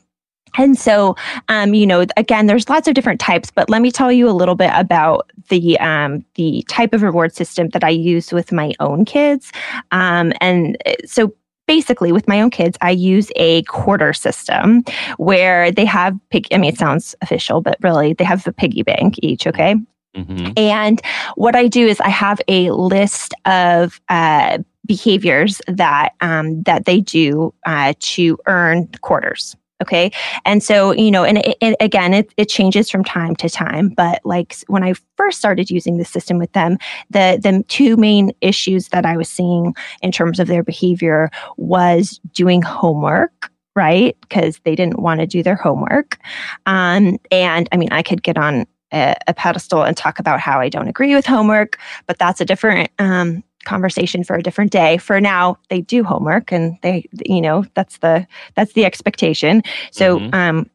and 0.55 0.77
so, 0.77 1.15
um, 1.49 1.73
you 1.73 1.85
know, 1.85 2.05
again, 2.17 2.47
there's 2.47 2.69
lots 2.69 2.87
of 2.87 2.93
different 2.93 3.19
types, 3.19 3.51
but 3.51 3.69
let 3.69 3.81
me 3.81 3.91
tell 3.91 4.11
you 4.11 4.29
a 4.29 4.31
little 4.31 4.55
bit 4.55 4.71
about 4.73 5.31
the 5.49 5.79
um, 5.79 6.23
the 6.35 6.63
type 6.67 6.93
of 6.93 7.01
reward 7.01 7.35
system 7.35 7.69
that 7.69 7.83
I 7.83 7.89
use 7.89 8.31
with 8.31 8.51
my 8.51 8.73
own 8.79 9.05
kids. 9.05 9.51
Um, 9.91 10.33
and 10.41 10.77
uh, 10.85 10.93
so, 11.05 11.33
basically 11.65 12.11
with 12.11 12.27
my 12.27 12.41
own 12.41 12.49
kids 12.49 12.77
i 12.81 12.91
use 12.91 13.31
a 13.37 13.61
quarter 13.63 14.11
system 14.11 14.83
where 15.15 15.71
they 15.71 15.85
have 15.85 16.13
pig 16.29 16.45
i 16.51 16.57
mean 16.57 16.73
it 16.73 16.77
sounds 16.77 17.15
official 17.21 17.61
but 17.61 17.77
really 17.81 18.11
they 18.11 18.25
have 18.25 18.45
a 18.45 18.51
piggy 18.51 18.83
bank 18.83 19.15
each 19.19 19.47
okay 19.47 19.75
mm-hmm. 20.13 20.51
and 20.57 21.01
what 21.35 21.55
i 21.55 21.67
do 21.67 21.87
is 21.87 22.01
i 22.01 22.09
have 22.09 22.41
a 22.49 22.69
list 22.71 23.33
of 23.45 24.01
uh, 24.09 24.57
behaviors 24.85 25.61
that 25.67 26.09
um, 26.19 26.61
that 26.63 26.85
they 26.85 26.99
do 26.99 27.53
uh, 27.65 27.93
to 27.99 28.37
earn 28.47 28.87
quarters 29.01 29.55
Okay. 29.81 30.11
And 30.45 30.63
so, 30.63 30.93
you 30.93 31.11
know, 31.11 31.23
and 31.23 31.39
it, 31.39 31.57
it, 31.59 31.75
again, 31.79 32.13
it, 32.13 32.33
it 32.37 32.47
changes 32.47 32.89
from 32.89 33.03
time 33.03 33.35
to 33.37 33.49
time. 33.49 33.89
But 33.89 34.21
like 34.23 34.55
when 34.67 34.83
I 34.83 34.93
first 35.17 35.39
started 35.39 35.69
using 35.69 35.97
the 35.97 36.05
system 36.05 36.37
with 36.37 36.53
them, 36.53 36.77
the, 37.09 37.39
the 37.41 37.63
two 37.67 37.97
main 37.97 38.31
issues 38.39 38.89
that 38.89 39.05
I 39.05 39.17
was 39.17 39.27
seeing 39.27 39.75
in 40.01 40.11
terms 40.11 40.39
of 40.39 40.47
their 40.47 40.63
behavior 40.63 41.29
was 41.57 42.19
doing 42.33 42.61
homework 42.61 43.49
right? 43.75 44.15
Because 44.21 44.59
they 44.65 44.75
didn't 44.75 44.99
want 44.99 45.19
to 45.19 45.25
do 45.25 45.41
their 45.41 45.55
homework. 45.55 46.19
Um, 46.67 47.17
and 47.31 47.67
I 47.71 47.77
mean, 47.77 47.91
I 47.91 48.03
could 48.03 48.21
get 48.21 48.37
on 48.37 48.67
a, 48.91 49.15
a, 49.27 49.33
pedestal 49.33 49.83
and 49.83 49.97
talk 49.97 50.19
about 50.19 50.39
how 50.39 50.59
I 50.59 50.69
don't 50.69 50.87
agree 50.87 51.15
with 51.15 51.25
homework, 51.25 51.79
but 52.05 52.19
that's 52.19 52.39
a 52.39 52.45
different 52.45 52.91
um, 52.99 53.43
conversation 53.65 54.23
for 54.23 54.35
a 54.35 54.43
different 54.43 54.71
day. 54.71 54.97
For 54.97 55.19
now, 55.19 55.57
they 55.69 55.81
do 55.81 56.03
homework 56.03 56.51
and 56.51 56.77
they, 56.81 57.07
you 57.25 57.41
know, 57.41 57.65
that's 57.73 57.97
the 57.97 58.27
that's 58.55 58.73
the 58.73 58.85
expectation. 58.85 59.63
So, 59.91 60.19
mm-hmm. 60.19 60.35
um, 60.35 60.69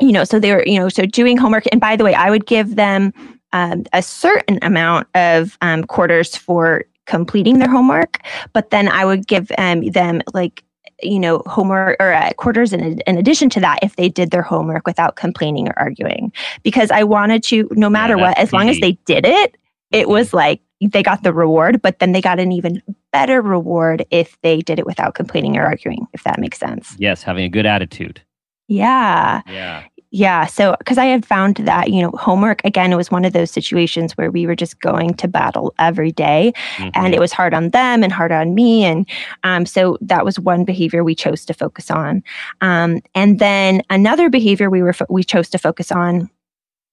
you 0.00 0.12
know, 0.12 0.24
so 0.24 0.38
they 0.38 0.52
were, 0.52 0.64
you 0.66 0.78
know, 0.78 0.88
so 0.88 1.06
doing 1.06 1.36
homework. 1.36 1.64
And 1.70 1.80
by 1.80 1.96
the 1.96 2.04
way, 2.04 2.14
I 2.14 2.30
would 2.30 2.46
give 2.46 2.76
them 2.76 3.12
um, 3.52 3.84
a 3.92 4.02
certain 4.02 4.58
amount 4.62 5.08
of 5.14 5.56
um, 5.60 5.84
quarters 5.84 6.36
for 6.36 6.84
completing 7.06 7.58
their 7.58 7.68
homework, 7.68 8.18
but 8.52 8.70
then 8.70 8.88
I 8.88 9.04
would 9.04 9.26
give 9.26 9.50
um, 9.58 9.84
them 9.90 10.22
like 10.32 10.64
you 11.02 11.18
know 11.18 11.42
homework 11.46 11.96
or 12.00 12.12
uh, 12.12 12.32
quarters 12.36 12.72
in, 12.72 13.00
in 13.00 13.18
addition 13.18 13.50
to 13.50 13.60
that 13.60 13.78
if 13.82 13.96
they 13.96 14.08
did 14.08 14.30
their 14.30 14.42
homework 14.42 14.86
without 14.86 15.16
complaining 15.16 15.68
or 15.68 15.74
arguing 15.76 16.32
because 16.62 16.92
i 16.92 17.02
wanted 17.02 17.42
to 17.42 17.68
no 17.72 17.90
matter 17.90 18.16
yeah, 18.16 18.28
what 18.28 18.38
as 18.38 18.52
long 18.52 18.68
as 18.68 18.78
they 18.78 18.92
did 19.04 19.26
it 19.26 19.56
it 19.90 20.08
was 20.08 20.32
like 20.32 20.60
they 20.90 21.02
got 21.02 21.22
the 21.22 21.32
reward, 21.32 21.82
but 21.82 21.98
then 21.98 22.12
they 22.12 22.20
got 22.20 22.40
an 22.40 22.52
even 22.52 22.82
better 23.12 23.42
reward 23.42 24.04
if 24.10 24.40
they 24.42 24.60
did 24.60 24.78
it 24.78 24.86
without 24.86 25.14
complaining 25.14 25.56
or 25.56 25.64
arguing, 25.64 26.06
if 26.12 26.24
that 26.24 26.40
makes 26.40 26.58
sense. 26.58 26.96
Yes, 26.98 27.22
having 27.22 27.44
a 27.44 27.48
good 27.48 27.66
attitude. 27.66 28.20
Yeah. 28.68 29.42
Yeah. 29.48 29.84
Yeah. 30.14 30.44
So, 30.44 30.76
because 30.78 30.98
I 30.98 31.06
had 31.06 31.24
found 31.24 31.56
that, 31.56 31.90
you 31.90 32.02
know, 32.02 32.10
homework, 32.10 32.62
again, 32.64 32.92
it 32.92 32.96
was 32.96 33.10
one 33.10 33.24
of 33.24 33.32
those 33.32 33.50
situations 33.50 34.12
where 34.12 34.30
we 34.30 34.46
were 34.46 34.54
just 34.54 34.78
going 34.78 35.14
to 35.14 35.26
battle 35.26 35.74
every 35.78 36.12
day, 36.12 36.52
mm-hmm. 36.76 36.90
and 36.94 37.14
it 37.14 37.20
was 37.20 37.32
hard 37.32 37.54
on 37.54 37.70
them 37.70 38.04
and 38.04 38.12
hard 38.12 38.30
on 38.30 38.54
me. 38.54 38.84
And 38.84 39.08
um, 39.42 39.64
so 39.64 39.96
that 40.02 40.24
was 40.24 40.38
one 40.38 40.66
behavior 40.66 41.02
we 41.02 41.14
chose 41.14 41.46
to 41.46 41.54
focus 41.54 41.90
on. 41.90 42.22
Um, 42.60 43.00
and 43.14 43.38
then 43.38 43.82
another 43.88 44.28
behavior 44.28 44.68
we 44.68 44.82
were, 44.82 44.92
fo- 44.92 45.06
we 45.08 45.24
chose 45.24 45.48
to 45.48 45.58
focus 45.58 45.90
on 45.90 46.28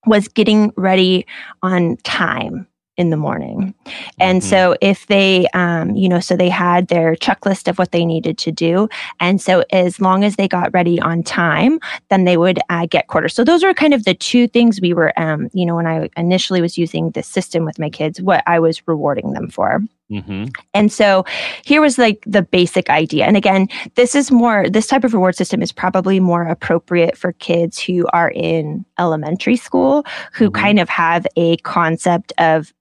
was 0.05 0.29
getting 0.29 0.71
ready 0.77 1.25
on 1.61 1.97
time 2.03 2.67
in 2.99 3.11
the 3.11 3.17
morning. 3.17 3.73
And 4.19 4.41
mm-hmm. 4.41 4.49
so 4.49 4.75
if 4.81 5.07
they, 5.07 5.47
um, 5.53 5.95
you 5.95 6.09
know, 6.09 6.19
so 6.19 6.35
they 6.35 6.49
had 6.49 6.89
their 6.89 7.15
checklist 7.15 7.69
of 7.69 7.79
what 7.79 7.93
they 7.93 8.05
needed 8.05 8.37
to 8.39 8.51
do. 8.51 8.89
And 9.21 9.41
so 9.41 9.63
as 9.71 10.01
long 10.01 10.25
as 10.25 10.35
they 10.35 10.49
got 10.49 10.73
ready 10.73 10.99
on 10.99 11.23
time, 11.23 11.79
then 12.09 12.25
they 12.25 12.35
would 12.35 12.59
uh, 12.69 12.87
get 12.87 13.07
quarters. 13.07 13.33
So 13.33 13.45
those 13.45 13.63
are 13.63 13.73
kind 13.73 13.93
of 13.93 14.03
the 14.03 14.13
two 14.13 14.49
things 14.49 14.81
we 14.81 14.93
were, 14.93 15.13
um, 15.17 15.49
you 15.53 15.65
know, 15.65 15.77
when 15.77 15.87
I 15.87 16.09
initially 16.17 16.59
was 16.59 16.77
using 16.77 17.11
the 17.11 17.23
system 17.23 17.63
with 17.63 17.79
my 17.79 17.89
kids, 17.89 18.21
what 18.21 18.43
I 18.45 18.59
was 18.59 18.85
rewarding 18.85 19.31
them 19.31 19.49
for. 19.49 19.81
Mm-hmm. 20.11 20.45
And 20.73 20.91
so 20.91 21.23
here 21.63 21.81
was 21.81 21.97
like 21.97 22.23
the 22.25 22.41
basic 22.41 22.89
idea. 22.89 23.25
And 23.25 23.37
again, 23.37 23.67
this 23.95 24.15
is 24.15 24.31
more, 24.31 24.67
this 24.67 24.87
type 24.87 25.03
of 25.03 25.13
reward 25.13 25.35
system 25.35 25.61
is 25.61 25.71
probably 25.71 26.19
more 26.19 26.43
appropriate 26.47 27.15
for 27.15 27.33
kids 27.33 27.79
who 27.79 28.07
are 28.11 28.31
in 28.31 28.85
elementary 28.97 29.55
school, 29.55 30.05
who 30.33 30.45
mm-hmm. 30.45 30.61
kind 30.61 30.79
of 30.79 30.89
have 30.89 31.27
a 31.37 31.57
concept 31.57 32.33
of 32.39 32.73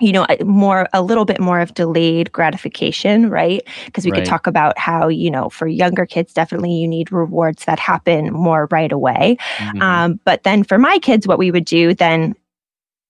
you 0.00 0.12
know 0.12 0.26
more 0.44 0.88
a 0.92 1.02
little 1.02 1.24
bit 1.24 1.40
more 1.40 1.60
of 1.60 1.74
delayed 1.74 2.32
gratification 2.32 3.30
right 3.30 3.66
because 3.86 4.04
we 4.04 4.10
right. 4.10 4.18
could 4.18 4.28
talk 4.28 4.46
about 4.46 4.76
how 4.78 5.08
you 5.08 5.30
know 5.30 5.48
for 5.48 5.66
younger 5.66 6.04
kids 6.04 6.32
definitely 6.32 6.72
you 6.72 6.88
need 6.88 7.12
rewards 7.12 7.64
that 7.64 7.78
happen 7.78 8.32
more 8.32 8.66
right 8.70 8.92
away 8.92 9.36
mm-hmm. 9.58 9.82
um, 9.82 10.20
but 10.24 10.42
then 10.42 10.64
for 10.64 10.78
my 10.78 10.98
kids 10.98 11.26
what 11.26 11.38
we 11.38 11.50
would 11.50 11.64
do 11.64 11.94
then 11.94 12.34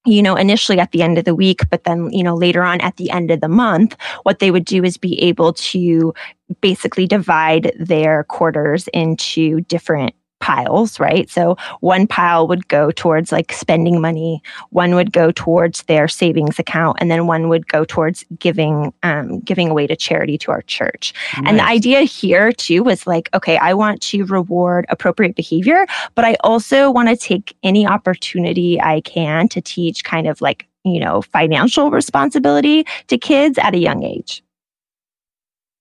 you 0.04 0.22
know 0.22 0.36
initially 0.36 0.78
at 0.78 0.92
the 0.92 1.02
end 1.02 1.16
of 1.16 1.24
the 1.24 1.34
week 1.34 1.60
but 1.70 1.84
then 1.84 2.10
you 2.10 2.22
know 2.22 2.34
later 2.34 2.62
on 2.62 2.80
at 2.80 2.96
the 2.96 3.10
end 3.10 3.30
of 3.30 3.40
the 3.40 3.48
month 3.48 3.96
what 4.24 4.38
they 4.38 4.50
would 4.50 4.64
do 4.64 4.84
is 4.84 4.98
be 4.98 5.20
able 5.22 5.52
to 5.54 6.12
basically 6.60 7.06
divide 7.06 7.72
their 7.78 8.24
quarters 8.24 8.88
into 8.88 9.62
different 9.62 10.14
piles, 10.44 11.00
right? 11.00 11.30
So 11.30 11.56
one 11.80 12.06
pile 12.06 12.46
would 12.48 12.68
go 12.68 12.90
towards 12.90 13.32
like 13.32 13.50
spending 13.50 13.98
money, 13.98 14.42
one 14.68 14.94
would 14.94 15.10
go 15.10 15.32
towards 15.32 15.84
their 15.84 16.06
savings 16.06 16.58
account, 16.58 16.98
and 17.00 17.10
then 17.10 17.26
one 17.26 17.48
would 17.48 17.66
go 17.66 17.86
towards 17.86 18.26
giving 18.38 18.92
um, 19.02 19.40
giving 19.40 19.70
away 19.70 19.86
to 19.86 19.96
charity 19.96 20.36
to 20.36 20.50
our 20.50 20.60
church. 20.60 21.14
Nice. 21.38 21.44
And 21.48 21.58
the 21.58 21.64
idea 21.64 22.02
here 22.02 22.52
too 22.52 22.82
was 22.82 23.06
like, 23.06 23.30
okay, 23.32 23.56
I 23.56 23.72
want 23.72 24.02
to 24.02 24.26
reward 24.26 24.84
appropriate 24.90 25.34
behavior, 25.34 25.86
but 26.14 26.26
I 26.26 26.36
also 26.44 26.90
want 26.90 27.08
to 27.08 27.16
take 27.16 27.56
any 27.62 27.86
opportunity 27.86 28.78
I 28.78 29.00
can 29.00 29.48
to 29.48 29.62
teach 29.62 30.04
kind 30.04 30.26
of 30.26 30.42
like 30.42 30.66
you 30.84 31.00
know 31.00 31.22
financial 31.22 31.90
responsibility 31.90 32.84
to 33.06 33.16
kids 33.16 33.56
at 33.56 33.74
a 33.74 33.78
young 33.78 34.02
age. 34.02 34.42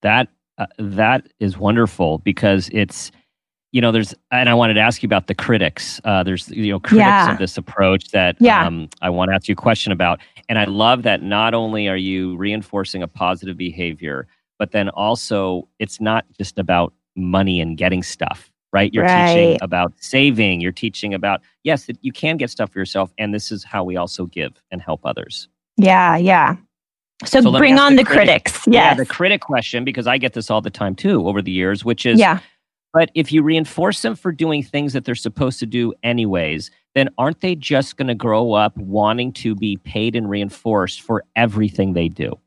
That 0.04 0.30
uh, 0.58 0.68
that 0.80 1.28
is 1.42 1.58
wonderful 1.58 2.20
because 2.20 2.70
it's 2.72 3.12
you 3.74 3.82
know, 3.82 3.92
there's, 3.92 4.14
and 4.32 4.50
I 4.50 4.54
wanted 4.54 4.76
to 4.76 4.82
ask 4.82 5.02
you 5.02 5.08
about 5.08 5.26
the 5.26 5.34
critics. 5.34 6.00
Uh, 6.06 6.22
there's, 6.22 6.48
you 6.50 6.72
know, 6.72 6.80
critics 6.80 7.08
yeah. 7.08 7.32
of 7.32 7.40
this 7.40 7.58
approach 7.58 8.12
that 8.12 8.38
yeah. 8.40 8.66
um, 8.66 8.88
I 9.02 9.10
want 9.10 9.30
to 9.30 9.36
ask 9.36 9.48
you 9.48 9.54
a 9.54 9.56
question 9.56 9.92
about. 9.92 10.20
And 10.48 10.60
I 10.60 10.66
love 10.66 11.02
that 11.04 11.24
not 11.24 11.56
only 11.56 11.88
are 11.88 11.98
you 11.98 12.38
reinforcing 12.38 13.02
a 13.02 13.08
positive 13.08 13.58
behavior, 13.58 14.28
but 14.60 14.74
then 14.74 14.90
also 14.90 15.68
it's 15.80 16.00
not 16.00 16.24
just 16.38 16.60
about 16.60 16.94
money 17.16 17.60
and 17.60 17.76
getting 17.76 18.04
stuff, 18.04 18.52
right? 18.72 18.94
You're 18.94 19.06
right. 19.06 19.34
teaching 19.34 19.58
about 19.62 19.94
saving. 19.98 20.62
You're 20.62 20.72
teaching 20.72 21.16
about, 21.16 21.42
yes, 21.64 21.88
that 21.88 21.98
you 22.02 22.12
can 22.12 22.38
get 22.38 22.52
stuff 22.52 22.72
for 22.72 22.78
yourself. 22.78 23.12
And 23.18 23.34
this 23.34 23.52
is 23.52 23.64
how 23.64 23.84
we 23.84 23.98
also 23.98 24.28
give 24.28 24.54
and 24.70 24.84
help 24.84 25.02
others. 25.04 25.48
Yeah, 25.78 26.16
yeah. 26.16 26.58
So, 27.26 27.42
so 27.42 27.52
bring 27.58 27.80
on 27.80 27.96
the, 27.96 28.04
the 28.04 28.06
critics. 28.06 28.52
critics. 28.52 28.68
Yes. 28.68 28.92
Yeah, 28.92 28.94
the 28.94 29.06
critic 29.08 29.42
question, 29.42 29.84
because 29.84 30.06
I 30.06 30.20
get 30.20 30.34
this 30.34 30.52
all 30.52 30.62
the 30.62 30.70
time 30.70 30.94
too 30.94 31.28
over 31.28 31.42
the 31.42 31.52
years, 31.52 31.84
which 31.84 32.06
is, 32.06 32.20
yeah 32.20 32.40
but 32.94 33.10
if 33.16 33.32
you 33.32 33.44
reinforce 33.44 34.02
them 34.04 34.16
for 34.16 34.32
doing 34.32 34.64
things 34.64 34.94
that 34.94 35.04
they're 35.04 35.16
supposed 35.16 35.60
to 35.60 35.66
do 35.66 35.94
anyways, 36.04 36.72
then 36.96 37.10
aren't 37.18 37.42
they 37.42 37.56
just 37.56 37.98
going 37.98 38.08
to 38.08 38.16
grow 38.16 38.54
up 38.54 38.78
wanting 38.78 39.34
to 39.34 39.56
be 39.56 39.78
paid 39.78 40.16
and 40.16 40.30
reinforced 40.30 41.02
for 41.02 41.24
everything 41.36 41.94
they 41.94 42.08
do? 42.08 42.38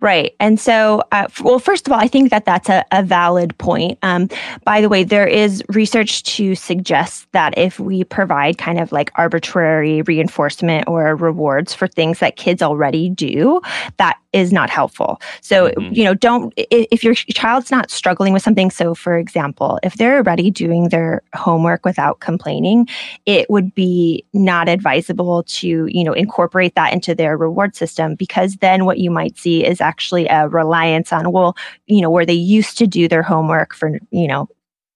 Right. 0.00 0.34
And 0.40 0.58
so, 0.60 1.02
uh, 1.12 1.26
well, 1.42 1.58
first 1.58 1.86
of 1.86 1.92
all, 1.92 1.98
I 1.98 2.08
think 2.08 2.30
that 2.30 2.44
that's 2.44 2.68
a, 2.68 2.84
a 2.92 3.02
valid 3.02 3.56
point. 3.58 3.98
Um, 4.02 4.28
by 4.64 4.80
the 4.80 4.88
way, 4.88 5.04
there 5.04 5.26
is 5.26 5.62
research 5.68 6.22
to 6.24 6.54
suggest 6.54 7.30
that 7.32 7.56
if 7.56 7.80
we 7.80 8.04
provide 8.04 8.58
kind 8.58 8.78
of 8.78 8.92
like 8.92 9.10
arbitrary 9.14 10.02
reinforcement 10.02 10.86
or 10.88 11.16
rewards 11.16 11.74
for 11.74 11.86
things 11.86 12.18
that 12.18 12.36
kids 12.36 12.62
already 12.62 13.08
do, 13.08 13.60
that 13.96 14.18
is 14.32 14.52
not 14.52 14.68
helpful. 14.68 15.18
So, 15.40 15.70
mm-hmm. 15.70 15.94
you 15.94 16.04
know, 16.04 16.12
don't, 16.12 16.52
if 16.56 17.02
your 17.02 17.14
child's 17.14 17.70
not 17.70 17.90
struggling 17.90 18.34
with 18.34 18.42
something, 18.42 18.70
so 18.70 18.94
for 18.94 19.16
example, 19.16 19.80
if 19.82 19.94
they're 19.94 20.18
already 20.18 20.50
doing 20.50 20.90
their 20.90 21.22
homework 21.34 21.86
without 21.86 22.20
complaining, 22.20 22.86
it 23.24 23.48
would 23.48 23.74
be 23.74 24.24
not 24.34 24.68
advisable 24.68 25.44
to, 25.44 25.86
you 25.86 26.04
know, 26.04 26.12
incorporate 26.12 26.74
that 26.74 26.92
into 26.92 27.14
their 27.14 27.36
reward 27.38 27.74
system 27.74 28.14
because 28.14 28.56
then 28.56 28.84
what 28.84 28.98
you 28.98 29.10
might 29.10 29.38
see 29.38 29.45
is 29.46 29.80
actually 29.80 30.26
a 30.26 30.48
reliance 30.48 31.12
on, 31.12 31.32
well, 31.32 31.56
you 31.86 32.00
know, 32.00 32.10
where 32.10 32.26
they 32.26 32.34
used 32.34 32.78
to 32.78 32.86
do 32.86 33.08
their 33.08 33.22
homework 33.22 33.74
for, 33.74 33.98
you 34.10 34.26
know, 34.26 34.48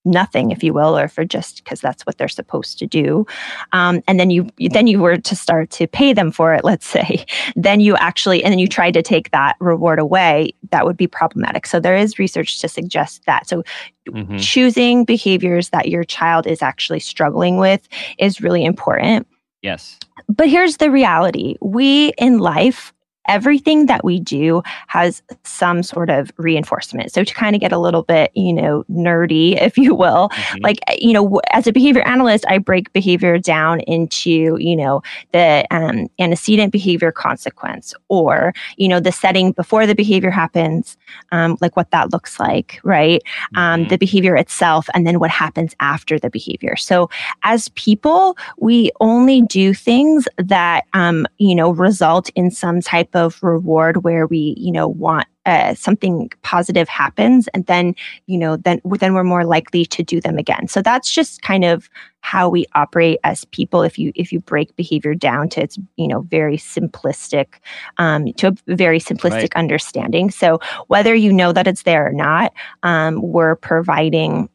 nothing 0.05 0.51
if 0.51 0.63
you 0.63 0.73
will 0.73 0.97
or 0.97 1.07
for 1.07 1.23
just 1.23 1.63
because 1.63 1.79
that's 1.79 2.05
what 2.05 2.17
they're 2.17 2.27
supposed 2.27 2.79
to 2.79 2.87
do. 2.87 3.25
Um, 3.71 4.01
and 4.07 4.19
then 4.19 4.29
you 4.29 4.49
then 4.71 4.87
you 4.87 4.99
were 4.99 5.17
to 5.17 5.35
start 5.35 5.69
to 5.71 5.87
pay 5.87 6.13
them 6.13 6.31
for 6.31 6.53
it 6.53 6.63
let's 6.71 6.87
say. 6.87 7.25
Then 7.55 7.79
you 7.79 7.95
actually 7.97 8.43
and 8.43 8.51
then 8.51 8.59
you 8.59 8.67
tried 8.67 8.93
to 8.93 9.01
take 9.01 9.31
that 9.31 9.55
reward 9.59 9.99
away 9.99 10.53
that 10.71 10.85
would 10.85 10.97
be 10.97 11.07
problematic. 11.07 11.65
So 11.67 11.79
there 11.79 11.95
is 11.95 12.19
research 12.19 12.59
to 12.59 12.67
suggest 12.67 13.25
that. 13.25 13.47
So 13.47 13.63
mm-hmm. 14.07 14.37
choosing 14.37 15.05
behaviors 15.05 15.69
that 15.69 15.89
your 15.89 16.03
child 16.03 16.47
is 16.47 16.61
actually 16.61 16.99
struggling 16.99 17.57
with 17.57 17.87
is 18.17 18.41
really 18.41 18.65
important. 18.65 19.27
Yes. 19.61 19.99
But 20.27 20.49
here's 20.49 20.77
the 20.77 20.89
reality. 20.89 21.55
We 21.61 22.13
in 22.17 22.39
life 22.39 22.93
everything 23.27 23.85
that 23.85 24.03
we 24.03 24.19
do 24.19 24.63
has 24.87 25.21
some 25.43 25.83
sort 25.83 26.09
of 26.09 26.31
reinforcement. 26.37 27.11
So 27.11 27.23
to 27.23 27.33
kind 27.33 27.55
of 27.55 27.61
get 27.61 27.71
a 27.71 27.77
little 27.77 28.03
bit, 28.03 28.31
you 28.35 28.53
know, 28.53 28.83
nerdy, 28.89 29.61
if 29.61 29.77
you 29.77 29.93
will, 29.93 30.29
mm-hmm. 30.29 30.63
like, 30.63 30.79
you 30.97 31.13
know, 31.13 31.39
as 31.51 31.67
a 31.67 31.71
behavior 31.71 32.01
analyst, 32.01 32.45
I 32.47 32.57
break 32.57 32.91
behavior 32.93 33.37
down 33.37 33.81
into, 33.81 34.57
you 34.59 34.75
know, 34.75 35.01
the 35.31 35.65
um, 35.71 36.07
antecedent 36.19 36.71
behavior 36.71 37.11
consequence 37.11 37.93
or, 38.09 38.53
you 38.77 38.87
know, 38.87 38.99
the 38.99 39.11
setting 39.11 39.51
before 39.51 39.85
the 39.85 39.95
behavior 39.95 40.31
happens, 40.31 40.97
um, 41.31 41.57
like 41.61 41.75
what 41.75 41.91
that 41.91 42.11
looks 42.11 42.39
like, 42.39 42.79
right? 42.83 43.21
Um, 43.55 43.81
mm-hmm. 43.81 43.89
the 43.89 43.97
behavior 43.97 44.35
itself, 44.35 44.89
and 44.93 45.05
then 45.05 45.19
what 45.19 45.29
happens 45.29 45.75
after 45.79 46.17
the 46.17 46.29
behavior. 46.29 46.75
So 46.75 47.09
as 47.43 47.69
people, 47.69 48.37
we 48.57 48.91
only 48.99 49.41
do 49.43 49.73
things 49.73 50.27
that, 50.37 50.85
um, 50.93 51.27
you 51.37 51.55
know, 51.55 51.71
result 51.71 52.29
in 52.35 52.51
some 52.51 52.81
type 52.81 53.10
type 53.11 53.21
of 53.21 53.41
reward 53.43 54.03
where 54.03 54.27
we, 54.27 54.55
you 54.57 54.71
know, 54.71 54.87
want 54.87 55.27
uh, 55.45 55.73
something 55.73 56.29
positive 56.43 56.87
happens, 56.87 57.47
and 57.49 57.65
then, 57.65 57.95
you 58.27 58.37
know, 58.37 58.57
then 58.57 58.79
then 58.99 59.13
we're 59.13 59.23
more 59.23 59.43
likely 59.43 59.85
to 59.85 60.03
do 60.03 60.21
them 60.21 60.37
again. 60.37 60.67
So 60.67 60.81
that's 60.81 61.11
just 61.11 61.41
kind 61.41 61.65
of 61.65 61.89
how 62.21 62.47
we 62.47 62.65
operate 62.75 63.19
as 63.23 63.45
people. 63.45 63.81
If 63.81 63.97
you 63.97 64.11
if 64.15 64.31
you 64.31 64.39
break 64.39 64.75
behavior 64.75 65.15
down 65.15 65.49
to 65.49 65.61
its, 65.61 65.79
you 65.97 66.07
know, 66.07 66.21
very 66.21 66.57
simplistic, 66.57 67.55
um, 67.97 68.31
to 68.33 68.47
a 68.47 68.75
very 68.75 68.99
simplistic 68.99 69.31
right. 69.33 69.55
understanding. 69.55 70.29
So 70.29 70.59
whether 70.87 71.15
you 71.15 71.33
know 71.33 71.53
that 71.53 71.67
it's 71.67 71.83
there 71.83 72.07
or 72.07 72.13
not, 72.13 72.53
um, 72.83 73.21
we're 73.21 73.55
providing 73.55 74.47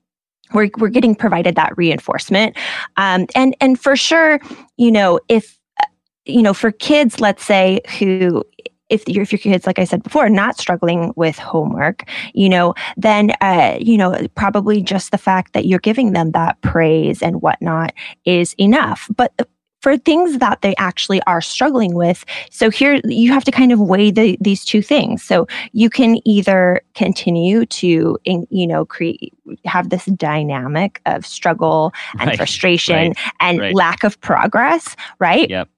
we're, 0.52 0.70
we're 0.78 0.88
getting 0.88 1.16
provided 1.16 1.56
that 1.56 1.76
reinforcement 1.76 2.56
um, 2.96 3.26
and 3.34 3.56
and 3.60 3.80
for 3.80 3.96
sure 3.96 4.38
you 4.76 4.92
know 4.92 5.18
if 5.28 5.55
you 6.26 6.42
know, 6.42 6.54
for 6.54 6.72
kids, 6.72 7.20
let's 7.20 7.44
say, 7.44 7.80
who 7.98 8.42
if, 8.88 9.02
if 9.08 9.32
your 9.32 9.38
kids, 9.38 9.66
like 9.66 9.78
I 9.78 9.84
said 9.84 10.02
before, 10.02 10.28
not 10.28 10.58
struggling 10.58 11.12
with 11.16 11.38
homework, 11.38 12.08
you 12.34 12.48
know, 12.48 12.74
then, 12.96 13.32
uh, 13.40 13.76
you 13.80 13.96
know, 13.96 14.16
probably 14.34 14.82
just 14.82 15.10
the 15.10 15.18
fact 15.18 15.52
that 15.54 15.66
you're 15.66 15.80
giving 15.80 16.12
them 16.12 16.32
that 16.32 16.60
praise 16.60 17.22
and 17.22 17.42
whatnot 17.42 17.92
is 18.24 18.54
enough. 18.58 19.08
But 19.16 19.32
for 19.80 19.96
things 19.96 20.38
that 20.38 20.62
they 20.62 20.74
actually 20.78 21.20
are 21.22 21.40
struggling 21.40 21.94
with, 21.94 22.24
so 22.50 22.70
here 22.70 23.00
you 23.04 23.32
have 23.32 23.44
to 23.44 23.50
kind 23.50 23.72
of 23.72 23.80
weigh 23.80 24.10
the, 24.10 24.38
these 24.40 24.64
two 24.64 24.82
things. 24.82 25.22
So 25.22 25.46
you 25.72 25.90
can 25.90 26.20
either 26.26 26.80
continue 26.94 27.66
to, 27.66 28.18
you 28.24 28.66
know, 28.66 28.84
create, 28.84 29.34
have 29.64 29.90
this 29.90 30.06
dynamic 30.06 31.00
of 31.06 31.26
struggle 31.26 31.92
and 32.18 32.28
right, 32.28 32.36
frustration 32.36 33.08
right, 33.08 33.18
and 33.40 33.60
right. 33.60 33.74
lack 33.74 34.04
of 34.04 34.20
progress, 34.20 34.96
right? 35.18 35.50
Yep 35.50 35.68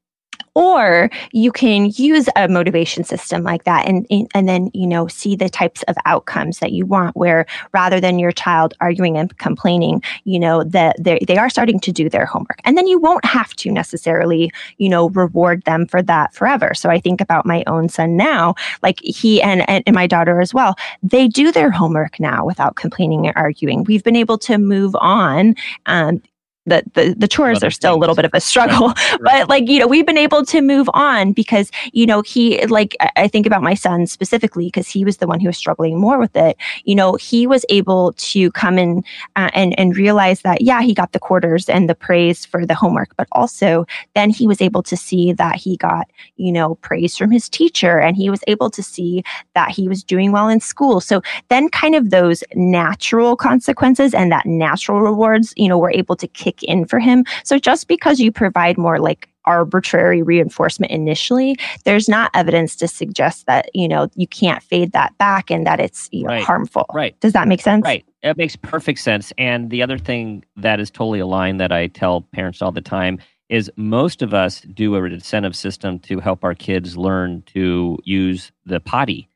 or 0.58 1.08
you 1.30 1.52
can 1.52 1.92
use 1.94 2.28
a 2.34 2.48
motivation 2.48 3.04
system 3.04 3.44
like 3.44 3.62
that 3.62 3.86
and, 3.86 4.04
and 4.34 4.48
then, 4.48 4.72
you 4.74 4.88
know, 4.88 5.06
see 5.06 5.36
the 5.36 5.48
types 5.48 5.84
of 5.84 5.94
outcomes 6.04 6.58
that 6.58 6.72
you 6.72 6.84
want 6.84 7.16
where 7.16 7.46
rather 7.72 8.00
than 8.00 8.18
your 8.18 8.32
child 8.32 8.74
arguing 8.80 9.16
and 9.16 9.38
complaining, 9.38 10.02
you 10.24 10.36
know, 10.36 10.64
that 10.64 10.96
they, 10.98 11.36
are 11.38 11.48
starting 11.48 11.78
to 11.78 11.92
do 11.92 12.08
their 12.08 12.26
homework. 12.26 12.58
And 12.64 12.76
then 12.76 12.88
you 12.88 12.98
won't 12.98 13.24
have 13.24 13.54
to 13.54 13.70
necessarily, 13.70 14.50
you 14.78 14.88
know, 14.88 15.10
reward 15.10 15.62
them 15.62 15.86
for 15.86 16.02
that 16.02 16.34
forever. 16.34 16.74
So 16.74 16.90
I 16.90 16.98
think 16.98 17.20
about 17.20 17.46
my 17.46 17.62
own 17.68 17.88
son 17.88 18.16
now, 18.16 18.56
like 18.82 18.98
he 18.98 19.40
and, 19.40 19.68
and, 19.70 19.84
and 19.86 19.94
my 19.94 20.08
daughter 20.08 20.40
as 20.40 20.52
well, 20.52 20.74
they 21.04 21.28
do 21.28 21.52
their 21.52 21.70
homework 21.70 22.18
now 22.18 22.44
without 22.44 22.74
complaining 22.74 23.28
or 23.28 23.32
arguing. 23.36 23.84
We've 23.84 24.02
been 24.02 24.16
able 24.16 24.38
to 24.38 24.58
move 24.58 24.96
on 24.96 25.54
um, 25.86 26.20
the 26.68 26.82
the, 26.94 27.14
the 27.16 27.28
chores 27.28 27.62
are 27.62 27.70
still 27.70 27.92
things. 27.92 27.96
a 27.96 28.00
little 28.00 28.14
bit 28.14 28.24
of 28.24 28.30
a 28.34 28.40
struggle 28.40 28.88
right. 29.20 29.20
but 29.20 29.48
like 29.48 29.68
you 29.68 29.78
know 29.78 29.86
we've 29.86 30.06
been 30.06 30.18
able 30.18 30.44
to 30.44 30.60
move 30.60 30.88
on 30.94 31.32
because 31.32 31.70
you 31.92 32.06
know 32.06 32.22
he 32.22 32.64
like 32.66 32.96
i 33.16 33.28
think 33.28 33.46
about 33.46 33.62
my 33.62 33.74
son 33.74 34.06
specifically 34.06 34.66
because 34.66 34.88
he 34.88 35.04
was 35.04 35.18
the 35.18 35.26
one 35.26 35.40
who 35.40 35.46
was 35.46 35.56
struggling 35.56 35.98
more 35.98 36.18
with 36.18 36.34
it 36.36 36.56
you 36.84 36.94
know 36.94 37.14
he 37.14 37.46
was 37.46 37.64
able 37.68 38.12
to 38.14 38.50
come 38.52 38.78
in 38.78 39.02
uh, 39.36 39.50
and 39.54 39.78
and 39.78 39.96
realize 39.96 40.42
that 40.42 40.60
yeah 40.60 40.82
he 40.82 40.94
got 40.94 41.12
the 41.12 41.18
quarters 41.18 41.68
and 41.68 41.88
the 41.88 41.94
praise 41.94 42.44
for 42.44 42.66
the 42.66 42.74
homework 42.74 43.14
but 43.16 43.28
also 43.32 43.86
then 44.14 44.30
he 44.30 44.46
was 44.46 44.60
able 44.60 44.82
to 44.82 44.96
see 44.96 45.32
that 45.32 45.56
he 45.56 45.76
got 45.76 46.06
you 46.36 46.52
know 46.52 46.74
praise 46.76 47.16
from 47.16 47.30
his 47.30 47.48
teacher 47.48 47.98
and 47.98 48.16
he 48.16 48.30
was 48.30 48.42
able 48.46 48.70
to 48.70 48.82
see 48.82 49.22
that 49.54 49.70
he 49.70 49.88
was 49.88 50.02
doing 50.04 50.32
well 50.32 50.48
in 50.48 50.60
school 50.60 51.00
so 51.00 51.22
then 51.48 51.68
kind 51.68 51.94
of 51.94 52.10
those 52.10 52.42
natural 52.54 53.36
consequences 53.36 54.14
and 54.14 54.30
that 54.32 54.46
natural 54.46 55.00
rewards 55.00 55.52
you 55.56 55.68
know 55.68 55.78
were 55.78 55.92
able 55.92 56.16
to 56.16 56.26
kick 56.28 56.57
in 56.62 56.86
for 56.86 56.98
him. 56.98 57.24
So 57.44 57.58
just 57.58 57.88
because 57.88 58.20
you 58.20 58.32
provide 58.32 58.78
more 58.78 58.98
like 58.98 59.28
arbitrary 59.44 60.22
reinforcement 60.22 60.92
initially, 60.92 61.56
there's 61.84 62.08
not 62.08 62.30
evidence 62.34 62.76
to 62.76 62.86
suggest 62.86 63.46
that, 63.46 63.70
you 63.74 63.88
know, 63.88 64.08
you 64.14 64.26
can't 64.26 64.62
fade 64.62 64.92
that 64.92 65.16
back 65.18 65.50
and 65.50 65.66
that 65.66 65.80
it's 65.80 66.08
you 66.12 66.24
know, 66.24 66.28
right. 66.28 66.44
harmful. 66.44 66.86
Right. 66.92 67.18
Does 67.20 67.32
that 67.32 67.48
make 67.48 67.62
sense? 67.62 67.82
Right. 67.82 68.04
It 68.22 68.36
makes 68.36 68.56
perfect 68.56 68.98
sense. 68.98 69.32
And 69.38 69.70
the 69.70 69.82
other 69.82 69.96
thing 69.96 70.44
that 70.56 70.80
is 70.80 70.90
totally 70.90 71.20
aligned 71.20 71.60
that 71.60 71.72
I 71.72 71.86
tell 71.86 72.20
parents 72.20 72.60
all 72.60 72.72
the 72.72 72.82
time 72.82 73.18
is 73.48 73.70
most 73.76 74.20
of 74.20 74.34
us 74.34 74.60
do 74.60 74.94
a 74.94 75.02
incentive 75.04 75.56
system 75.56 75.98
to 76.00 76.20
help 76.20 76.44
our 76.44 76.54
kids 76.54 76.98
learn 76.98 77.42
to 77.46 77.98
use 78.04 78.52
the 78.66 78.80
potty. 78.80 79.28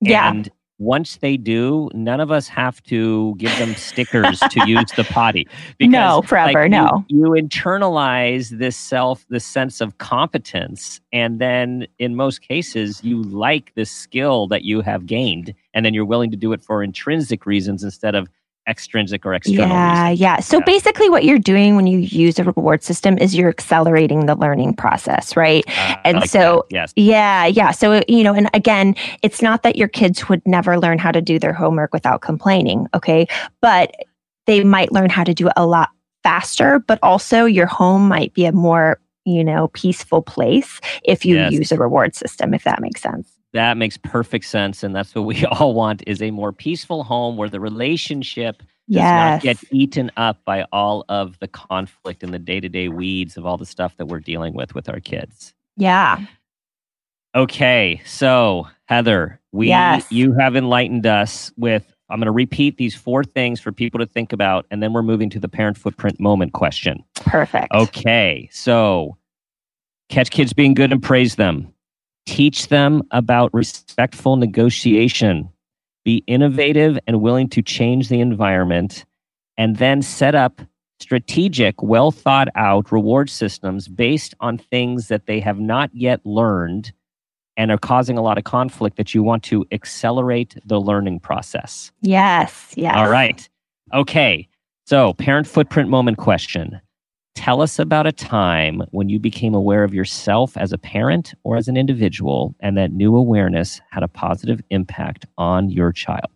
Yeah. 0.00 0.30
And 0.30 0.48
once 0.78 1.16
they 1.16 1.36
do, 1.36 1.88
none 1.94 2.20
of 2.20 2.30
us 2.30 2.48
have 2.48 2.82
to 2.84 3.34
give 3.38 3.56
them 3.58 3.74
stickers 3.74 4.38
to 4.50 4.68
use 4.68 4.90
the 4.96 5.04
potty. 5.04 5.48
Because, 5.78 5.92
no, 5.92 6.22
forever, 6.22 6.62
like, 6.62 6.70
no. 6.70 7.04
You, 7.08 7.34
you, 7.34 7.42
internalize 7.42 8.50
this 8.50 8.76
self, 8.76 9.26
this 9.28 9.44
sense 9.44 9.80
of 9.80 9.98
competence, 9.98 11.00
and 11.12 11.38
then 11.38 11.86
in 11.98 12.16
most 12.16 12.40
cases, 12.40 13.02
you 13.04 13.22
like 13.22 13.74
this 13.74 13.90
skill 13.90 14.46
that 14.48 14.64
you 14.64 14.80
have 14.80 15.06
gained, 15.06 15.54
and 15.74 15.84
then 15.84 15.92
you're 15.92 16.04
willing 16.04 16.30
to 16.30 16.36
do 16.36 16.52
it 16.52 16.62
for 16.62 16.82
intrinsic 16.82 17.46
reasons 17.46 17.84
instead 17.84 18.14
of 18.14 18.28
extrinsic 18.68 19.24
or 19.24 19.34
external. 19.34 19.68
Yeah, 19.68 20.02
reasons. 20.04 20.20
yeah. 20.20 20.40
So 20.40 20.58
yeah. 20.58 20.64
basically, 20.64 21.08
what 21.08 21.24
you're 21.24 21.38
doing 21.38 21.76
when 21.76 21.86
you 21.86 21.98
use 21.98 22.38
a 22.38 22.44
reward 22.44 22.82
system 22.82 23.18
is 23.18 23.34
you're 23.34 23.48
accelerating 23.48 24.26
the 24.26 24.34
learning 24.34 24.74
process, 24.74 25.36
right? 25.36 25.64
Uh, 25.68 25.96
and 26.04 26.20
like 26.20 26.30
so, 26.30 26.64
that. 26.68 26.74
yes, 26.74 26.92
yeah, 26.96 27.46
yeah. 27.46 27.70
So 27.70 28.02
you 28.08 28.22
know, 28.24 28.34
and 28.34 28.50
again, 28.54 28.94
it's 29.22 29.42
not 29.42 29.62
that 29.62 29.76
your 29.76 29.88
kids 29.88 30.28
would 30.28 30.42
never 30.46 30.78
learn 30.78 30.98
how 30.98 31.12
to 31.12 31.22
do 31.22 31.38
their 31.38 31.52
homework 31.52 31.92
without 31.92 32.20
complaining, 32.20 32.88
okay? 32.94 33.26
But 33.60 33.94
they 34.46 34.64
might 34.64 34.92
learn 34.92 35.10
how 35.10 35.24
to 35.24 35.34
do 35.34 35.48
it 35.48 35.52
a 35.56 35.66
lot 35.66 35.90
faster. 36.22 36.80
But 36.80 36.98
also, 37.02 37.44
your 37.44 37.66
home 37.66 38.08
might 38.08 38.34
be 38.34 38.44
a 38.46 38.52
more 38.52 39.00
you 39.24 39.44
know 39.44 39.68
peaceful 39.68 40.22
place 40.22 40.80
if 41.04 41.24
you 41.24 41.36
yes. 41.36 41.52
use 41.52 41.72
a 41.72 41.76
reward 41.76 42.14
system, 42.14 42.54
if 42.54 42.64
that 42.64 42.80
makes 42.80 43.00
sense. 43.00 43.35
That 43.52 43.76
makes 43.76 43.96
perfect 43.96 44.44
sense. 44.46 44.82
And 44.82 44.94
that's 44.94 45.14
what 45.14 45.22
we 45.22 45.44
all 45.50 45.74
want 45.74 46.02
is 46.06 46.20
a 46.22 46.30
more 46.30 46.52
peaceful 46.52 47.04
home 47.04 47.36
where 47.36 47.48
the 47.48 47.60
relationship 47.60 48.58
does 48.58 48.96
yes. 48.96 49.32
not 49.32 49.42
get 49.42 49.72
eaten 49.72 50.12
up 50.16 50.44
by 50.44 50.64
all 50.72 51.04
of 51.08 51.38
the 51.40 51.48
conflict 51.48 52.22
and 52.22 52.32
the 52.32 52.38
day-to-day 52.38 52.88
weeds 52.88 53.36
of 53.36 53.44
all 53.44 53.56
the 53.56 53.66
stuff 53.66 53.96
that 53.96 54.06
we're 54.06 54.20
dealing 54.20 54.54
with 54.54 54.74
with 54.74 54.88
our 54.88 55.00
kids. 55.00 55.54
Yeah. 55.76 56.24
Okay. 57.34 58.00
So, 58.04 58.68
Heather, 58.86 59.40
we 59.52 59.68
yes. 59.68 60.10
you 60.12 60.32
have 60.34 60.54
enlightened 60.54 61.06
us 61.06 61.52
with 61.56 61.92
I'm 62.08 62.20
going 62.20 62.26
to 62.26 62.32
repeat 62.32 62.76
these 62.76 62.94
four 62.94 63.24
things 63.24 63.58
for 63.58 63.72
people 63.72 63.98
to 63.98 64.06
think 64.06 64.32
about 64.32 64.66
and 64.70 64.80
then 64.80 64.92
we're 64.92 65.02
moving 65.02 65.28
to 65.30 65.40
the 65.40 65.48
parent 65.48 65.76
footprint 65.76 66.20
moment 66.20 66.52
question. 66.52 67.02
Perfect. 67.16 67.72
Okay. 67.74 68.48
So, 68.52 69.16
catch 70.08 70.30
kids 70.30 70.52
being 70.52 70.74
good 70.74 70.92
and 70.92 71.02
praise 71.02 71.34
them 71.34 71.72
Teach 72.26 72.68
them 72.68 73.02
about 73.10 73.54
respectful 73.54 74.36
negotiation. 74.36 75.48
Be 76.04 76.22
innovative 76.26 76.98
and 77.06 77.20
willing 77.20 77.48
to 77.50 77.62
change 77.62 78.08
the 78.08 78.20
environment. 78.20 79.04
And 79.56 79.76
then 79.76 80.02
set 80.02 80.34
up 80.34 80.60
strategic, 81.00 81.82
well 81.82 82.10
thought 82.10 82.48
out 82.54 82.92
reward 82.92 83.30
systems 83.30 83.88
based 83.88 84.34
on 84.40 84.58
things 84.58 85.08
that 85.08 85.26
they 85.26 85.40
have 85.40 85.58
not 85.58 85.90
yet 85.94 86.24
learned 86.24 86.92
and 87.56 87.70
are 87.70 87.78
causing 87.78 88.18
a 88.18 88.22
lot 88.22 88.38
of 88.38 88.44
conflict 88.44 88.96
that 88.96 89.14
you 89.14 89.22
want 89.22 89.42
to 89.44 89.64
accelerate 89.72 90.56
the 90.66 90.80
learning 90.80 91.20
process. 91.20 91.90
Yes, 92.02 92.72
yes. 92.76 92.94
All 92.96 93.08
right. 93.08 93.48
Okay. 93.94 94.48
So, 94.86 95.14
parent 95.14 95.46
footprint 95.46 95.88
moment 95.88 96.18
question. 96.18 96.80
Tell 97.36 97.62
us 97.62 97.78
about 97.78 98.06
a 98.06 98.12
time 98.12 98.82
when 98.90 99.08
you 99.08 99.20
became 99.20 99.54
aware 99.54 99.84
of 99.84 99.94
yourself 99.94 100.56
as 100.56 100.72
a 100.72 100.78
parent 100.78 101.32
or 101.44 101.56
as 101.56 101.68
an 101.68 101.76
individual, 101.76 102.56
and 102.58 102.76
that 102.76 102.90
new 102.90 103.14
awareness 103.14 103.80
had 103.90 104.02
a 104.02 104.08
positive 104.08 104.60
impact 104.70 105.26
on 105.38 105.70
your 105.70 105.92
child. 105.92 106.32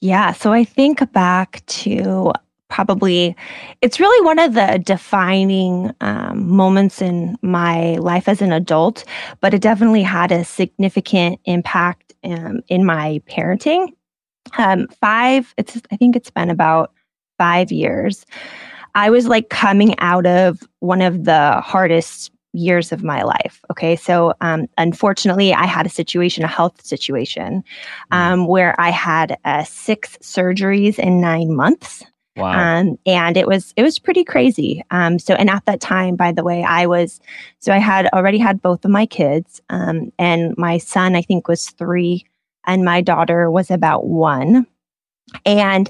Yeah. 0.00 0.32
So 0.32 0.52
I 0.52 0.62
think 0.62 1.10
back 1.12 1.64
to 1.66 2.32
probably, 2.68 3.34
it's 3.80 3.98
really 3.98 4.24
one 4.24 4.38
of 4.38 4.54
the 4.54 4.80
defining 4.84 5.90
um, 6.02 6.48
moments 6.48 7.02
in 7.02 7.36
my 7.42 7.96
life 7.96 8.28
as 8.28 8.42
an 8.42 8.52
adult, 8.52 9.04
but 9.40 9.54
it 9.54 9.62
definitely 9.62 10.02
had 10.02 10.30
a 10.30 10.44
significant 10.44 11.40
impact 11.46 12.12
um, 12.22 12.60
in 12.68 12.84
my 12.84 13.20
parenting. 13.28 13.88
Um, 14.58 14.86
five, 15.00 15.52
it's, 15.56 15.80
I 15.90 15.96
think 15.96 16.14
it's 16.14 16.30
been 16.30 16.50
about 16.50 16.92
five 17.38 17.72
years. 17.72 18.26
I 18.98 19.10
was 19.10 19.28
like 19.28 19.48
coming 19.48 19.96
out 20.00 20.26
of 20.26 20.60
one 20.80 21.02
of 21.02 21.22
the 21.22 21.60
hardest 21.60 22.32
years 22.52 22.90
of 22.90 23.04
my 23.04 23.22
life. 23.22 23.60
Okay. 23.70 23.94
So, 23.94 24.34
um, 24.40 24.66
unfortunately, 24.76 25.54
I 25.54 25.66
had 25.66 25.86
a 25.86 25.88
situation, 25.88 26.42
a 26.42 26.48
health 26.48 26.84
situation, 26.84 27.62
mm. 28.12 28.16
um, 28.16 28.48
where 28.48 28.74
I 28.80 28.90
had 28.90 29.38
uh, 29.44 29.62
six 29.62 30.16
surgeries 30.20 30.98
in 30.98 31.20
nine 31.20 31.54
months. 31.54 32.02
Wow. 32.34 32.80
Um, 32.80 32.98
and 33.06 33.36
it 33.36 33.46
was 33.46 33.72
it 33.76 33.84
was 33.84 34.00
pretty 34.00 34.24
crazy. 34.24 34.82
Um, 34.90 35.20
so 35.20 35.34
and 35.34 35.48
at 35.48 35.64
that 35.66 35.80
time, 35.80 36.16
by 36.16 36.32
the 36.32 36.42
way, 36.42 36.64
I 36.64 36.86
was 36.86 37.20
so 37.60 37.72
I 37.72 37.78
had 37.78 38.08
already 38.12 38.38
had 38.38 38.60
both 38.60 38.84
of 38.84 38.90
my 38.90 39.06
kids, 39.06 39.60
um, 39.70 40.12
and 40.18 40.56
my 40.58 40.78
son 40.78 41.14
I 41.14 41.22
think 41.22 41.46
was 41.46 41.70
three, 41.70 42.26
and 42.66 42.84
my 42.84 43.00
daughter 43.00 43.48
was 43.48 43.70
about 43.70 44.06
one. 44.06 44.66
And 45.44 45.88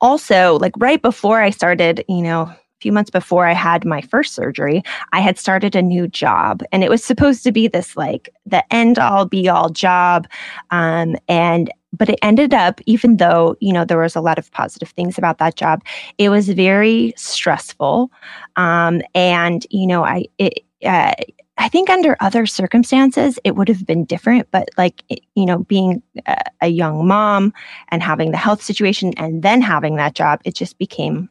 also, 0.00 0.58
like 0.58 0.72
right 0.78 1.00
before 1.00 1.40
I 1.40 1.50
started, 1.50 2.04
you 2.08 2.22
know, 2.22 2.42
a 2.42 2.58
few 2.80 2.92
months 2.92 3.10
before 3.10 3.46
I 3.46 3.52
had 3.52 3.84
my 3.84 4.00
first 4.00 4.34
surgery, 4.34 4.82
I 5.12 5.20
had 5.20 5.38
started 5.38 5.76
a 5.76 5.82
new 5.82 6.08
job. 6.08 6.62
And 6.72 6.82
it 6.82 6.90
was 6.90 7.04
supposed 7.04 7.44
to 7.44 7.52
be 7.52 7.68
this 7.68 7.96
like 7.96 8.32
the 8.46 8.64
end 8.72 8.98
all 8.98 9.26
be 9.26 9.48
all 9.48 9.68
job. 9.68 10.26
Um, 10.70 11.16
and 11.28 11.70
but 11.92 12.08
it 12.08 12.18
ended 12.22 12.54
up, 12.54 12.80
even 12.86 13.16
though, 13.16 13.56
you 13.60 13.72
know, 13.72 13.84
there 13.84 13.98
was 13.98 14.14
a 14.14 14.20
lot 14.20 14.38
of 14.38 14.50
positive 14.52 14.90
things 14.90 15.18
about 15.18 15.38
that 15.38 15.56
job, 15.56 15.82
it 16.18 16.28
was 16.28 16.48
very 16.48 17.12
stressful. 17.16 18.10
Um, 18.56 19.02
and, 19.14 19.66
you 19.70 19.86
know, 19.88 20.04
I, 20.04 20.26
it, 20.38 20.60
uh, 20.84 21.12
I 21.60 21.68
think 21.68 21.90
under 21.90 22.16
other 22.20 22.46
circumstances 22.46 23.38
it 23.44 23.54
would 23.54 23.68
have 23.68 23.84
been 23.84 24.06
different, 24.06 24.50
but 24.50 24.70
like 24.78 25.04
you 25.34 25.44
know, 25.44 25.58
being 25.58 26.02
a, 26.26 26.36
a, 26.62 26.68
young 26.68 27.06
mom 27.06 27.52
and 27.88 28.02
having 28.02 28.30
the 28.30 28.38
health 28.38 28.62
situation 28.62 29.12
and 29.18 29.42
then 29.42 29.60
having 29.60 29.96
that 29.96 30.14
job, 30.14 30.40
it 30.46 30.54
just 30.54 30.78
became 30.78 31.28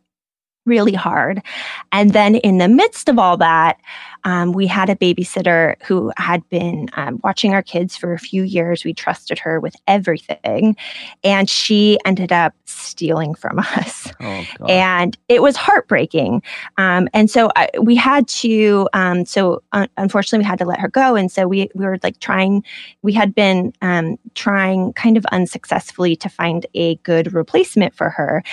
really 0.70 0.94
hard. 0.94 1.42
And 1.92 2.14
then 2.14 2.36
in 2.36 2.60
the 2.60 2.70
midst 2.70 3.10
of 3.10 3.20
all 3.20 3.36
that, 3.38 3.80
um, 4.24 4.52
we 4.52 4.68
had 4.68 4.90
a 4.90 4.96
babysitter 4.96 5.76
who 5.84 6.12
had 6.18 6.48
been 6.50 6.90
um, 6.94 7.20
watching 7.24 7.54
our 7.54 7.64
kids 7.64 7.96
for 7.96 8.14
a 8.14 8.20
few 8.20 8.44
years. 8.44 8.84
We 8.84 8.94
trusted 8.94 9.40
her 9.40 9.60
with 9.60 9.76
everything. 9.88 10.76
And 11.24 11.50
she 11.50 11.98
ended 12.06 12.32
up 12.32 12.54
stealing 12.66 13.34
from 13.34 13.60
us. 13.78 14.12
Oh, 14.20 14.46
and 14.68 15.18
it 15.28 15.42
was 15.42 15.56
heartbreaking. 15.56 16.44
Um, 16.78 17.08
and 17.14 17.30
so 17.30 17.52
I, 17.56 17.70
we 17.82 17.96
had 17.96 18.28
to, 18.28 18.90
um, 18.94 19.26
so 19.26 19.62
uh, 19.72 19.88
unfortunately, 19.98 20.44
we 20.44 20.50
had 20.50 20.60
to 20.60 20.66
let 20.66 20.80
her 20.80 20.90
go. 20.90 21.16
And 21.16 21.32
so 21.32 21.48
we, 21.48 21.70
we 21.74 21.86
were 21.86 22.00
like 22.04 22.20
trying, 22.20 22.64
we 23.02 23.14
had 23.14 23.34
been 23.34 23.74
um, 23.82 24.18
trying 24.36 24.94
kind 24.94 25.18
of 25.18 25.26
unsuccessfully 25.28 26.16
to 26.18 26.30
find 26.30 26.66
a 26.74 26.96
good 26.98 27.34
replacement 27.34 27.96
for 27.96 28.10
her. 28.10 28.44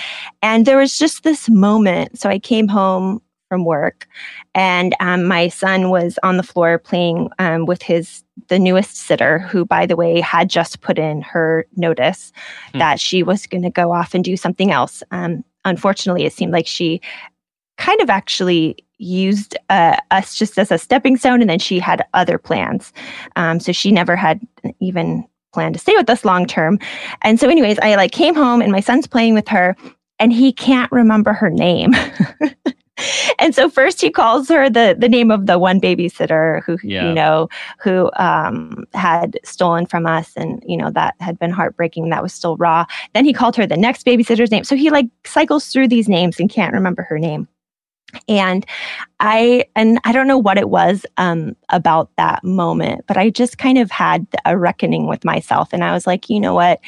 And 0.41 0.65
there 0.65 0.77
was 0.77 0.97
just 0.97 1.23
this 1.23 1.49
moment. 1.49 2.06
So 2.13 2.29
I 2.29 2.39
came 2.39 2.67
home 2.67 3.21
from 3.49 3.63
work, 3.63 4.07
and 4.53 4.93
um, 4.99 5.23
my 5.25 5.47
son 5.47 5.89
was 5.89 6.19
on 6.23 6.37
the 6.37 6.43
floor 6.43 6.77
playing 6.77 7.29
um, 7.39 7.65
with 7.65 7.81
his 7.81 8.23
the 8.49 8.59
newest 8.59 8.95
sitter, 8.95 9.39
who, 9.39 9.65
by 9.65 9.85
the 9.85 9.95
way, 9.95 10.19
had 10.19 10.49
just 10.49 10.81
put 10.81 10.99
in 10.99 11.21
her 11.21 11.65
notice 11.75 12.31
hmm. 12.71 12.79
that 12.79 12.99
she 12.99 13.23
was 13.23 13.47
going 13.47 13.63
to 13.63 13.69
go 13.69 13.91
off 13.91 14.13
and 14.13 14.23
do 14.23 14.37
something 14.37 14.71
else. 14.71 15.01
Um, 15.11 15.43
unfortunately, 15.65 16.25
it 16.25 16.33
seemed 16.33 16.53
like 16.53 16.67
she 16.67 17.01
kind 17.77 18.01
of 18.01 18.09
actually 18.09 18.83
used 18.97 19.55
uh, 19.69 19.97
us 20.11 20.35
just 20.35 20.57
as 20.57 20.71
a 20.71 20.77
stepping 20.77 21.17
stone, 21.17 21.41
and 21.41 21.49
then 21.49 21.59
she 21.59 21.79
had 21.79 22.05
other 22.13 22.37
plans. 22.37 22.93
Um, 23.35 23.59
so 23.59 23.71
she 23.71 23.91
never 23.91 24.15
had 24.15 24.45
even 24.79 25.25
planned 25.53 25.73
to 25.73 25.79
stay 25.79 25.95
with 25.95 26.09
us 26.09 26.25
long 26.25 26.45
term. 26.45 26.79
And 27.21 27.39
so, 27.39 27.49
anyways, 27.49 27.79
I 27.79 27.95
like 27.95 28.11
came 28.11 28.35
home, 28.35 28.61
and 28.61 28.71
my 28.71 28.79
son's 28.79 29.07
playing 29.07 29.33
with 29.33 29.47
her, 29.47 29.75
and 30.19 30.33
he 30.33 30.51
can't 30.51 30.91
remember 30.91 31.33
her 31.33 31.49
name. 31.49 31.93
and 33.39 33.53
so 33.53 33.69
first 33.69 34.01
he 34.01 34.09
calls 34.09 34.49
her 34.49 34.69
the 34.69 34.95
the 34.97 35.09
name 35.09 35.29
of 35.31 35.45
the 35.45 35.59
one 35.59 35.79
babysitter 35.79 36.63
who 36.63 36.77
yeah. 36.83 37.07
you 37.07 37.13
know 37.13 37.47
who 37.79 38.09
um, 38.17 38.85
had 38.93 39.39
stolen 39.43 39.85
from 39.85 40.05
us 40.05 40.33
and 40.35 40.63
you 40.65 40.77
know 40.77 40.89
that 40.91 41.15
had 41.19 41.37
been 41.37 41.51
heartbreaking 41.51 42.09
that 42.09 42.23
was 42.23 42.33
still 42.33 42.57
raw. 42.57 42.85
Then 43.13 43.25
he 43.25 43.33
called 43.33 43.55
her 43.55 43.67
the 43.67 43.77
next 43.77 44.05
babysitter's 44.05 44.51
name. 44.51 44.63
So 44.63 44.75
he 44.75 44.89
like 44.89 45.07
cycles 45.25 45.67
through 45.67 45.89
these 45.89 46.09
names 46.09 46.39
and 46.39 46.49
can't 46.49 46.73
remember 46.73 47.03
her 47.03 47.19
name. 47.19 47.47
And 48.29 48.65
i 49.19 49.65
and 49.75 49.99
i 50.05 50.13
don't 50.13 50.27
know 50.27 50.37
what 50.37 50.57
it 50.57 50.69
was 50.69 51.05
um, 51.17 51.55
about 51.69 52.09
that 52.15 52.41
moment 52.41 53.03
but 53.05 53.17
i 53.17 53.29
just 53.29 53.57
kind 53.57 53.77
of 53.77 53.91
had 53.91 54.25
a 54.45 54.57
reckoning 54.57 55.07
with 55.07 55.25
myself. 55.25 55.69
And 55.73 55.83
i 55.83 55.91
was 55.91 56.07
like 56.07 56.29
you 56.29 56.39
know 56.39 56.53
what? 56.53 56.79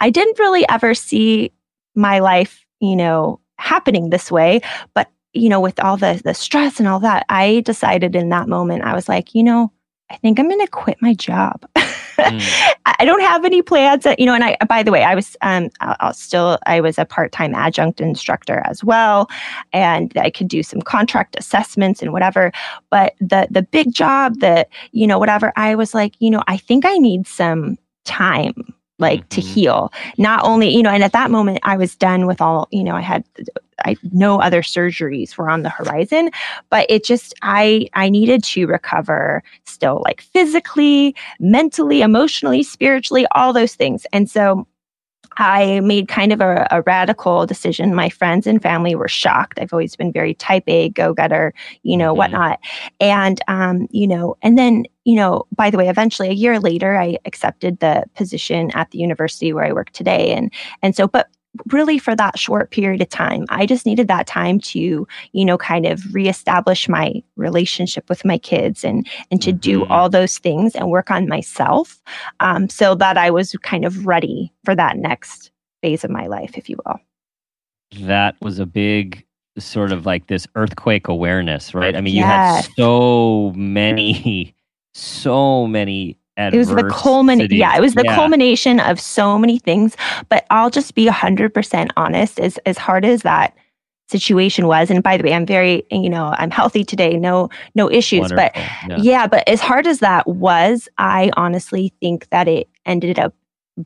I 0.00 0.10
didn't 0.10 0.38
really 0.38 0.68
ever 0.68 0.94
see 0.94 1.52
my 1.94 2.18
life 2.18 2.63
you 2.84 2.96
know 2.96 3.40
happening 3.58 4.10
this 4.10 4.30
way 4.30 4.60
but 4.94 5.08
you 5.34 5.48
know, 5.48 5.60
with 5.60 5.78
all 5.80 5.96
the 5.96 6.20
the 6.24 6.32
stress 6.32 6.78
and 6.78 6.88
all 6.88 7.00
that, 7.00 7.26
I 7.28 7.60
decided 7.60 8.16
in 8.16 8.28
that 8.30 8.48
moment, 8.48 8.84
I 8.84 8.94
was 8.94 9.08
like, 9.08 9.34
you 9.34 9.42
know, 9.42 9.70
I 10.10 10.16
think 10.16 10.38
I'm 10.38 10.48
going 10.48 10.60
to 10.60 10.68
quit 10.68 10.96
my 11.00 11.12
job. 11.12 11.66
mm. 11.76 12.74
I 12.86 13.04
don't 13.04 13.22
have 13.22 13.44
any 13.44 13.60
plans, 13.60 14.04
that, 14.04 14.20
you 14.20 14.26
know. 14.26 14.34
And 14.34 14.44
I, 14.44 14.56
by 14.68 14.82
the 14.82 14.92
way, 14.92 15.02
I 15.02 15.14
was 15.14 15.36
um, 15.42 15.70
I'll 15.80 16.14
still 16.14 16.58
I 16.66 16.80
was 16.80 16.98
a 16.98 17.04
part 17.04 17.32
time 17.32 17.54
adjunct 17.54 18.00
instructor 18.00 18.62
as 18.64 18.84
well, 18.84 19.28
and 19.72 20.12
I 20.16 20.30
could 20.30 20.48
do 20.48 20.62
some 20.62 20.80
contract 20.80 21.36
assessments 21.36 22.00
and 22.00 22.12
whatever. 22.12 22.52
But 22.90 23.14
the 23.20 23.48
the 23.50 23.62
big 23.62 23.92
job, 23.92 24.38
that 24.38 24.68
you 24.92 25.06
know, 25.06 25.18
whatever, 25.18 25.52
I 25.56 25.74
was 25.74 25.94
like, 25.94 26.14
you 26.20 26.30
know, 26.30 26.44
I 26.46 26.56
think 26.56 26.84
I 26.86 26.96
need 26.96 27.26
some 27.26 27.76
time 28.04 28.72
like 28.98 29.20
mm-hmm. 29.20 29.28
to 29.28 29.40
heal 29.40 29.92
not 30.18 30.44
only 30.44 30.68
you 30.68 30.82
know 30.82 30.90
and 30.90 31.02
at 31.02 31.12
that 31.12 31.30
moment 31.30 31.58
i 31.62 31.76
was 31.76 31.96
done 31.96 32.26
with 32.26 32.40
all 32.40 32.68
you 32.70 32.84
know 32.84 32.94
i 32.94 33.00
had 33.00 33.24
I 33.84 33.96
no 34.12 34.40
other 34.40 34.62
surgeries 34.62 35.36
were 35.36 35.50
on 35.50 35.62
the 35.62 35.70
horizon, 35.70 36.30
but 36.70 36.86
it 36.88 37.04
just 37.04 37.34
I 37.42 37.88
I 37.94 38.08
needed 38.08 38.44
to 38.44 38.66
recover 38.66 39.42
still 39.64 40.02
like 40.04 40.22
physically, 40.22 41.14
mentally, 41.40 42.02
emotionally, 42.02 42.62
spiritually, 42.62 43.26
all 43.32 43.52
those 43.52 43.74
things. 43.74 44.06
And 44.12 44.30
so 44.30 44.66
I 45.36 45.80
made 45.80 46.08
kind 46.08 46.32
of 46.32 46.40
a, 46.40 46.66
a, 46.70 46.82
radical 46.82 47.46
decision. 47.46 47.94
My 47.94 48.08
friends 48.08 48.46
and 48.46 48.62
family 48.62 48.94
were 48.94 49.08
shocked. 49.08 49.58
I've 49.58 49.72
always 49.72 49.96
been 49.96 50.12
very 50.12 50.34
type 50.34 50.64
A, 50.66 50.90
go 50.90 51.14
getter, 51.14 51.52
you 51.82 51.96
know, 51.96 52.12
mm-hmm. 52.12 52.18
whatnot. 52.18 52.60
And, 53.00 53.40
um, 53.48 53.86
you 53.90 54.06
know, 54.06 54.36
and 54.42 54.58
then, 54.58 54.84
you 55.04 55.16
know, 55.16 55.46
by 55.54 55.70
the 55.70 55.78
way, 55.78 55.88
eventually 55.88 56.28
a 56.28 56.34
year 56.34 56.60
later, 56.60 56.98
I 56.98 57.18
accepted 57.24 57.80
the 57.80 58.04
position 58.14 58.70
at 58.74 58.90
the 58.90 58.98
university 58.98 59.52
where 59.52 59.64
I 59.64 59.72
work 59.72 59.90
today. 59.90 60.32
And, 60.32 60.52
and 60.82 60.94
so, 60.94 61.08
but 61.08 61.28
really 61.70 61.98
for 61.98 62.14
that 62.16 62.38
short 62.38 62.70
period 62.70 63.00
of 63.00 63.08
time. 63.08 63.44
I 63.48 63.66
just 63.66 63.86
needed 63.86 64.08
that 64.08 64.26
time 64.26 64.60
to, 64.60 65.06
you 65.32 65.44
know, 65.44 65.58
kind 65.58 65.86
of 65.86 66.02
reestablish 66.14 66.88
my 66.88 67.22
relationship 67.36 68.08
with 68.08 68.24
my 68.24 68.38
kids 68.38 68.84
and 68.84 69.06
and 69.30 69.40
to 69.42 69.50
mm-hmm. 69.50 69.58
do 69.58 69.84
all 69.86 70.08
those 70.08 70.38
things 70.38 70.74
and 70.74 70.90
work 70.90 71.10
on 71.10 71.28
myself, 71.28 72.02
um, 72.40 72.68
so 72.68 72.94
that 72.96 73.16
I 73.16 73.30
was 73.30 73.52
kind 73.62 73.84
of 73.84 74.06
ready 74.06 74.52
for 74.64 74.74
that 74.74 74.96
next 74.96 75.50
phase 75.82 76.04
of 76.04 76.10
my 76.10 76.26
life, 76.26 76.56
if 76.56 76.68
you 76.68 76.76
will. 76.84 77.00
That 78.06 78.36
was 78.40 78.58
a 78.58 78.66
big 78.66 79.24
sort 79.58 79.92
of 79.92 80.04
like 80.04 80.26
this 80.26 80.46
earthquake 80.56 81.08
awareness, 81.08 81.74
right? 81.74 81.94
I 81.94 82.00
mean, 82.00 82.14
you 82.14 82.24
had 82.24 82.62
so 82.76 83.52
many, 83.54 84.54
so 84.94 85.66
many 85.66 86.18
it 86.36 86.56
was 86.56 86.68
the 86.68 86.88
culmination 86.90 87.56
yeah 87.56 87.76
it 87.76 87.80
was 87.80 87.94
the 87.94 88.04
yeah. 88.04 88.14
culmination 88.14 88.80
of 88.80 89.00
so 89.00 89.38
many 89.38 89.58
things 89.58 89.96
but 90.28 90.46
i'll 90.50 90.70
just 90.70 90.94
be 90.94 91.06
100% 91.06 91.90
honest 91.96 92.40
as 92.40 92.58
as 92.66 92.78
hard 92.78 93.04
as 93.04 93.22
that 93.22 93.56
situation 94.08 94.66
was 94.66 94.90
and 94.90 95.02
by 95.02 95.16
the 95.16 95.24
way 95.24 95.32
i'm 95.32 95.46
very 95.46 95.84
you 95.90 96.10
know 96.10 96.34
i'm 96.38 96.50
healthy 96.50 96.84
today 96.84 97.16
no 97.16 97.48
no 97.74 97.90
issues 97.90 98.20
Wonderful. 98.20 98.50
but 98.54 98.56
yeah. 98.88 98.96
yeah 98.98 99.26
but 99.26 99.48
as 99.48 99.60
hard 99.60 99.86
as 99.86 100.00
that 100.00 100.26
was 100.26 100.88
i 100.98 101.30
honestly 101.36 101.92
think 102.00 102.28
that 102.28 102.46
it 102.46 102.68
ended 102.84 103.18
up 103.18 103.34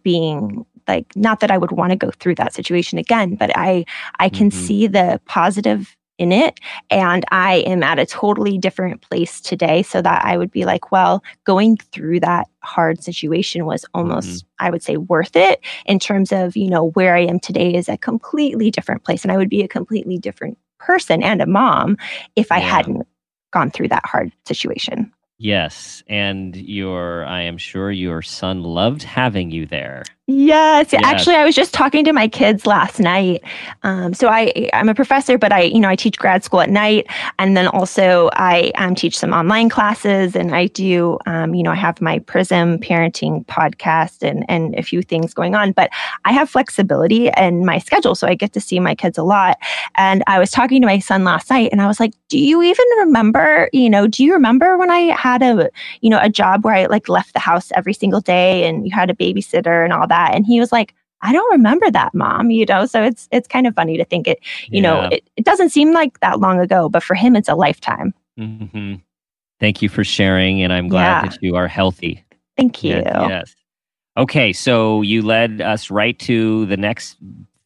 being 0.03 0.66
like 0.88 1.14
not 1.14 1.40
that 1.40 1.51
i 1.51 1.59
would 1.59 1.70
want 1.70 1.90
to 1.90 1.96
go 1.96 2.11
through 2.11 2.34
that 2.34 2.53
situation 2.53 2.99
again 2.99 3.36
but 3.36 3.51
i 3.57 3.84
i 4.18 4.28
can 4.28 4.51
mm-hmm. 4.51 4.66
see 4.66 4.86
the 4.88 5.20
positive 5.26 5.96
in 6.19 6.33
it. 6.33 6.61
And 6.91 7.25
I 7.31 7.59
am 7.66 7.83
at 7.83 7.99
a 7.99 8.07
totally 8.07 8.59
different 8.59 9.03
place 9.03 9.41
today. 9.41 9.83
So 9.83 10.03
that 10.03 10.25
I 10.25 10.37
would 10.37 10.51
be 10.51 10.64
like, 10.64 10.93
well, 10.93 11.23
going 11.45 11.77
through 11.93 12.21
that 12.21 12.49
hard 12.62 13.03
situation 13.03 13.64
was 13.64 13.85
almost, 13.95 14.29
mm-hmm. 14.29 14.66
I 14.66 14.71
would 14.71 14.83
say, 14.83 14.97
worth 14.97 15.37
it 15.37 15.61
in 15.87 15.99
terms 15.99 16.33
of, 16.33 16.57
you 16.57 16.69
know, 16.69 16.91
where 16.91 17.14
I 17.14 17.21
am 17.21 17.41
today 17.41 17.75
is 17.75 17.89
a 17.89 17.97
completely 17.97 18.71
different 18.71 19.05
place. 19.05 19.25
And 19.25 19.33
I 19.33 19.37
would 19.37 19.49
be 19.49 19.62
a 19.62 19.69
completely 19.69 20.19
different 20.19 20.59
person 20.79 21.23
and 21.23 21.41
a 21.41 21.47
mom 21.47 21.97
if 22.37 22.53
I 22.53 22.59
yeah. 22.59 22.69
hadn't 22.69 23.07
gone 23.53 23.71
through 23.71 23.89
that 23.89 24.05
hard 24.05 24.33
situation. 24.47 25.12
Yes. 25.39 26.03
And 26.09 26.57
your, 26.57 27.25
I 27.25 27.43
am 27.43 27.59
sure 27.59 27.93
your 27.93 28.23
son 28.23 28.62
loved 28.64 29.05
having 29.05 29.51
you 29.51 29.66
there. 29.66 30.03
Yes, 30.31 30.93
yes, 30.93 31.01
actually, 31.05 31.37
I 31.37 31.45
was 31.47 31.55
just 31.55 31.72
talking 31.72 32.05
to 32.05 32.12
my 32.12 32.29
kids 32.29 32.66
last 32.66 33.01
night. 33.01 33.43
Um, 33.83 34.12
so 34.12 34.29
I, 34.29 34.68
I'm 34.74 34.91
a 34.91 34.95
professor, 34.95 35.39
but 35.39 35.53
I, 35.53 35.62
you 35.62 35.81
know, 35.81 35.89
I 35.89 35.97
teach 35.97 36.18
grad 36.18 36.45
school 36.45 36.61
at 36.61 36.68
night, 36.68 37.07
and 37.39 37.57
then 37.57 37.66
also 37.68 38.29
I 38.35 38.70
um, 38.76 38.95
teach 38.95 39.16
some 39.16 39.33
online 39.33 39.70
classes, 39.70 40.37
and 40.37 40.55
I 40.55 40.66
do, 40.66 41.16
um, 41.24 41.55
you 41.55 41.62
know, 41.62 41.70
I 41.70 41.76
have 41.76 42.03
my 42.03 42.18
Prism 42.18 42.76
parenting 42.79 43.47
podcast 43.47 44.22
and 44.22 44.45
and 44.51 44.74
a 44.74 44.83
few 44.83 45.01
things 45.01 45.33
going 45.33 45.55
on. 45.55 45.72
But 45.72 45.89
I 46.26 46.33
have 46.33 46.51
flexibility 46.51 47.31
in 47.39 47.64
my 47.64 47.79
schedule, 47.79 48.14
so 48.14 48.26
I 48.29 48.35
get 48.35 48.53
to 48.53 48.61
see 48.61 48.79
my 48.81 48.95
kids 48.95 49.16
a 49.16 49.22
lot. 49.22 49.57
And 49.95 50.22
I 50.26 50.39
was 50.39 50.51
talking 50.51 50.83
to 50.83 50.87
my 50.87 50.99
son 50.99 51.24
last 51.24 51.49
night, 51.49 51.70
and 51.72 51.81
I 51.81 51.87
was 51.87 52.01
like, 52.01 52.12
"Do 52.29 52.39
you 52.39 52.62
even 52.62 52.85
remember? 52.99 53.70
You 53.72 53.89
know, 53.89 54.07
do 54.07 54.22
you 54.22 54.35
remember 54.35 54.76
when 54.76 54.91
I 54.91 55.16
had 55.16 55.41
a, 55.41 55.70
you 56.03 56.11
know, 56.11 56.18
a 56.20 56.29
job 56.29 56.64
where 56.66 56.74
I 56.74 56.85
like 56.85 57.09
left 57.09 57.33
the 57.33 57.41
house 57.41 57.72
every 57.74 57.95
single 57.95 58.20
day, 58.20 58.68
and 58.68 58.85
you 58.87 58.93
had 58.95 59.09
a 59.09 59.14
babysitter 59.14 59.83
and 59.85 59.93
all 59.95 60.07
that?" 60.07 60.18
That 60.19 60.35
and 60.35 60.47
he 60.47 60.61
was 60.61 60.73
like 60.73 60.95
I 61.21 61.33
don't 61.33 61.51
remember 61.51 61.91
that, 61.91 62.14
mom. 62.14 62.51
You 62.51 62.64
know, 62.64 62.87
so 62.87 63.03
it's 63.03 63.29
it's 63.33 63.49
kind 63.49 63.66
of 63.66 63.75
funny 63.75 63.97
to 63.97 64.05
think 64.05 64.29
it. 64.29 64.39
You 64.69 64.81
yeah. 64.81 64.83
know, 64.83 65.09
it, 65.11 65.29
it 65.37 65.45
doesn't 65.45 65.71
seem 65.71 65.93
like 65.93 66.21
that 66.21 66.39
long 66.39 66.61
ago, 66.61 66.89
but 66.89 67.03
for 67.03 67.14
him, 67.14 67.35
it's 67.35 67.49
a 67.49 67.57
lifetime. 67.57 68.14
Mm-hmm. 68.39 68.95
Thank 69.59 69.83
you 69.83 69.89
for 69.89 70.05
sharing, 70.05 70.62
and 70.62 70.73
I'm 70.73 70.89
glad 70.89 71.25
yeah. 71.25 71.29
that 71.29 71.39
you 71.43 71.57
are 71.57 71.66
healthy. 71.66 72.25
Thank 72.57 72.85
you. 72.85 73.03
yes. 73.05 73.55
Okay, 74.16 74.53
so 74.53 75.03
you 75.03 75.23
led 75.23 75.61
us 75.61 75.91
right 75.91 76.19
to 76.21 76.66
the 76.66 76.77
next 76.77 77.16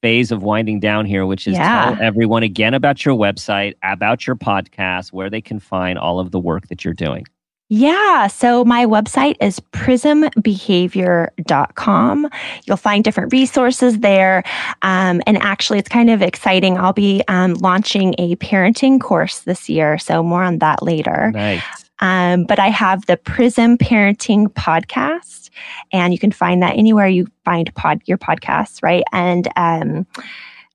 phase 0.02 0.32
of 0.32 0.42
winding 0.42 0.80
down 0.80 1.06
here, 1.06 1.24
which 1.24 1.46
is 1.46 1.54
yeah. 1.54 1.94
tell 1.94 2.02
everyone 2.02 2.42
again 2.42 2.74
about 2.74 3.04
your 3.04 3.14
website, 3.14 3.74
about 3.82 4.26
your 4.26 4.36
podcast, 4.36 5.12
where 5.12 5.30
they 5.30 5.40
can 5.40 5.58
find 5.58 5.98
all 5.98 6.20
of 6.20 6.30
the 6.30 6.38
work 6.38 6.68
that 6.68 6.84
you're 6.84 6.94
doing. 6.94 7.24
Yeah. 7.68 8.26
So 8.26 8.64
my 8.64 8.84
website 8.84 9.36
is 9.40 9.60
prismbehavior.com. 9.60 12.28
You'll 12.64 12.76
find 12.76 13.02
different 13.02 13.32
resources 13.32 14.00
there. 14.00 14.44
Um, 14.82 15.22
and 15.26 15.38
actually, 15.38 15.78
it's 15.78 15.88
kind 15.88 16.10
of 16.10 16.20
exciting. 16.20 16.76
I'll 16.76 16.92
be 16.92 17.22
um, 17.28 17.54
launching 17.54 18.14
a 18.18 18.36
parenting 18.36 19.00
course 19.00 19.38
this 19.40 19.70
year. 19.70 19.96
So 19.96 20.22
more 20.22 20.42
on 20.42 20.58
that 20.58 20.82
later. 20.82 21.30
Nice. 21.32 21.62
Um, 22.00 22.44
but 22.44 22.58
I 22.58 22.68
have 22.68 23.06
the 23.06 23.16
Prism 23.16 23.78
Parenting 23.78 24.48
Podcast, 24.48 25.48
and 25.92 26.12
you 26.12 26.18
can 26.18 26.32
find 26.32 26.62
that 26.62 26.76
anywhere 26.76 27.06
you 27.06 27.28
find 27.44 27.72
pod 27.74 28.02
your 28.06 28.18
podcasts, 28.18 28.82
right? 28.82 29.04
And 29.12 29.46
um, 29.56 30.04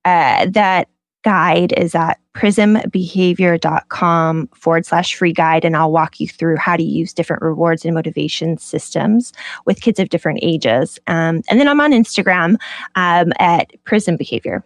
uh, 0.06 0.46
that 0.50 0.88
guide 1.24 1.72
is 1.76 1.94
at 1.94 2.18
prismbehavior.com 2.34 4.48
forward 4.54 4.86
slash 4.86 5.14
free 5.14 5.32
guide. 5.32 5.64
And 5.64 5.76
I'll 5.76 5.92
walk 5.92 6.20
you 6.20 6.28
through 6.28 6.56
how 6.56 6.76
to 6.76 6.82
use 6.82 7.12
different 7.12 7.42
rewards 7.42 7.84
and 7.84 7.94
motivation 7.94 8.58
systems 8.58 9.32
with 9.64 9.80
kids 9.80 9.98
of 9.98 10.08
different 10.08 10.38
ages. 10.42 10.98
Um, 11.06 11.42
and 11.48 11.60
then 11.60 11.68
I'm 11.68 11.80
on 11.80 11.92
Instagram 11.92 12.56
um, 12.94 13.32
at 13.38 13.72
Prism 13.84 14.16
Behavior. 14.16 14.64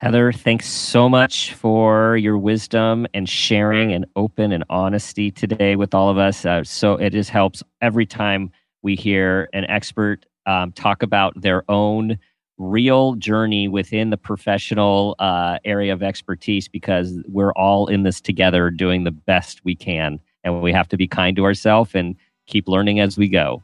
Heather, 0.00 0.32
thanks 0.32 0.66
so 0.66 1.08
much 1.08 1.54
for 1.54 2.16
your 2.16 2.36
wisdom 2.36 3.06
and 3.14 3.28
sharing 3.28 3.92
and 3.92 4.04
open 4.16 4.50
and 4.50 4.64
honesty 4.68 5.30
today 5.30 5.76
with 5.76 5.94
all 5.94 6.08
of 6.08 6.18
us. 6.18 6.44
Uh, 6.44 6.64
so 6.64 6.94
it 6.94 7.10
just 7.10 7.30
helps 7.30 7.62
every 7.80 8.04
time 8.04 8.50
we 8.82 8.96
hear 8.96 9.48
an 9.52 9.64
expert 9.66 10.26
um, 10.46 10.72
talk 10.72 11.04
about 11.04 11.40
their 11.40 11.62
own 11.70 12.18
real 12.58 13.14
journey 13.14 13.68
within 13.68 14.10
the 14.10 14.16
professional 14.16 15.16
uh, 15.18 15.58
area 15.64 15.92
of 15.92 16.02
expertise 16.02 16.68
because 16.68 17.18
we're 17.26 17.52
all 17.52 17.86
in 17.86 18.02
this 18.02 18.20
together 18.20 18.70
doing 18.70 19.04
the 19.04 19.10
best 19.10 19.64
we 19.64 19.74
can. 19.74 20.20
And 20.44 20.62
we 20.62 20.72
have 20.72 20.88
to 20.88 20.96
be 20.96 21.06
kind 21.06 21.36
to 21.36 21.44
ourselves 21.44 21.94
and 21.94 22.16
keep 22.46 22.68
learning 22.68 23.00
as 23.00 23.16
we 23.16 23.28
go. 23.28 23.62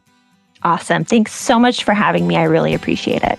Awesome. 0.62 1.04
Thanks 1.04 1.32
so 1.32 1.58
much 1.58 1.84
for 1.84 1.94
having 1.94 2.26
me. 2.26 2.36
I 2.36 2.44
really 2.44 2.74
appreciate 2.74 3.22
it. 3.22 3.38